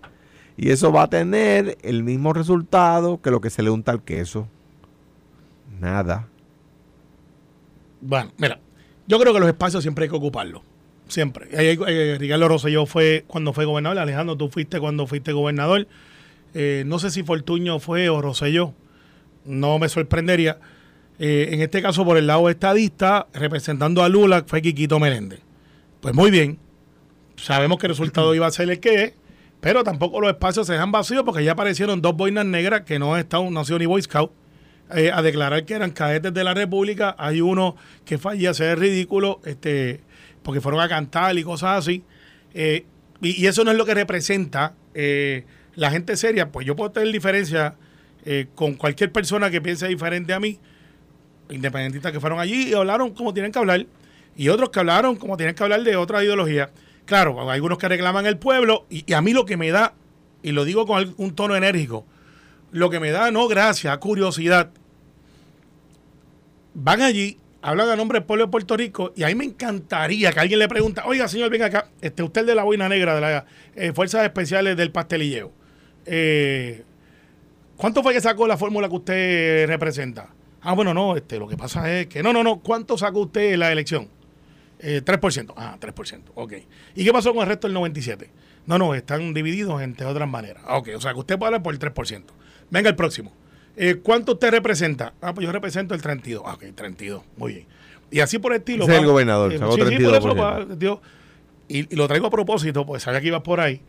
y 0.57 0.71
eso 0.71 0.93
va 0.93 1.05
a 1.05 1.11
tener 1.11 1.77
el 1.83 2.05
mismo 2.05 2.33
resultado 2.33 3.21
que 3.21 3.31
lo 3.31 3.41
que 3.41 3.51
se 3.51 3.63
le 3.63 3.71
unta 3.71 3.93
al 3.93 4.03
queso. 4.03 4.49
Nada. 5.81 6.29
Bueno, 8.01 8.31
mira, 8.39 8.61
yo 9.07 9.19
creo 9.19 9.33
que 9.33 9.41
los 9.41 9.49
espacios 9.49 9.83
siempre 9.83 10.05
hay 10.05 10.11
que 10.11 10.17
ocuparlos. 10.17 10.63
Siempre. 11.09 11.49
Eh, 11.53 12.17
Ricardo 12.19 12.49
Rosselló 12.49 12.87
fue 12.87 13.25
cuando 13.27 13.53
fue 13.53 13.65
gobernador. 13.65 13.99
Alejandro, 13.99 14.37
tú 14.37 14.49
fuiste 14.49 14.79
cuando 14.79 15.07
fuiste 15.07 15.33
gobernador. 15.33 15.89
Eh, 16.55 16.85
no 16.87 16.99
sé 16.99 17.11
si 17.11 17.23
Fortuño 17.23 17.81
fue 17.81 18.09
o 18.09 18.21
Rosselló. 18.21 18.75
No 19.45 19.79
me 19.79 19.89
sorprendería. 19.89 20.59
Eh, 21.19 21.49
en 21.53 21.63
este 21.63 21.83
caso, 21.83 22.05
por 22.05 22.19
el 22.19 22.27
lado 22.27 22.49
estadista, 22.49 23.27
representando 23.33 24.03
a 24.03 24.09
Lula, 24.09 24.45
fue 24.47 24.63
Quiquito 24.63 25.01
Meléndez. 25.01 25.41
Pues 26.01 26.15
muy 26.15 26.31
bien. 26.31 26.59
Sabemos 27.37 27.79
que 27.79 27.87
el 27.87 27.93
resultado 27.93 28.35
iba 28.35 28.47
a 28.47 28.51
ser 28.51 28.71
el 28.71 28.79
que 28.79 29.05
es, 29.05 29.13
pero 29.61 29.83
tampoco 29.83 30.21
los 30.21 30.31
espacios 30.31 30.67
se 30.67 30.75
dejan 30.75 30.93
vacíos 30.93 31.25
porque 31.25 31.43
ya 31.43 31.53
aparecieron 31.53 32.03
dos 32.03 32.15
boinas 32.15 32.45
negras 32.45 32.83
que 32.83 32.99
no 32.99 33.15
han 33.15 33.21
estado, 33.21 33.51
no 33.51 33.65
sido 33.65 33.79
ni 33.79 33.87
Boy 33.87 34.03
Scout 34.03 34.31
eh, 34.95 35.11
a 35.13 35.21
declarar 35.23 35.65
que 35.65 35.75
eran 35.75 35.91
cadetes 35.91 36.33
de 36.33 36.45
la 36.45 36.55
República. 36.55 37.17
Hay 37.19 37.41
uno 37.41 37.77
que 38.05 38.19
fallía, 38.19 38.55
se 38.55 38.65
ve 38.65 38.77
ridículo, 38.77 39.41
este, 39.45 40.01
porque 40.49 40.63
fueron 40.63 40.81
a 40.81 40.89
cantar 40.89 41.37
y 41.37 41.45
cosas 41.45 41.81
así. 41.81 42.03
Eh, 42.55 42.87
y, 43.21 43.45
eso 43.45 43.65
no 43.65 43.71
es 43.71 43.77
lo 43.77 43.85
que 43.85 43.93
representa 43.93 44.73
eh, 44.95 45.45
la 45.75 45.91
gente 45.91 46.17
seria. 46.17 46.51
Pues 46.51 46.67
yo 46.67 46.75
puedo 46.75 46.91
tener 46.91 47.13
diferencia 47.13 47.77
con 48.55 48.75
cualquier 48.75 49.13
persona 49.13 49.51
que 49.51 49.61
piense 49.61 49.89
diferente 49.89 50.33
a 50.33 50.41
mí, 50.41 50.59
independentistas 51.51 52.13
que 52.13 52.19
fueron 52.19 52.41
allí 52.41 52.71
y 52.71 52.73
hablaron 52.73 53.11
como 53.11 53.35
tienen 53.35 53.53
que 53.53 53.59
hablar, 53.59 53.85
y 54.37 54.49
otros 54.49 54.71
que 54.71 54.79
hablaron 54.79 55.17
como 55.17 55.37
tienen 55.37 55.55
que 55.55 55.63
hablar 55.63 55.83
de 55.83 55.97
otra 55.97 56.25
ideología. 56.25 56.71
Claro, 57.05 57.39
hay 57.43 57.57
algunos 57.57 57.77
que 57.77 57.89
reclaman 57.89 58.25
el 58.25 58.39
pueblo, 58.39 58.87
y, 58.89 59.05
y 59.07 59.13
a 59.13 59.21
mí 59.21 59.35
lo 59.35 59.45
que 59.45 59.59
me 59.59 59.71
da, 59.71 59.93
y 60.43 60.53
lo 60.53 60.65
digo 60.65 60.87
con 60.87 61.15
un 61.19 61.35
tono 61.35 61.57
enérgico, 61.57 62.07
lo 62.73 62.89
que 62.89 63.01
me 63.01 63.11
da, 63.11 63.31
no 63.31 63.49
gracia, 63.49 63.99
curiosidad. 63.99 64.71
Van 66.73 67.03
allí, 67.03 67.37
hablan 67.69 67.91
a 67.91 67.97
nombre 67.97 68.19
del 68.19 68.27
pueblo 68.27 68.47
de 68.47 68.51
Puerto 68.51 68.77
Rico 68.77 69.13
y 69.15 69.23
a 69.23 69.27
mí 69.29 69.35
me 69.35 69.45
encantaría 69.45 70.33
que 70.33 70.41
alguien 70.41 70.59
le 70.59 70.69
pregunte, 70.69 71.03
oiga 71.05 71.29
señor, 71.29 71.51
venga 71.51 71.67
acá, 71.67 71.91
este, 72.01 72.23
usted 72.23 72.47
de 72.47 72.55
la 72.55 72.65
boina 72.65 72.89
negra, 72.89 73.15
de 73.15 73.21
las 73.21 73.45
eh, 73.77 73.93
Fuerzas 73.93 74.25
Especiales 74.25 74.77
del 74.77 74.91
Pastelilleo. 74.91 75.53
Eh, 76.07 76.85
¿Cuánto 77.77 78.03
fue 78.03 78.13
que 78.15 78.21
sacó 78.21 78.47
la 78.47 78.57
fórmula 78.57 78.89
que 78.89 78.97
usted 78.97 79.67
representa? 79.69 80.29
Ah, 80.63 80.73
bueno, 80.73 80.93
no, 80.95 81.17
este, 81.17 81.39
lo 81.39 81.47
que 81.47 81.57
pasa 81.57 81.93
es 81.93 82.07
que, 82.09 82.23
no, 82.23 82.33
no, 82.33 82.43
no, 82.43 82.61
¿cuánto 82.61 82.99
sacó 82.99 83.21
usted 83.21 83.53
en 83.53 83.61
la 83.61 83.71
elección? 83.71 84.09
Eh, 84.81 85.03
3%. 85.05 85.53
Ah, 85.57 85.77
3%, 85.81 86.23
ok. 86.35 86.53
¿Y 86.95 87.05
qué 87.05 87.13
pasó 87.13 87.33
con 87.33 87.43
el 87.43 87.49
resto 87.49 87.69
del 87.69 87.77
97%? 87.77 88.29
No, 88.67 88.79
no, 88.79 88.95
están 88.95 89.33
divididos 89.33 89.81
entre 89.83 90.07
otras 90.07 90.29
maneras. 90.29 90.63
Ok, 90.69 90.91
o 90.97 91.01
sea 91.01 91.13
que 91.13 91.21
usted 91.21 91.39
puede 91.39 91.49
hablar 91.49 91.63
por 91.63 91.73
el 91.73 91.81
3%. 91.81 92.25
Venga 92.71 92.91
el 92.91 92.97
próximo. 92.97 93.33
Eh, 93.81 94.01
¿Cuánto 94.03 94.33
usted 94.33 94.51
representa? 94.51 95.15
Ah, 95.21 95.33
pues 95.33 95.47
yo 95.47 95.53
represento 95.53 95.95
el 95.95 96.03
32. 96.03 96.43
Ah, 96.45 96.55
ok, 96.55 96.65
32. 96.75 97.23
Muy 97.37 97.53
bien. 97.55 97.67
Y 98.11 98.19
así 98.19 98.41
por 98.41 98.53
el 98.53 98.59
estilo. 98.59 98.85
es 98.85 98.91
el 98.91 99.07
gobernador. 99.07 99.53
Eh, 99.53 99.59
sí, 99.59 99.65
sí, 99.65 100.05
por 100.05 100.15
eso 100.17 101.01
y, 101.69 101.95
lo 101.95 102.09
traigo 102.09 102.27
a 102.27 102.31
propósito, 102.31 102.85
pues 102.87 103.05
sabía 103.05 103.21
que 103.21 103.29
iba 103.29 103.43
por 103.43 103.61
ahí. 103.61 103.81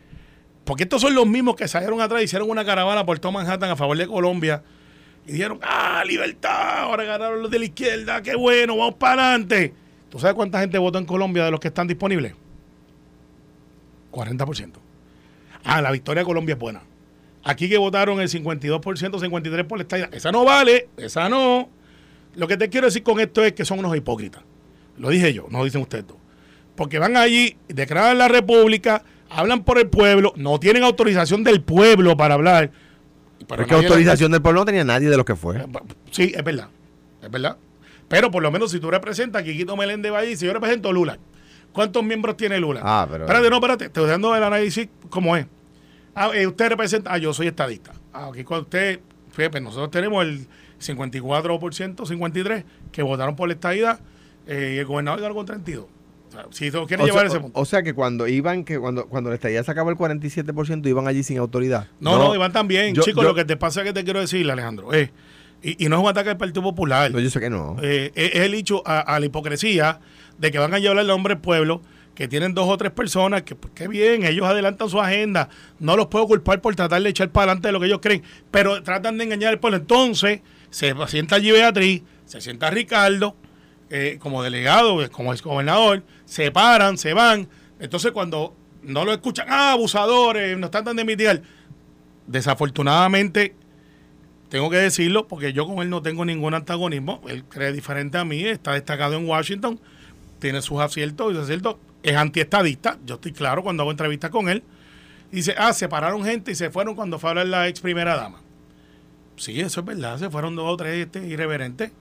Porque 0.64 0.84
estos 0.84 1.00
son 1.00 1.14
los 1.14 1.26
mismos 1.26 1.56
que 1.56 1.66
salieron 1.66 2.00
atrás, 2.00 2.22
hicieron 2.22 2.48
una 2.48 2.64
caravana 2.64 3.04
por 3.04 3.18
todo 3.18 3.32
Manhattan 3.32 3.70
a 3.70 3.76
favor 3.76 3.96
de 3.96 4.06
Colombia. 4.06 4.62
Y 5.26 5.32
dijeron, 5.32 5.58
ah, 5.62 6.04
libertad, 6.06 6.80
ahora 6.80 7.04
ganaron 7.04 7.42
los 7.42 7.50
de 7.50 7.58
la 7.58 7.64
izquierda, 7.64 8.22
qué 8.22 8.36
bueno, 8.36 8.76
vamos 8.76 8.94
para 8.94 9.30
adelante. 9.30 9.74
¿Tú 10.08 10.20
sabes 10.20 10.34
cuánta 10.34 10.60
gente 10.60 10.78
votó 10.78 10.98
en 10.98 11.06
Colombia 11.06 11.44
de 11.44 11.50
los 11.50 11.58
que 11.58 11.68
están 11.68 11.88
disponibles? 11.88 12.34
40%. 14.12 14.72
Ah, 15.64 15.80
la 15.80 15.90
victoria 15.90 16.20
de 16.20 16.26
Colombia 16.26 16.52
es 16.52 16.58
buena. 16.58 16.82
Aquí 17.42 17.68
que 17.68 17.78
votaron 17.78 18.20
el 18.20 18.28
52%, 18.28 18.80
53% 18.80 19.66
por 19.66 19.78
la 19.78 19.82
estadía. 19.82 20.10
Esa 20.12 20.30
no 20.30 20.44
vale, 20.44 20.88
esa 20.96 21.28
no. 21.28 21.68
Lo 22.34 22.46
que 22.46 22.56
te 22.56 22.68
quiero 22.68 22.86
decir 22.86 23.02
con 23.02 23.18
esto 23.20 23.44
es 23.44 23.52
que 23.52 23.64
son 23.64 23.78
unos 23.78 23.96
hipócritas. 23.96 24.42
Lo 24.98 25.08
dije 25.08 25.32
yo, 25.32 25.46
no 25.50 25.58
lo 25.58 25.64
dicen 25.64 25.80
ustedes 25.80 26.06
dos. 26.06 26.16
Porque 26.76 26.98
van 26.98 27.16
allí, 27.16 27.56
declaran 27.68 28.18
la 28.18 28.28
república, 28.28 29.02
hablan 29.30 29.64
por 29.64 29.78
el 29.78 29.88
pueblo, 29.88 30.32
no 30.36 30.60
tienen 30.60 30.82
autorización 30.82 31.42
del 31.42 31.62
pueblo 31.62 32.16
para 32.16 32.34
hablar. 32.34 32.70
Pero 33.48 33.66
que 33.66 33.74
autorización 33.74 34.30
del 34.32 34.42
pueblo 34.42 34.60
no 34.60 34.66
tenía 34.66 34.84
nadie 34.84 35.08
de 35.08 35.16
los 35.16 35.24
que 35.24 35.34
fue. 35.34 35.58
Eh, 35.58 35.66
sí, 36.10 36.32
es 36.34 36.44
verdad. 36.44 36.68
Es 37.22 37.30
verdad. 37.30 37.56
Pero 38.08 38.30
por 38.30 38.42
lo 38.42 38.50
menos 38.50 38.70
si 38.70 38.80
tú 38.80 38.90
representas, 38.90 39.42
Quiquito 39.42 39.76
Meléndez 39.76 40.12
va 40.12 40.18
allí, 40.18 40.36
si 40.36 40.44
yo 40.44 40.52
represento 40.52 40.92
Lula, 40.92 41.18
¿cuántos 41.72 42.02
miembros 42.02 42.36
tiene 42.36 42.58
Lula? 42.58 42.80
Ah, 42.82 43.06
pero. 43.10 43.24
Espérate, 43.24 43.50
no, 43.50 43.56
espérate, 43.56 43.84
te 43.84 43.86
estoy 43.86 44.08
dando 44.08 44.34
el 44.36 44.42
análisis 44.42 44.88
como 45.08 45.36
es. 45.36 45.46
Ah, 46.22 46.32
eh, 46.34 46.46
usted 46.46 46.68
representa, 46.68 47.14
ah, 47.14 47.16
yo 47.16 47.32
soy 47.32 47.46
estadista. 47.46 47.92
Ah, 48.12 48.28
aquí 48.30 48.44
cuando 48.44 48.64
usted, 48.64 49.00
fíjate, 49.32 49.58
nosotros 49.58 49.90
tenemos 49.90 50.22
el 50.22 50.46
54%, 50.78 51.96
53% 51.96 52.64
que 52.92 53.02
votaron 53.02 53.36
por 53.36 53.48
la 53.48 53.54
estadidad 53.54 54.00
eh, 54.46 54.74
y 54.74 54.78
el 54.80 54.84
gobernador 54.84 55.22
ganó 55.22 55.34
con 55.34 55.46
32%. 55.46 55.86
O 56.28 56.30
sea, 56.30 56.44
si 56.50 56.70
llevar 56.70 57.24
ese 57.24 57.40
punto. 57.40 57.58
O 57.58 57.64
sea 57.64 57.82
que 57.82 57.94
cuando 57.94 58.28
iban, 58.28 58.66
que 58.66 58.78
cuando, 58.78 59.06
cuando 59.06 59.30
la 59.30 59.36
estadía 59.36 59.64
sacaba 59.64 59.90
el 59.90 59.96
47%, 59.96 60.86
iban 60.86 61.08
allí 61.08 61.22
sin 61.22 61.38
autoridad. 61.38 61.88
No, 62.00 62.18
no, 62.18 62.34
iban 62.34 62.52
también. 62.52 62.94
Chicos, 62.96 63.24
lo 63.24 63.34
que 63.34 63.46
te 63.46 63.56
pasa 63.56 63.82
que 63.82 63.94
te 63.94 64.04
quiero 64.04 64.20
decir, 64.20 64.48
Alejandro, 64.50 64.92
es, 64.92 65.08
y, 65.62 65.88
no 65.88 65.96
es 65.96 66.02
un 66.02 66.08
ataque 66.10 66.28
al 66.28 66.36
Partido 66.36 66.62
Popular. 66.62 67.10
No, 67.10 67.18
yo 67.18 67.30
sé 67.30 67.40
que 67.40 67.48
no. 67.48 67.76
Eh, 67.82 68.12
es, 68.14 68.34
el 68.42 68.52
hecho 68.52 68.82
a, 68.86 69.00
a, 69.00 69.18
la 69.20 69.24
hipocresía 69.24 70.00
de 70.36 70.50
que 70.50 70.58
van 70.58 70.74
a 70.74 70.78
llevar 70.78 70.98
el 70.98 71.06
nombre 71.06 71.34
del 71.34 71.40
pueblo 71.40 71.80
que 72.20 72.28
tienen 72.28 72.52
dos 72.52 72.68
o 72.68 72.76
tres 72.76 72.92
personas, 72.92 73.44
que 73.44 73.54
pues 73.54 73.72
qué 73.74 73.88
bien, 73.88 74.26
ellos 74.26 74.44
adelantan 74.44 74.90
su 74.90 75.00
agenda, 75.00 75.48
no 75.78 75.96
los 75.96 76.08
puedo 76.08 76.26
culpar 76.26 76.60
por 76.60 76.76
tratar 76.76 77.00
de 77.00 77.08
echar 77.08 77.30
para 77.30 77.44
adelante 77.44 77.68
de 77.68 77.72
lo 77.72 77.80
que 77.80 77.86
ellos 77.86 78.00
creen, 78.02 78.22
pero 78.50 78.82
tratan 78.82 79.16
de 79.16 79.24
engañar 79.24 79.54
al 79.54 79.58
pueblo. 79.58 79.78
Entonces, 79.78 80.42
se 80.68 80.94
sienta 81.06 81.36
allí 81.36 81.50
Beatriz, 81.50 82.02
se 82.26 82.42
sienta 82.42 82.68
Ricardo, 82.68 83.36
eh, 83.88 84.18
como 84.20 84.42
delegado, 84.42 84.98
como 85.10 85.32
ex 85.32 85.40
gobernador, 85.40 86.02
se 86.26 86.50
paran, 86.50 86.98
se 86.98 87.14
van. 87.14 87.48
Entonces, 87.78 88.12
cuando 88.12 88.54
no 88.82 89.06
lo 89.06 89.14
escuchan, 89.14 89.46
ah, 89.48 89.72
abusadores, 89.72 90.58
nos 90.58 90.70
tratan 90.70 90.96
de 90.96 91.02
emitir. 91.02 91.42
Desafortunadamente, 92.26 93.54
tengo 94.50 94.68
que 94.68 94.76
decirlo, 94.76 95.26
porque 95.26 95.54
yo 95.54 95.66
con 95.66 95.78
él 95.78 95.88
no 95.88 96.02
tengo 96.02 96.26
ningún 96.26 96.52
antagonismo. 96.52 97.22
Él 97.28 97.44
cree 97.44 97.72
diferente 97.72 98.18
a 98.18 98.26
mí, 98.26 98.44
está 98.44 98.74
destacado 98.74 99.16
en 99.16 99.26
Washington, 99.26 99.80
tiene 100.38 100.60
sus 100.60 100.80
aciertos 100.80 101.30
y 101.30 101.34
desaciertos 101.36 101.76
es 102.02 102.16
antiestadista, 102.16 102.98
yo 103.04 103.16
estoy 103.16 103.32
claro 103.32 103.62
cuando 103.62 103.82
hago 103.82 103.90
entrevistas 103.90 104.30
con 104.30 104.48
él. 104.48 104.62
Dice, 105.30 105.54
ah, 105.56 105.72
separaron 105.72 106.24
gente 106.24 106.50
y 106.50 106.54
se 106.54 106.70
fueron 106.70 106.94
cuando 106.96 107.18
fue 107.18 107.28
a 107.28 107.30
hablar 107.30 107.46
la 107.46 107.68
ex 107.68 107.80
primera 107.80 108.16
dama. 108.16 108.40
Sí, 109.36 109.60
eso 109.60 109.80
es 109.80 109.86
verdad, 109.86 110.18
se 110.18 110.28
fueron 110.28 110.56
dos 110.56 110.66
o 110.68 110.76
tres 110.76 111.06
este, 111.06 111.26
irreverentes, 111.26 111.92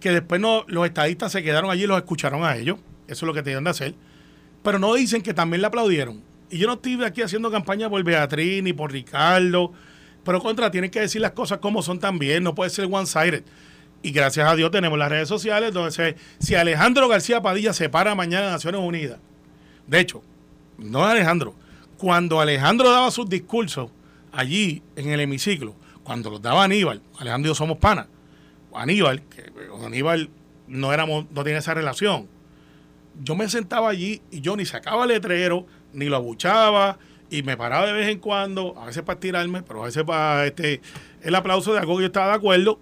que 0.00 0.10
después 0.10 0.40
no, 0.40 0.64
los 0.66 0.84
estadistas 0.84 1.32
se 1.32 1.42
quedaron 1.42 1.70
allí 1.70 1.84
y 1.84 1.86
los 1.86 1.96
escucharon 1.96 2.44
a 2.44 2.56
ellos, 2.56 2.78
eso 3.06 3.24
es 3.24 3.26
lo 3.26 3.32
que 3.32 3.42
tenían 3.42 3.64
de 3.64 3.70
hacer, 3.70 3.94
pero 4.62 4.78
no 4.78 4.92
dicen 4.94 5.22
que 5.22 5.32
también 5.32 5.62
le 5.62 5.68
aplaudieron. 5.68 6.22
Y 6.50 6.58
yo 6.58 6.66
no 6.66 6.74
estoy 6.74 7.02
aquí 7.04 7.22
haciendo 7.22 7.50
campaña 7.50 7.88
por 7.88 8.02
Beatriz 8.02 8.62
ni 8.62 8.72
por 8.72 8.92
Ricardo, 8.92 9.72
pero 10.24 10.40
contra, 10.40 10.70
tienen 10.70 10.90
que 10.90 11.00
decir 11.00 11.22
las 11.22 11.32
cosas 11.32 11.58
como 11.58 11.80
son 11.80 11.98
también, 11.98 12.42
no 12.42 12.54
puede 12.54 12.70
ser 12.70 12.86
one-sided. 12.90 13.44
Y 14.02 14.10
gracias 14.10 14.46
a 14.46 14.54
Dios 14.54 14.70
tenemos 14.70 14.98
las 14.98 15.08
redes 15.08 15.28
sociales 15.28 15.72
donde 15.72 16.16
si 16.38 16.54
Alejandro 16.54 17.08
García 17.08 17.40
Padilla 17.40 17.72
se 17.72 17.88
para 17.88 18.14
mañana 18.14 18.46
en 18.46 18.52
Naciones 18.52 18.80
Unidas 18.82 19.18
de 19.86 20.00
hecho, 20.00 20.22
no 20.78 21.04
Alejandro. 21.04 21.54
Cuando 21.98 22.40
Alejandro 22.40 22.90
daba 22.90 23.10
sus 23.10 23.28
discursos 23.28 23.90
allí 24.32 24.82
en 24.96 25.10
el 25.10 25.20
hemiciclo, 25.20 25.74
cuando 26.02 26.30
los 26.30 26.42
daba 26.42 26.64
Aníbal, 26.64 27.02
Alejandro 27.18 27.48
y 27.48 27.50
yo 27.50 27.54
somos 27.54 27.78
panas. 27.78 28.06
Aníbal, 28.74 29.22
que 29.22 29.52
Aníbal 29.84 30.30
no 30.66 30.92
éramos, 30.92 31.26
no 31.30 31.44
tiene 31.44 31.60
esa 31.60 31.74
relación. 31.74 32.28
Yo 33.22 33.36
me 33.36 33.48
sentaba 33.48 33.88
allí 33.88 34.20
y 34.30 34.40
yo 34.40 34.56
ni 34.56 34.64
sacaba 34.64 35.06
letrero, 35.06 35.66
ni 35.92 36.06
lo 36.06 36.16
abuchaba, 36.16 36.98
y 37.30 37.42
me 37.42 37.56
paraba 37.56 37.86
de 37.86 37.92
vez 37.92 38.08
en 38.08 38.18
cuando, 38.18 38.74
a 38.78 38.86
veces 38.86 39.02
para 39.02 39.20
tirarme, 39.20 39.62
pero 39.62 39.82
a 39.82 39.86
veces 39.86 40.02
para 40.04 40.46
este, 40.46 40.80
el 41.22 41.34
aplauso 41.34 41.72
de 41.72 41.78
algo 41.78 41.96
que 41.96 42.02
yo 42.02 42.06
estaba 42.06 42.28
de 42.28 42.34
acuerdo, 42.34 42.80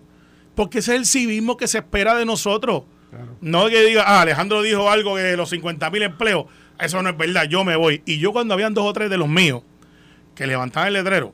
porque 0.54 0.78
ese 0.78 0.92
es 0.94 0.98
el 1.00 1.06
civismo 1.06 1.56
que 1.56 1.68
se 1.68 1.78
espera 1.78 2.14
de 2.14 2.24
nosotros. 2.24 2.84
No 3.42 3.68
que 3.68 3.82
diga, 3.84 4.04
ah, 4.06 4.22
Alejandro 4.22 4.62
dijo 4.62 4.90
algo 4.90 5.16
de 5.16 5.36
los 5.36 5.50
50 5.50 5.90
mil 5.90 6.02
empleos 6.02 6.46
eso 6.84 7.02
no 7.02 7.08
es 7.10 7.16
verdad, 7.16 7.44
yo 7.44 7.64
me 7.64 7.76
voy. 7.76 8.02
Y 8.06 8.18
yo 8.18 8.32
cuando 8.32 8.54
habían 8.54 8.74
dos 8.74 8.84
o 8.86 8.92
tres 8.92 9.10
de 9.10 9.16
los 9.18 9.28
míos 9.28 9.62
que 10.34 10.46
levantaban 10.46 10.88
el 10.88 10.94
letrero, 10.94 11.32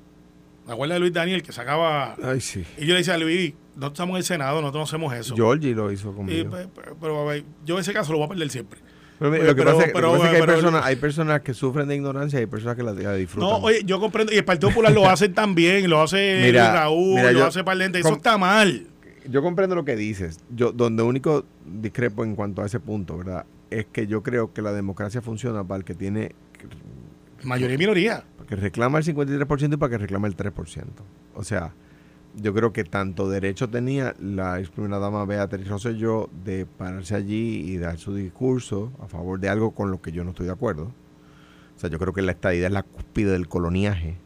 ¿me 0.67 0.73
acuerdas 0.73 0.97
de 0.97 1.01
Luis 1.01 1.13
Daniel 1.13 1.43
que 1.43 1.53
sacaba? 1.53 2.17
Ay, 2.23 2.41
sí. 2.41 2.65
Y 2.77 2.83
yo 2.87 2.93
le 2.95 2.99
decía 2.99 3.15
a 3.15 3.19
Luis, 3.19 3.55
nosotros 3.75 3.93
estamos 3.93 4.15
en 4.15 4.19
el 4.19 4.25
Senado, 4.25 4.61
nosotros 4.61 4.81
no 4.81 4.85
hacemos 4.85 5.15
eso. 5.15 5.35
Georgie 5.37 5.75
lo 5.75 5.91
hizo 5.93 6.13
conmigo. 6.13 6.51
Pues, 6.51 6.69
pero, 7.01 7.33
yo 7.65 7.75
en 7.77 7.81
ese 7.81 7.93
caso 7.93 8.13
lo 8.13 8.19
voy 8.19 8.27
a 8.27 8.29
perder 8.31 8.51
siempre. 8.51 8.81
Pero, 9.19 9.33
Pero- 9.33 9.45
lo 9.45 9.55
que 9.55 9.63
pero- 9.63 9.71
pasa 9.73 9.81
es 9.83 9.87
que, 9.89 9.93
pero- 9.95 10.07
lo 10.09 10.13
que 10.15 10.19
pasa 10.19 10.27
es 10.27 10.31
que 10.31 10.37
hay, 10.37 10.43
pero- 10.47 10.53
personas, 10.61 10.85
hay 10.85 10.97
personas 10.97 11.41
que 11.41 11.55
sufren 11.55 11.89
de 11.89 11.97
ignorancia 11.97 12.39
y 12.39 12.41
hay 12.43 12.47
personas 12.47 12.77
que 12.77 12.83
la, 12.85 12.93
la 12.93 13.15
disfrutan. 13.15 13.51
No, 13.51 13.57
oye, 13.59 13.81
yo 13.85 13.99
comprendo. 13.99 14.33
Y 14.33 14.37
el 14.37 14.45
Partido 14.45 14.69
Popular 14.71 14.93
lo 14.93 15.07
hace 15.11 15.29
también, 15.29 15.89
lo 15.91 16.01
hace 16.01 16.41
Mira, 16.45 16.73
Raúl, 16.73 17.17
mira, 17.17 17.33
lo 17.33 17.39
yo- 17.41 17.47
hace 17.47 17.65
Parlente. 17.65 17.99
Eso 17.99 18.13
está 18.15 18.39
mal. 18.39 18.87
yo 19.29 19.43
comprendo 19.43 19.75
lo 19.75 19.85
que 19.85 19.97
dices. 19.97 20.39
Yo 20.55 20.71
donde 20.73 21.03
único 21.03 21.45
discrepo 21.67 22.23
en 22.25 22.35
cuanto 22.37 22.63
a 22.63 22.67
ese 22.67 22.79
punto, 22.81 23.19
¿verdad? 23.19 23.45
Es 23.71 23.87
que 23.87 24.07
yo 24.07 24.23
creo 24.23 24.53
que 24.53 24.63
la 24.63 24.73
democracia 24.73 25.21
funciona 25.21 25.65
para 25.65 25.79
el 25.79 25.85
que 25.85 25.95
tiene 25.95 26.35
Mayoría 27.43 27.75
y 27.77 27.79
minoría. 27.79 28.25
para 28.37 28.49
que 28.49 28.57
reclama 28.57 28.99
el 28.99 29.05
53% 29.05 29.75
y 29.75 29.77
para 29.77 29.91
que 29.91 29.99
reclama 29.99 30.27
el 30.29 30.37
3%. 30.37 30.85
O 31.35 31.45
sea, 31.45 31.73
yo 32.35 32.55
creo 32.55 32.73
que 32.73 32.85
tanto 32.85 33.29
derecho 33.29 33.69
tenía 33.69 34.15
la 34.21 34.59
ex 34.59 34.71
primera 34.71 34.99
dama 34.99 35.25
Beatriz 35.25 35.69
Rosselló 35.69 36.31
de 36.45 36.67
pararse 36.67 37.15
allí 37.15 37.71
y 37.71 37.79
dar 37.79 37.99
su 37.99 38.15
discurso 38.15 38.93
a 39.01 39.07
favor 39.07 39.41
de 39.41 39.49
algo 39.49 39.73
con 39.73 39.91
lo 39.91 40.01
que 40.01 40.13
yo 40.13 40.25
no 40.25 40.31
estoy 40.31 40.47
de 40.47 40.53
acuerdo. 40.53 40.93
O 41.77 41.81
sea, 41.81 41.91
yo 41.91 41.99
creo 41.99 42.13
que 42.13 42.23
la 42.23 42.33
estadidad 42.33 42.67
es 42.67 42.73
la 42.73 42.83
cúspide 42.83 43.31
del 43.31 43.49
coloniaje. 43.49 44.17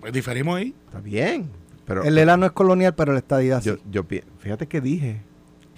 Pues 0.00 0.12
diferimos 0.12 0.56
ahí. 0.56 0.74
Está 0.86 1.00
bien, 1.00 1.50
pero 1.86 2.04
El 2.04 2.18
ELA 2.18 2.36
no 2.36 2.46
es 2.46 2.52
colonial, 2.52 2.94
pero 2.94 3.12
la 3.12 3.18
estadidad 3.18 3.62
yo, 3.62 3.76
sí. 3.76 3.82
yo 3.90 4.04
fíjate 4.38 4.66
que 4.68 4.80
dije, 4.80 5.22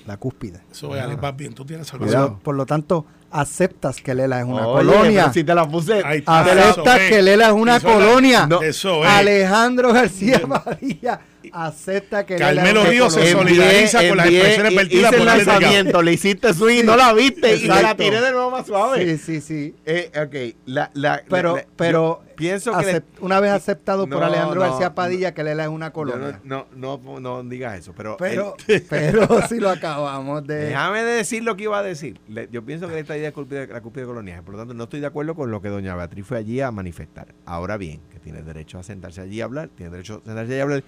La 0.07 0.17
cúspide. 0.19 0.61
Eso 0.71 0.95
es, 0.95 1.03
Alex, 1.03 1.21
vas 1.21 1.37
bien. 1.37 1.55
Tú 1.55 1.65
tienes 1.65 1.91
Por 1.91 1.99
salvación. 2.09 2.39
Por 2.41 2.55
lo 2.55 2.67
tanto, 2.67 3.07
aceptas 3.31 4.01
que 4.03 4.11
el 4.11 4.21
ELA 4.21 4.41
es 4.41 4.45
una 4.47 4.67
Oye, 4.67 4.87
colonia. 4.87 5.33
si 5.33 5.45
te 5.45 5.55
la 5.55 5.67
puse. 5.69 6.03
Aceptas 6.27 6.71
Eso 6.71 6.83
que 6.85 7.09
es. 7.09 7.13
el 7.17 7.29
ELA 7.29 7.47
es 7.47 7.53
una 7.53 7.77
Eso 7.77 7.89
colonia. 7.89 8.47
No. 8.47 8.61
Eso 8.63 9.03
es. 9.05 9.11
Alejandro 9.11 9.93
García 9.93 10.41
Padilla 10.47 11.21
acepta 11.53 12.25
que 12.27 12.35
el 12.35 12.41
Carmelo 12.41 12.85
Ríos 12.85 13.13
se 13.15 13.33
solidariza 13.33 14.07
con 14.09 14.17
las 14.19 14.27
expresiones 14.29 14.75
vertidas 14.75 15.13
el 15.13 15.19
por 15.19 15.27
Delgado. 15.29 15.61
lanzamiento, 15.61 16.03
le 16.03 16.13
hiciste 16.13 16.55
swing, 16.55 16.85
no 16.85 16.97
la 16.97 17.13
viste 17.13 17.57
y 17.57 17.67
la 17.67 17.95
tiré 17.97 18.21
de 18.21 18.31
nuevo 18.33 18.51
más 18.51 18.67
suave. 18.67 19.17
Sí, 19.19 19.19
sí, 19.19 19.41
sí. 19.41 19.75
Eh, 19.85 20.11
ok, 20.17 20.57
la, 20.67 20.91
la, 20.95 21.23
Pero, 21.29 21.57
la- 21.57 21.63
la- 21.63 21.69
pero 21.77 22.23
pienso 22.37 22.77
que 22.79 22.85
le- 22.87 23.03
una 23.21 23.39
vez 23.41 23.53
aceptado 23.53 24.07
por 24.09 24.19
No, 24.21 24.27
Alejandro 24.27 24.61
no, 24.61 24.69
García 24.71 24.95
Padilla 24.95 25.33
que 25.35 25.43
el 25.43 25.49
ELA 25.49 25.65
es 25.65 25.69
una 25.71 25.93
colonia. 25.93 26.41
no, 26.43 26.67
no, 26.75 26.99
no, 27.05 27.21
no 27.21 27.43
digas 27.45 27.79
eso, 27.79 27.93
pero, 27.97 28.17
Pero, 28.17 28.57
el- 28.67 28.83
pero 28.91 29.47
si 29.49 29.61
lo 29.61 29.71
acabamos 29.71 30.47
de... 30.47 30.57
déjame 30.67 31.03
de 31.05 31.13
decir 31.13 31.45
lo 31.45 31.57
que 31.57 31.65
iba 31.65 31.79
a 31.79 31.83
decir. 31.83 32.19
Le- 32.29 32.49
yo 32.51 32.65
pienso 32.65 32.89
que 32.89 32.99
esta 32.99 33.17
idea 33.17 33.29
es 33.29 33.35
culpa 33.35 33.55
de- 33.57 33.67
la 33.69 33.81
culpa 33.81 34.01
de 34.01 34.07
coloniaje, 34.07 34.43
por 34.43 34.55
lo 34.55 34.59
tanto 34.61 34.75
no 34.75 34.85
estoy 34.85 35.01
de 35.01 35.07
acuerdo 35.07 35.35
con 35.35 35.51
lo 35.51 35.61
que 35.63 35.69
doña 35.69 35.95
Beatriz 35.95 36.27
fue 36.27 36.39
allí 36.39 36.61
a 36.61 36.71
manifestar. 36.71 37.29
Ahora 37.47 37.77
bien, 37.77 38.01
que 38.11 38.19
tiene 38.19 38.43
derecho 38.43 38.79
a 38.79 38.83
sentarse 38.83 39.21
allí 39.21 39.41
a 39.41 39.45
hablar, 39.45 39.69
tiene 39.77 39.91
derecho 39.93 40.21
a 40.23 40.27
sentarse 40.27 40.53
allí 40.53 40.61
a 40.61 40.63
hablar. 40.65 40.85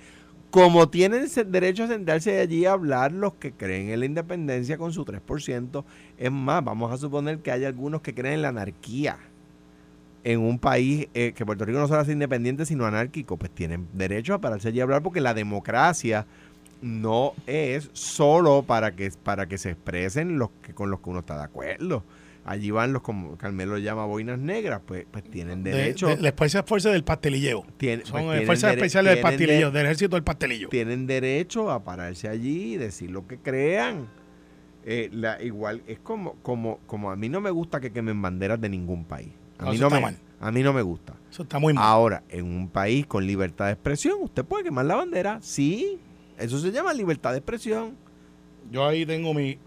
Como 0.51 0.89
tienen 0.89 1.27
derecho 1.49 1.85
a 1.85 1.89
sentarse 1.89 2.41
allí 2.41 2.65
a 2.65 2.73
hablar 2.73 3.13
los 3.13 3.35
que 3.35 3.53
creen 3.53 3.91
en 3.91 4.01
la 4.01 4.07
independencia 4.07 4.79
con 4.79 4.93
su 4.93 5.05
3%, 5.05 5.85
es 6.17 6.31
más, 6.31 6.65
vamos 6.65 6.93
a 6.93 6.97
suponer 6.97 7.41
que 7.41 7.51
hay 7.51 7.65
algunos 7.65 8.01
que 8.01 8.15
creen 8.15 8.35
en 8.37 8.43
la 8.43 8.49
anarquía 8.49 9.19
en 10.27 10.41
un 10.41 10.59
país 10.59 11.07
eh, 11.15 11.33
que 11.37 11.47
Puerto 11.47 11.65
Rico 11.65 11.79
no 11.79 11.87
solo 11.87 12.01
es 12.01 12.09
independiente, 12.09 12.67
sino 12.67 12.85
anárquico, 12.85 13.37
pues 13.37 13.53
tienen 13.53 13.87
derecho 13.93 14.35
a 14.35 14.41
pararse 14.41 14.69
allí 14.69 14.81
a 14.81 14.83
hablar 14.83 15.01
porque 15.01 15.21
la 15.21 15.35
democracia 15.35 16.27
no 16.83 17.33
es 17.47 17.91
solo 17.93 18.65
para 18.65 18.97
que, 18.97 19.11
para 19.23 19.47
que 19.47 19.57
se 19.57 19.71
expresen 19.71 20.37
los 20.37 20.51
que 20.63 20.75
con 20.75 20.91
los 20.91 20.99
que 20.99 21.11
uno 21.11 21.21
está 21.21 21.37
de 21.37 21.45
acuerdo. 21.45 22.03
Allí 22.49 22.71
van 22.71 22.93
los, 22.93 23.03
como 23.03 23.37
Carmelo 23.37 23.77
llama, 23.77 24.07
boinas 24.07 24.39
negras, 24.39 24.81
pues, 24.87 25.05
pues 25.11 25.25
tienen 25.25 25.65
De- 25.65 25.73
derecho. 25.73 26.07
de- 26.07 26.19
la 26.19 26.33
Fuerza 26.33 26.63
Fuerza 26.63 26.91
del 26.91 27.03
Pastelilleo. 27.03 27.67
tienen- 27.77 28.07
Son 28.07 28.13
pues 28.13 28.25
tienen 28.27 28.47
fuerzas 28.47 28.73
especiales 28.75 29.11
del 29.11 29.17
de- 29.17 29.23
pastelillo, 29.23 29.71
del 29.73 29.85
ejército 29.87 30.15
del 30.17 30.23
pastelillo. 30.23 30.69
tienen 30.69 31.07
derecho 31.09 31.71
a 31.73 31.83
pararse 31.83 32.29
allí 32.29 32.75
y 32.75 32.77
decir 32.77 33.11
lo 33.11 33.27
que 33.27 33.39
crean. 33.39 34.07
Eh, 34.85 35.11
la, 35.13 35.43
igual 35.43 35.83
es 35.89 35.99
como, 35.99 36.35
como, 36.43 36.79
como 36.87 37.11
a 37.11 37.17
mí 37.17 37.29
no 37.29 37.41
me 37.41 37.51
gusta 37.51 37.81
que 37.81 37.91
quemen 37.91 38.23
banderas 38.23 38.61
de 38.61 38.69
ningún 38.69 39.05
país. 39.05 39.31
A 39.59 39.65
No, 39.65 39.73
mí 39.73 39.79
me, 39.79 40.01
mal. 40.01 40.17
a 40.39 40.53
mí 40.53 40.63
no 40.63 40.73
me 40.73 40.83
gusta. 40.83 41.15
Eso 41.29 41.43
está 41.43 41.59
muy 41.59 41.73
mal. 41.75 41.83
Ahora, 41.85 42.23
en 42.29 42.45
un 42.45 42.69
país 42.69 43.07
con 43.07 43.27
libertad 43.27 43.67
de 43.67 43.73
expresión, 43.73 44.19
usted 44.23 44.45
puede 44.45 44.63
quemar 44.63 44.85
la 44.85 44.95
bandera. 44.95 45.39
Sí, 45.43 45.99
eso 46.39 46.59
se 46.61 46.71
llama 46.71 46.93
libertad 46.95 47.33
de 47.33 47.39
expresión. 47.39 47.97
Yo 48.71 48.87
ahí 48.87 49.07
tengo 49.07 49.33
mi. 49.35 49.59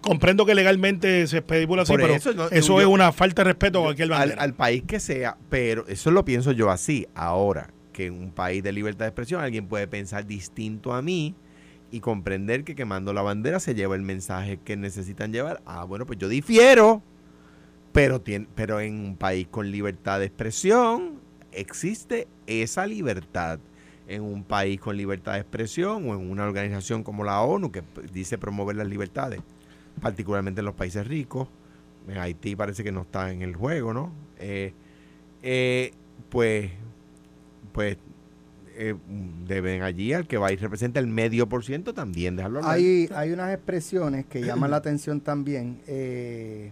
Comprendo 0.00 0.46
que 0.46 0.54
legalmente 0.54 1.26
se 1.26 1.38
especula 1.38 1.82
así, 1.82 1.92
Por 1.92 2.00
pero 2.00 2.14
eso, 2.14 2.30
eso, 2.30 2.38
no, 2.38 2.50
yo- 2.50 2.80
es 2.80 2.86
una 2.86 3.12
falta 3.12 3.42
de 3.42 3.50
respeto 3.50 3.80
a 3.80 3.82
cualquier 3.84 4.12
al, 4.12 4.34
al 4.38 4.54
país 4.54 4.82
que 4.86 5.00
sea, 5.00 5.36
pero 5.48 5.86
eso 5.88 6.10
lo 6.10 6.24
pienso 6.24 6.52
yo 6.52 6.70
así. 6.70 7.06
Ahora, 7.14 7.70
que 7.92 8.06
en 8.06 8.14
un 8.14 8.30
país 8.30 8.62
de 8.62 8.72
libertad 8.72 9.04
de 9.04 9.08
expresión 9.10 9.42
alguien 9.42 9.66
puede 9.66 9.86
pensar 9.86 10.26
distinto 10.26 10.92
a 10.94 11.02
mí 11.02 11.34
y 11.90 12.00
comprender 12.00 12.64
que 12.64 12.74
quemando 12.74 13.12
la 13.12 13.22
bandera 13.22 13.60
se 13.60 13.74
lleva 13.74 13.96
el 13.96 14.02
mensaje 14.02 14.58
que 14.64 14.76
necesitan 14.76 15.32
llevar. 15.32 15.62
Ah, 15.66 15.84
bueno, 15.84 16.06
pues 16.06 16.18
yo 16.18 16.28
difiero, 16.28 17.02
pero, 17.92 18.20
tiene, 18.20 18.46
pero 18.54 18.80
en 18.80 18.98
un 19.00 19.16
país 19.16 19.46
con 19.50 19.70
libertad 19.70 20.20
de 20.20 20.26
expresión 20.26 21.20
existe 21.52 22.28
esa 22.46 22.86
libertad. 22.86 23.58
En 24.08 24.22
un 24.22 24.42
país 24.42 24.80
con 24.80 24.96
libertad 24.96 25.34
de 25.34 25.40
expresión 25.40 26.08
o 26.08 26.14
en 26.14 26.30
una 26.30 26.44
organización 26.44 27.04
como 27.04 27.24
la 27.24 27.40
ONU 27.42 27.70
que 27.70 27.82
dice 28.12 28.38
promover 28.38 28.74
las 28.74 28.88
libertades, 28.88 29.40
particularmente 30.00 30.60
en 30.60 30.64
los 30.64 30.74
países 30.74 31.06
ricos, 31.06 31.46
en 32.08 32.16
Haití 32.16 32.56
parece 32.56 32.82
que 32.82 32.90
no 32.90 33.02
está 33.02 33.30
en 33.30 33.42
el 33.42 33.54
juego, 33.54 33.92
¿no? 33.92 34.10
Eh, 34.38 34.72
eh, 35.42 35.92
pues, 36.30 36.70
pues 37.72 37.98
eh, 38.80 38.94
deben 39.44 39.82
allí 39.82 40.12
al 40.12 40.28
que 40.28 40.38
va 40.38 40.52
y 40.52 40.56
representa 40.56 41.00
el 41.00 41.08
medio 41.08 41.48
por 41.48 41.64
ciento 41.64 41.94
también 41.94 42.36
dejarlo 42.36 42.60
hablar. 42.60 42.74
Hay, 42.76 43.08
hay 43.12 43.32
unas 43.32 43.52
expresiones 43.52 44.24
que 44.26 44.40
llaman 44.40 44.70
la 44.70 44.76
atención 44.78 45.20
también. 45.20 45.80
Eh, 45.88 46.70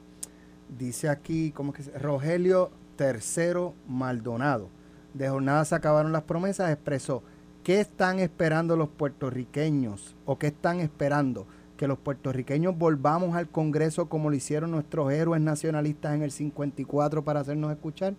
dice 0.78 1.08
aquí, 1.08 1.50
¿cómo 1.50 1.72
que 1.72 1.82
se 1.82 1.98
Rogelio 1.98 2.70
III 2.98 3.72
Maldonado. 3.88 4.70
De 5.16 5.28
jornada 5.28 5.64
se 5.64 5.74
acabaron 5.74 6.12
las 6.12 6.22
promesas, 6.22 6.70
expresó, 6.70 7.22
¿qué 7.64 7.80
están 7.80 8.18
esperando 8.18 8.76
los 8.76 8.88
puertorriqueños? 8.88 10.14
¿O 10.24 10.38
qué 10.38 10.48
están 10.48 10.80
esperando? 10.80 11.46
Que 11.76 11.88
los 11.88 11.98
puertorriqueños 11.98 12.76
volvamos 12.76 13.34
al 13.36 13.48
Congreso 13.48 14.08
como 14.08 14.30
lo 14.30 14.36
hicieron 14.36 14.70
nuestros 14.70 15.12
héroes 15.12 15.40
nacionalistas 15.40 16.14
en 16.14 16.22
el 16.22 16.30
54 16.30 17.22
para 17.22 17.40
hacernos 17.40 17.72
escuchar. 17.72 18.14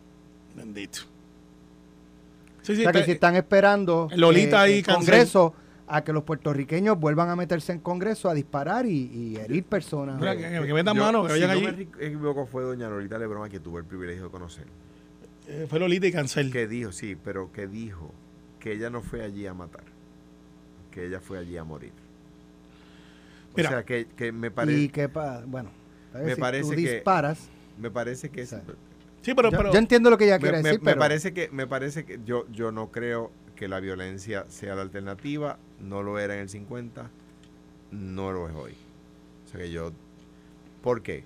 Bendito. 0.55 0.99
Sí, 2.61 2.75
sí, 2.75 2.81
o 2.81 2.83
sea, 2.83 2.91
que 2.91 3.03
si 3.05 3.11
están 3.11 3.35
esperando 3.35 4.09
Lolita 4.15 4.61
ahí, 4.61 4.79
el 4.79 4.85
Cancel. 4.85 5.05
Congreso 5.05 5.53
a 5.87 6.03
que 6.03 6.11
los 6.11 6.23
puertorriqueños 6.23 6.99
vuelvan 6.99 7.29
a 7.29 7.35
meterse 7.35 7.71
en 7.71 7.79
Congreso 7.79 8.29
a 8.29 8.33
disparar 8.33 8.85
y, 8.85 9.09
y 9.13 9.37
herir 9.37 9.63
personas. 9.63 10.19
Mira, 10.19 10.35
que, 10.35 10.67
que 10.67 10.73
metan 10.73 10.97
mano, 10.97 11.23
que 11.23 11.33
si 11.33 11.39
vayan 11.39 11.55
no 11.55 11.61
me 11.61 11.67
allí. 11.69 11.89
equivoco, 12.01 12.45
fue 12.45 12.63
doña 12.63 12.89
Lolita 12.89 13.17
Lebrón 13.17 13.45
a 13.45 13.49
quien 13.49 13.63
tuve 13.63 13.79
el 13.79 13.85
privilegio 13.85 14.25
de 14.25 14.29
conocer. 14.29 14.65
Eh, 15.47 15.65
fue 15.69 15.79
Lolita 15.79 16.07
y 16.07 16.11
Cancel. 16.11 16.51
Que 16.51 16.67
dijo, 16.67 16.91
sí, 16.91 17.15
pero 17.21 17.51
que 17.51 17.67
dijo 17.67 18.13
que 18.59 18.73
ella 18.73 18.89
no 18.89 19.01
fue 19.01 19.23
allí 19.23 19.45
a 19.47 19.53
matar, 19.53 19.83
que 20.91 21.05
ella 21.05 21.19
fue 21.21 21.37
allí 21.39 21.57
a 21.57 21.63
morir. 21.63 21.93
Mira. 23.55 23.69
o 23.69 23.71
sea, 23.71 23.85
que, 23.85 24.05
que 24.15 24.31
me, 24.31 24.47
y 24.47 24.49
parece 24.51 24.89
que, 24.89 25.09
pa- 25.09 25.43
bueno, 25.45 25.71
Me 26.13 26.35
si 26.35 26.41
parece 26.41 26.63
tú 26.69 26.75
que- 26.75 26.93
disparas. 26.93 27.49
me 27.79 27.89
parece 27.89 28.29
que 28.29 28.41
es, 28.41 28.55
Sí. 29.23 29.33
Pero, 29.35 29.49
yo, 29.51 29.57
pero 29.57 29.73
yo 29.73 29.79
entiendo 29.79 30.09
lo 30.09 30.17
que 30.17 30.25
ella 30.25 30.35
me, 30.35 30.41
quiere 30.41 30.57
me- 30.57 30.63
decir, 30.63 30.79
me 30.79 30.85
pero 30.85 30.99
parece 30.99 31.33
que 31.33 31.49
me 31.49 31.65
parece 31.67 32.05
que 32.05 32.19
yo 32.23 32.45
yo 32.51 32.71
no 32.71 32.91
creo 32.91 33.31
que 33.55 33.67
la 33.67 33.79
violencia 33.79 34.45
sea 34.47 34.75
la 34.75 34.83
alternativa 34.83 35.57
no 35.81 36.01
lo 36.03 36.17
era 36.19 36.35
en 36.35 36.41
el 36.41 36.49
50 36.49 37.09
no 37.91 38.31
lo 38.31 38.47
es 38.47 38.55
hoy 38.55 38.73
o 39.45 39.49
sea 39.49 39.59
que 39.59 39.71
yo 39.71 39.91
¿por 40.81 41.01
qué? 41.01 41.23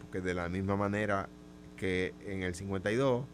porque 0.00 0.22
de 0.22 0.34
la 0.34 0.48
misma 0.48 0.74
manera 0.76 1.28
que 1.76 2.14
en 2.26 2.42
el 2.42 2.54
52 2.54 3.24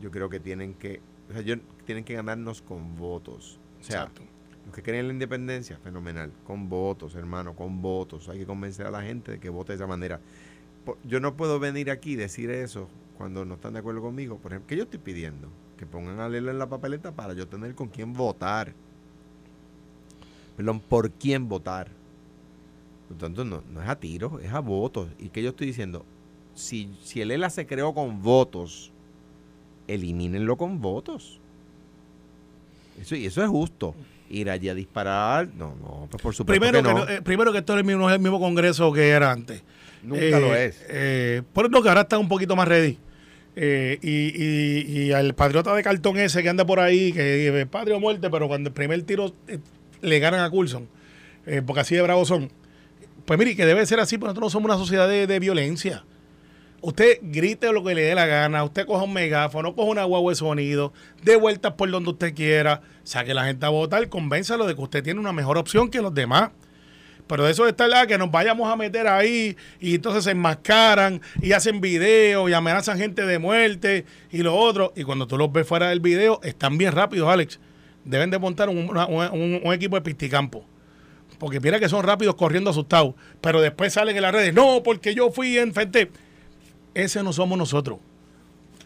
yo 0.00 0.10
creo 0.10 0.28
que 0.30 0.40
tienen 0.40 0.74
que 0.74 1.00
o 1.28 1.32
sea, 1.32 1.42
yo- 1.42 1.56
tienen 1.84 2.04
que 2.04 2.14
ganarnos 2.14 2.62
con 2.62 2.96
votos 2.96 3.58
o 3.80 3.84
sea 3.84 4.00
Exacto. 4.02 4.22
los 4.66 4.74
que 4.74 4.82
creen 4.82 5.00
en 5.00 5.06
la 5.08 5.12
independencia, 5.14 5.78
fenomenal. 5.78 6.32
Con 6.46 6.68
votos, 6.68 7.14
hermano, 7.14 7.54
con 7.56 7.80
votos. 7.80 8.28
Hay 8.28 8.38
que 8.40 8.46
convencer 8.46 8.86
a 8.86 8.90
la 8.90 9.02
gente 9.02 9.32
de 9.32 9.40
que 9.40 9.48
vote 9.48 9.72
de 9.72 9.76
esa 9.76 9.86
manera. 9.86 10.20
Yo 11.04 11.18
no 11.20 11.34
puedo 11.36 11.58
venir 11.58 11.90
aquí 11.90 12.12
y 12.12 12.16
decir 12.16 12.50
eso 12.50 12.88
cuando 13.16 13.44
no 13.44 13.54
están 13.54 13.72
de 13.72 13.78
acuerdo 13.78 14.02
conmigo. 14.02 14.36
Por 14.38 14.52
ejemplo, 14.52 14.66
que 14.68 14.76
yo 14.76 14.82
estoy 14.84 14.98
pidiendo 14.98 15.48
que 15.78 15.86
pongan 15.86 16.20
a 16.20 16.28
leerlo 16.28 16.50
en 16.50 16.58
la 16.58 16.68
papeleta 16.68 17.12
para 17.12 17.32
yo 17.32 17.48
tener 17.48 17.74
con 17.74 17.88
quién 17.88 18.12
votar. 18.12 18.74
Perdón, 20.56 20.80
por 20.80 21.10
quién 21.12 21.48
votar. 21.48 21.88
Por 23.08 23.16
tanto, 23.18 23.44
no, 23.44 23.62
no 23.72 23.82
es 23.82 23.88
a 23.88 23.98
tiros, 23.98 24.42
es 24.42 24.52
a 24.52 24.60
votos. 24.60 25.08
Y 25.18 25.30
que 25.30 25.42
yo 25.42 25.50
estoy 25.50 25.68
diciendo, 25.68 26.04
si, 26.54 26.90
si 27.02 27.20
el 27.20 27.30
ELA 27.30 27.50
se 27.50 27.66
creó 27.66 27.94
con 27.94 28.22
votos, 28.22 28.92
elimínenlo 29.88 30.56
con 30.56 30.80
votos. 30.80 31.38
Eso, 33.00 33.16
y 33.16 33.26
eso 33.26 33.42
es 33.42 33.48
justo. 33.48 33.94
Ir 34.28 34.48
allí 34.50 34.68
a 34.68 34.74
disparar, 34.74 35.48
no, 35.56 35.74
no, 35.80 36.06
pues 36.10 36.22
por 36.22 36.34
supuesto 36.34 36.60
Primero 36.60 36.82
que 36.82 36.88
que, 36.88 36.94
no. 36.94 37.08
eh, 37.08 37.22
primero 37.22 37.50
que 37.52 37.58
esto 37.58 37.72
es 37.72 37.78
el 37.80 37.84
mismo, 37.84 38.02
no 38.02 38.08
es 38.10 38.14
el 38.14 38.20
mismo 38.22 38.38
Congreso 38.38 38.92
que 38.92 39.08
era 39.08 39.32
antes. 39.32 39.62
Nunca 40.02 40.24
Eh, 40.24 40.30
lo 40.40 40.54
es. 40.54 40.84
eh, 40.88 41.42
por 41.52 41.66
eso 41.66 41.82
que 41.82 41.88
ahora 41.88 42.02
está 42.02 42.16
un 42.18 42.28
poquito 42.28 42.54
más 42.54 42.68
ready. 42.68 42.96
Eh, 43.56 43.98
y, 44.00 45.00
y, 45.00 45.02
y 45.08 45.12
al 45.12 45.34
patriota 45.34 45.74
de 45.74 45.82
cartón 45.82 46.16
ese 46.18 46.42
que 46.44 46.48
anda 46.48 46.64
por 46.64 46.78
ahí, 46.78 47.12
que 47.12 47.34
dice 47.34 47.66
patria 47.66 47.96
o 47.96 48.00
muerte, 48.00 48.30
pero 48.30 48.46
cuando 48.46 48.68
el 48.68 48.72
primer 48.74 49.02
tiro 49.02 49.34
eh, 49.48 49.58
le 50.00 50.18
ganan 50.20 50.40
a 50.40 50.50
Coulson, 50.50 50.86
eh, 51.46 51.60
porque 51.66 51.80
así 51.80 51.96
de 51.96 52.02
bravos 52.02 52.28
son. 52.28 52.50
Pues 53.24 53.36
mire, 53.38 53.56
que 53.56 53.66
debe 53.66 53.84
ser 53.86 53.98
así, 53.98 54.16
porque 54.16 54.28
nosotros 54.30 54.46
no 54.46 54.50
somos 54.50 54.70
una 54.70 54.78
sociedad 54.78 55.08
de, 55.08 55.26
de 55.26 55.40
violencia. 55.40 56.04
Usted 56.82 57.18
grite 57.22 57.72
lo 57.72 57.84
que 57.84 57.94
le 57.94 58.02
dé 58.02 58.14
la 58.14 58.26
gana, 58.26 58.64
usted 58.64 58.86
coja 58.86 59.04
un 59.04 59.12
megáfono, 59.12 59.74
coja 59.74 59.90
una 59.90 60.04
guagua 60.04 60.32
de 60.32 60.36
sonido, 60.36 60.94
dé 61.22 61.36
vueltas 61.36 61.74
por 61.74 61.90
donde 61.90 62.10
usted 62.10 62.34
quiera, 62.34 62.80
saque 63.02 63.34
la 63.34 63.44
gente 63.44 63.66
a 63.66 63.68
votar, 63.68 64.08
convénzalo 64.08 64.66
de 64.66 64.74
que 64.74 64.80
usted 64.80 65.02
tiene 65.02 65.20
una 65.20 65.32
mejor 65.32 65.58
opción 65.58 65.90
que 65.90 66.00
los 66.00 66.14
demás. 66.14 66.50
Pero 67.30 67.44
de 67.44 67.52
eso 67.52 67.68
está 67.68 67.86
la 67.86 68.08
que 68.08 68.18
nos 68.18 68.32
vayamos 68.32 68.68
a 68.72 68.74
meter 68.74 69.06
ahí 69.06 69.56
y 69.78 69.94
entonces 69.94 70.24
se 70.24 70.32
enmascaran 70.32 71.20
y 71.40 71.52
hacen 71.52 71.80
videos 71.80 72.50
y 72.50 72.54
amenazan 72.54 72.98
gente 72.98 73.24
de 73.24 73.38
muerte 73.38 74.04
y 74.32 74.38
lo 74.38 74.56
otro. 74.56 74.92
Y 74.96 75.04
cuando 75.04 75.28
tú 75.28 75.38
los 75.38 75.52
ves 75.52 75.64
fuera 75.64 75.90
del 75.90 76.00
video, 76.00 76.40
están 76.42 76.76
bien 76.76 76.90
rápidos, 76.90 77.28
Alex. 77.28 77.60
Deben 78.04 78.30
de 78.30 78.38
montar 78.40 78.68
un, 78.68 79.62
equipo 79.72 79.94
de 79.94 80.02
pisticampo. 80.02 80.66
Porque 81.38 81.60
mira 81.60 81.78
que 81.78 81.88
son 81.88 82.02
rápidos 82.02 82.34
corriendo 82.34 82.70
asustados. 82.70 83.14
Pero 83.40 83.60
después 83.60 83.92
salen 83.92 84.16
en 84.16 84.22
las 84.22 84.32
redes. 84.32 84.52
No, 84.52 84.82
porque 84.82 85.14
yo 85.14 85.30
fui 85.30 85.56
en 85.56 85.72
frente. 85.72 86.10
Ese 86.94 87.22
no 87.22 87.32
somos 87.32 87.56
nosotros. 87.58 87.98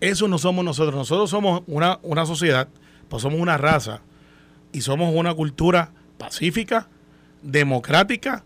Eso 0.00 0.28
no 0.28 0.38
somos 0.38 0.64
nosotros. 0.64 0.94
Nosotros 0.94 1.30
somos 1.30 1.62
una, 1.66 1.98
una 2.02 2.26
sociedad, 2.26 2.68
pues 3.08 3.22
somos 3.22 3.40
una 3.40 3.56
raza 3.56 4.00
y 4.72 4.80
somos 4.82 5.14
una 5.14 5.32
cultura 5.34 5.92
pacífica, 6.18 6.88
democrática 7.42 8.44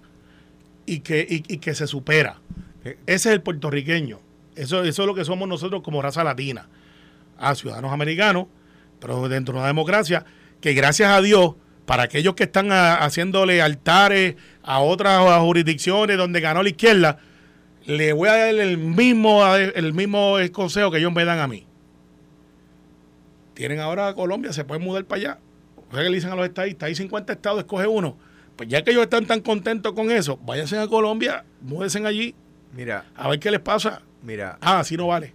y 0.86 1.00
que, 1.00 1.26
y, 1.28 1.58
que 1.58 1.74
se 1.74 1.86
supera. 1.86 2.36
Ese 2.84 2.98
es 3.06 3.26
el 3.26 3.42
puertorriqueño. 3.42 4.20
Eso, 4.56 4.82
eso 4.84 5.02
es 5.02 5.06
lo 5.06 5.14
que 5.14 5.24
somos 5.24 5.48
nosotros 5.48 5.82
como 5.82 6.02
raza 6.02 6.24
latina. 6.24 6.68
A 7.38 7.54
ciudadanos 7.54 7.92
americanos, 7.92 8.46
pero 9.00 9.28
dentro 9.28 9.54
de 9.54 9.58
una 9.60 9.68
democracia 9.68 10.24
que 10.60 10.74
gracias 10.74 11.10
a 11.10 11.20
Dios, 11.20 11.54
para 11.86 12.02
aquellos 12.04 12.34
que 12.34 12.44
están 12.44 12.72
a- 12.72 12.96
haciéndole 12.96 13.62
altares 13.62 14.34
a 14.62 14.80
otras 14.80 15.40
jurisdicciones 15.40 16.16
donde 16.18 16.40
ganó 16.40 16.62
la 16.62 16.68
izquierda, 16.68 17.18
le 17.88 18.12
voy 18.12 18.28
a 18.28 18.36
dar 18.36 18.54
el 18.54 18.76
mismo, 18.76 19.44
el 19.56 19.94
mismo 19.94 20.36
consejo 20.52 20.90
que 20.90 20.98
ellos 20.98 21.12
me 21.12 21.24
dan 21.24 21.38
a 21.38 21.48
mí. 21.48 21.66
Tienen 23.54 23.80
ahora 23.80 24.08
a 24.08 24.14
Colombia, 24.14 24.52
se 24.52 24.64
pueden 24.64 24.84
mudar 24.84 25.04
para 25.06 25.20
allá. 25.20 25.38
O 25.90 25.94
sea 25.94 26.02
que 26.02 26.10
le 26.10 26.16
dicen 26.16 26.30
a 26.30 26.36
los 26.36 26.44
estadistas, 26.46 26.86
hay 26.86 26.94
50 26.94 27.32
estados, 27.32 27.60
escoge 27.60 27.86
uno. 27.86 28.16
Pues 28.56 28.68
ya 28.68 28.82
que 28.84 28.90
ellos 28.90 29.04
están 29.04 29.24
tan 29.26 29.40
contentos 29.40 29.94
con 29.94 30.10
eso, 30.10 30.36
váyanse 30.44 30.78
a 30.78 30.86
Colombia, 30.86 31.44
múdense 31.62 32.04
allí, 32.06 32.34
Mira, 32.74 33.06
a 33.16 33.28
ver 33.30 33.40
qué 33.40 33.50
les 33.50 33.60
pasa. 33.60 34.02
mira, 34.22 34.58
Ah, 34.60 34.80
así 34.80 34.96
no 34.96 35.06
vale. 35.06 35.32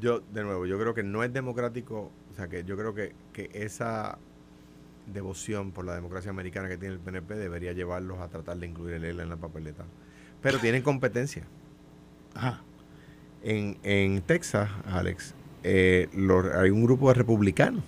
yo, 0.00 0.20
de 0.32 0.42
nuevo, 0.44 0.64
yo 0.64 0.78
creo 0.78 0.94
que 0.94 1.02
no 1.02 1.22
es 1.22 1.32
democrático, 1.32 2.10
o 2.32 2.34
sea, 2.34 2.48
que 2.48 2.64
yo 2.64 2.76
creo 2.78 2.94
que, 2.94 3.14
que 3.34 3.50
esa 3.52 4.16
devoción 5.12 5.72
por 5.72 5.84
la 5.84 5.94
democracia 5.94 6.30
americana 6.30 6.68
que 6.68 6.78
tiene 6.78 6.94
el 6.94 7.00
PNP 7.00 7.34
debería 7.34 7.72
llevarlos 7.74 8.18
a 8.20 8.28
tratar 8.28 8.56
de 8.56 8.66
incluir 8.66 8.94
el 8.94 9.04
ELA 9.04 9.24
en 9.24 9.28
la 9.28 9.36
papeleta. 9.36 9.84
Pero 10.40 10.58
tienen 10.58 10.82
competencia. 10.82 11.44
Ajá. 12.36 12.60
En, 13.42 13.76
en 13.82 14.22
Texas, 14.22 14.68
Alex, 14.90 15.34
eh, 15.62 16.08
los- 16.14 16.46
hay 16.54 16.70
un 16.70 16.82
grupo 16.84 17.08
de 17.08 17.14
republicanos 17.14 17.82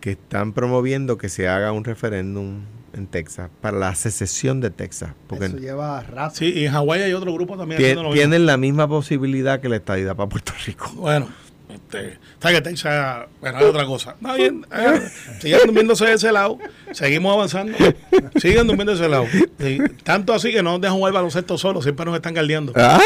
que 0.00 0.12
están 0.12 0.52
promoviendo 0.52 1.16
que 1.18 1.28
se 1.28 1.48
haga 1.48 1.70
un 1.72 1.84
referéndum 1.84 2.60
en 2.92 3.06
Texas 3.06 3.50
para 3.60 3.78
la 3.78 3.94
secesión 3.94 4.60
de 4.60 4.70
Texas. 4.70 5.12
Porque 5.28 5.46
Eso 5.46 5.56
lleva 5.58 6.02
rato. 6.02 6.34
Sí, 6.36 6.52
y 6.54 6.66
en 6.66 6.72
Hawái 6.72 7.02
hay 7.02 7.12
otro 7.14 7.32
grupo 7.32 7.56
también 7.56 7.80
tie- 7.80 7.84
haciendo 7.84 8.02
lo 8.02 8.08
mismo. 8.10 8.20
tienen 8.20 8.46
la 8.46 8.56
misma 8.56 8.88
posibilidad 8.88 9.60
que 9.60 9.68
la 9.68 9.76
estadidad 9.76 10.16
para 10.16 10.28
Puerto 10.28 10.52
Rico. 10.66 10.90
Bueno, 10.96 11.28
este, 11.74 12.18
está 12.34 12.50
que 12.52 12.60
Texas, 12.60 13.26
otra 13.40 13.84
cosa. 13.86 14.12
Está 14.20 14.34
bien, 14.34 14.66
eh, 14.76 15.00
sigan 15.40 15.60
durmiéndose 15.66 16.06
de 16.06 16.12
ese 16.14 16.32
lado, 16.32 16.58
seguimos 16.92 17.32
avanzando, 17.34 17.76
siguen 18.40 18.66
durmiendo 18.66 18.92
de 18.94 18.98
ese 19.00 19.08
lado. 19.08 19.26
Sí, 19.58 19.78
tanto 20.04 20.32
así 20.34 20.50
que 20.52 20.62
no 20.62 20.72
nos 20.72 20.80
dejan 20.80 20.96
jugar 20.96 21.12
baloncesto 21.12 21.56
solo, 21.58 21.82
siempre 21.82 22.04
nos 22.06 22.14
están 22.16 22.34
galdeando. 22.34 22.72
¡Ah! 22.76 23.00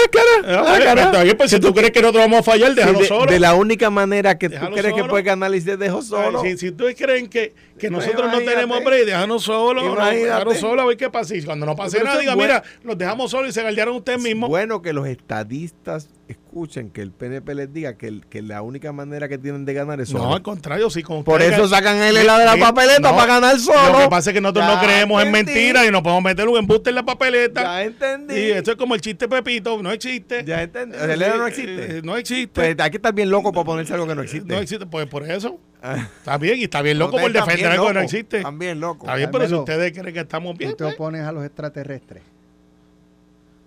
¡Ah, 0.47 0.79
Eh, 0.79 1.01
está 1.01 1.23
bien, 1.23 1.37
pues, 1.37 1.51
si 1.51 1.61
tú 1.61 1.73
crees 1.75 1.91
que 1.91 2.01
nosotros 2.01 2.25
vamos 2.25 2.41
a 2.41 2.43
fallar, 2.43 2.75
déjalo 2.75 2.97
Sí, 2.99 3.03
de, 3.03 3.09
solo. 3.09 3.31
de 3.33 3.41
la 3.41 3.55
única 3.55 3.91
manera 3.91 4.39
que 4.39 4.49
tú 4.49 4.57
crees 4.75 4.95
que 4.95 5.05
puedes 5.05 5.25
ganar 5.25 5.55
y 5.55 5.61
te 5.61 5.77
dejo 5.77 5.99
Ay, 5.99 6.05
solo. 6.05 6.43
Si, 6.43 6.57
si 6.59 6.69
ustedes 6.69 6.95
creen 6.97 7.29
que, 7.29 7.55
que 7.79 7.91
nosotros 7.91 8.31
no 8.31 8.39
tenemos 8.39 8.83
break, 8.85 9.07
déjanos 9.07 9.43
solo, 9.45 9.83
no, 9.83 9.93
Imagínate. 9.95 10.25
déjanos 10.25 10.57
solo 10.59 10.83
a 10.83 10.85
ver 10.87 10.97
qué 10.97 11.11
pasa. 11.11 11.35
Y 11.37 11.43
cuando 11.43 11.67
no 11.67 11.77
pase 11.77 12.03
nada, 12.03 12.19
diga, 12.19 12.35
bueno. 12.35 12.55
mira, 12.55 12.63
los 12.85 12.97
dejamos 12.99 13.31
solos 13.31 13.51
y 13.51 13.53
se 13.53 13.63
galdearon 13.63 13.97
ustedes 13.97 14.21
mismos. 14.23 14.49
Bueno 14.49 14.83
que 14.83 14.93
los 14.93 15.07
estadistas 15.07 16.09
escuchen 16.29 16.91
que 16.91 17.03
el 17.03 17.13
PNP 17.13 17.55
les 17.55 17.73
diga 17.73 17.97
que, 17.97 18.09
el- 18.09 18.27
que 18.27 18.43
la 18.43 18.63
única 18.63 18.93
manera 18.93 19.29
que 19.29 19.39
tienen 19.39 19.65
de 19.65 19.75
ganar 19.75 20.01
es 20.01 20.13
No, 20.13 20.19
solo. 20.21 20.35
al 20.35 20.43
contrario, 20.43 20.91
sí, 20.91 21.03
con 21.03 21.23
Por 21.23 21.41
eso 21.43 21.69
sacan 21.69 21.97
el 22.03 22.17
helado 22.17 22.41
de 22.41 22.45
la 22.47 22.55
Sí, 22.55 22.61
papeleta 22.61 23.11
no, 23.11 23.17
para 23.17 23.27
ganar 23.35 23.59
solo. 23.61 23.93
Lo 23.93 23.99
que 24.05 24.09
pasa 24.09 24.31
es 24.31 24.35
que 24.35 24.41
nosotros 24.41 24.65
no 24.67 24.81
creemos 24.81 25.23
en 25.23 25.29
entendí. 25.29 25.53
mentiras 25.55 25.87
y 25.87 25.91
nos 25.91 26.03
podemos 26.03 26.25
meter 26.25 26.49
un 26.49 26.57
embuste 26.59 26.91
en 26.91 26.97
la 26.97 27.05
papeleta. 27.05 27.63
Ya 27.63 27.83
entendí. 27.85 28.35
Y 28.35 28.51
esto 28.53 28.73
es 28.73 28.77
como 28.77 28.95
el 28.95 29.01
chiste 29.01 29.29
Pepito, 29.29 29.81
no 29.83 29.93
existe. 29.93 30.43
Ya 30.45 30.63
entendí. 30.63 30.97
El 31.01 31.11
helado 31.11 31.39
no 31.39 31.47
existe. 31.47 31.99
Eh, 31.99 32.03
no 32.03 32.17
existe. 32.17 32.49
Pues 32.55 32.77
hay 32.79 32.91
que 32.91 32.97
estar 32.97 33.15
bien 33.15 33.31
loco 33.31 33.53
para 33.53 33.65
ponerse 33.65 33.93
algo 33.95 34.07
que 34.07 34.15
no 34.15 34.23
existe. 34.23 34.53
no 34.53 34.59
existe, 34.61 34.87
pues 34.87 35.07
por 35.07 35.23
eso. 35.31 35.61
Ah. 35.83 36.09
Está 36.19 36.39
bien, 36.39 36.59
y 36.59 36.65
está 36.65 36.83
bien 36.83 36.99
loco 36.99 37.17
por 37.19 37.31
defender 37.33 37.67
algo 37.67 37.87
que 37.89 37.95
no 37.95 38.01
existe. 38.01 38.39
Están 38.39 38.59
bien 38.59 38.81
locos. 38.81 39.03
Está 39.05 39.15
bien, 39.17 39.31
pero 39.31 39.47
si 39.47 39.55
ustedes 39.55 39.93
creen 39.93 40.13
que 40.15 40.21
estamos 40.21 40.57
bien, 40.59 40.71
Tú 40.73 40.77
te 40.79 40.85
pues, 40.85 40.95
opones 40.97 41.23
a 41.23 41.31
los 41.31 41.45
extraterrestres. 41.45 42.23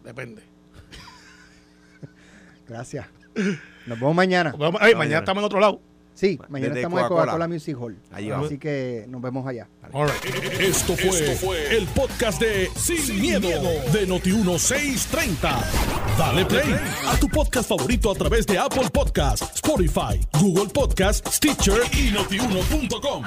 depende. 0.03 0.41
Gracias. 2.69 3.07
Nos 3.85 3.99
vemos 3.99 4.15
mañana. 4.15 4.53
Ay, 4.53 4.71
mañana. 4.71 4.97
mañana 4.97 5.19
estamos 5.19 5.41
en 5.41 5.45
otro 5.45 5.59
lado. 5.59 5.81
Sí, 6.13 6.37
mañana 6.49 6.73
Desde 6.73 6.81
estamos 6.81 7.01
en 7.01 7.07
Coca-Cola. 7.07 7.47
Music 7.47 7.77
Hall. 7.79 7.97
Allí 8.11 8.29
vamos. 8.29 8.47
Así 8.47 8.57
que 8.57 9.05
nos 9.07 9.21
vemos 9.21 9.47
allá. 9.47 9.69
All 9.93 10.09
right. 10.09 10.59
Esto 10.59 10.93
fue, 10.95 11.77
el 11.77 11.87
podcast 11.87 12.41
de 12.41 12.69
Sin, 12.75 13.21
miedo, 13.21 13.47
de 13.93 14.05
Noti1630. 14.05 15.63
Dale 16.17 16.45
play 16.45 16.75
a 17.07 17.17
tu 17.17 17.29
podcast 17.29 17.69
favorito 17.69 18.11
a 18.11 18.15
través 18.15 18.45
de 18.45 18.59
Apple 18.59 18.89
Podcasts, 18.91 19.55
Spotify, 19.55 20.19
Google 20.41 20.67
Podcasts, 20.67 21.37
Stitcher 21.37 21.81
y 21.93 22.11
notiuno.com. 22.11 23.23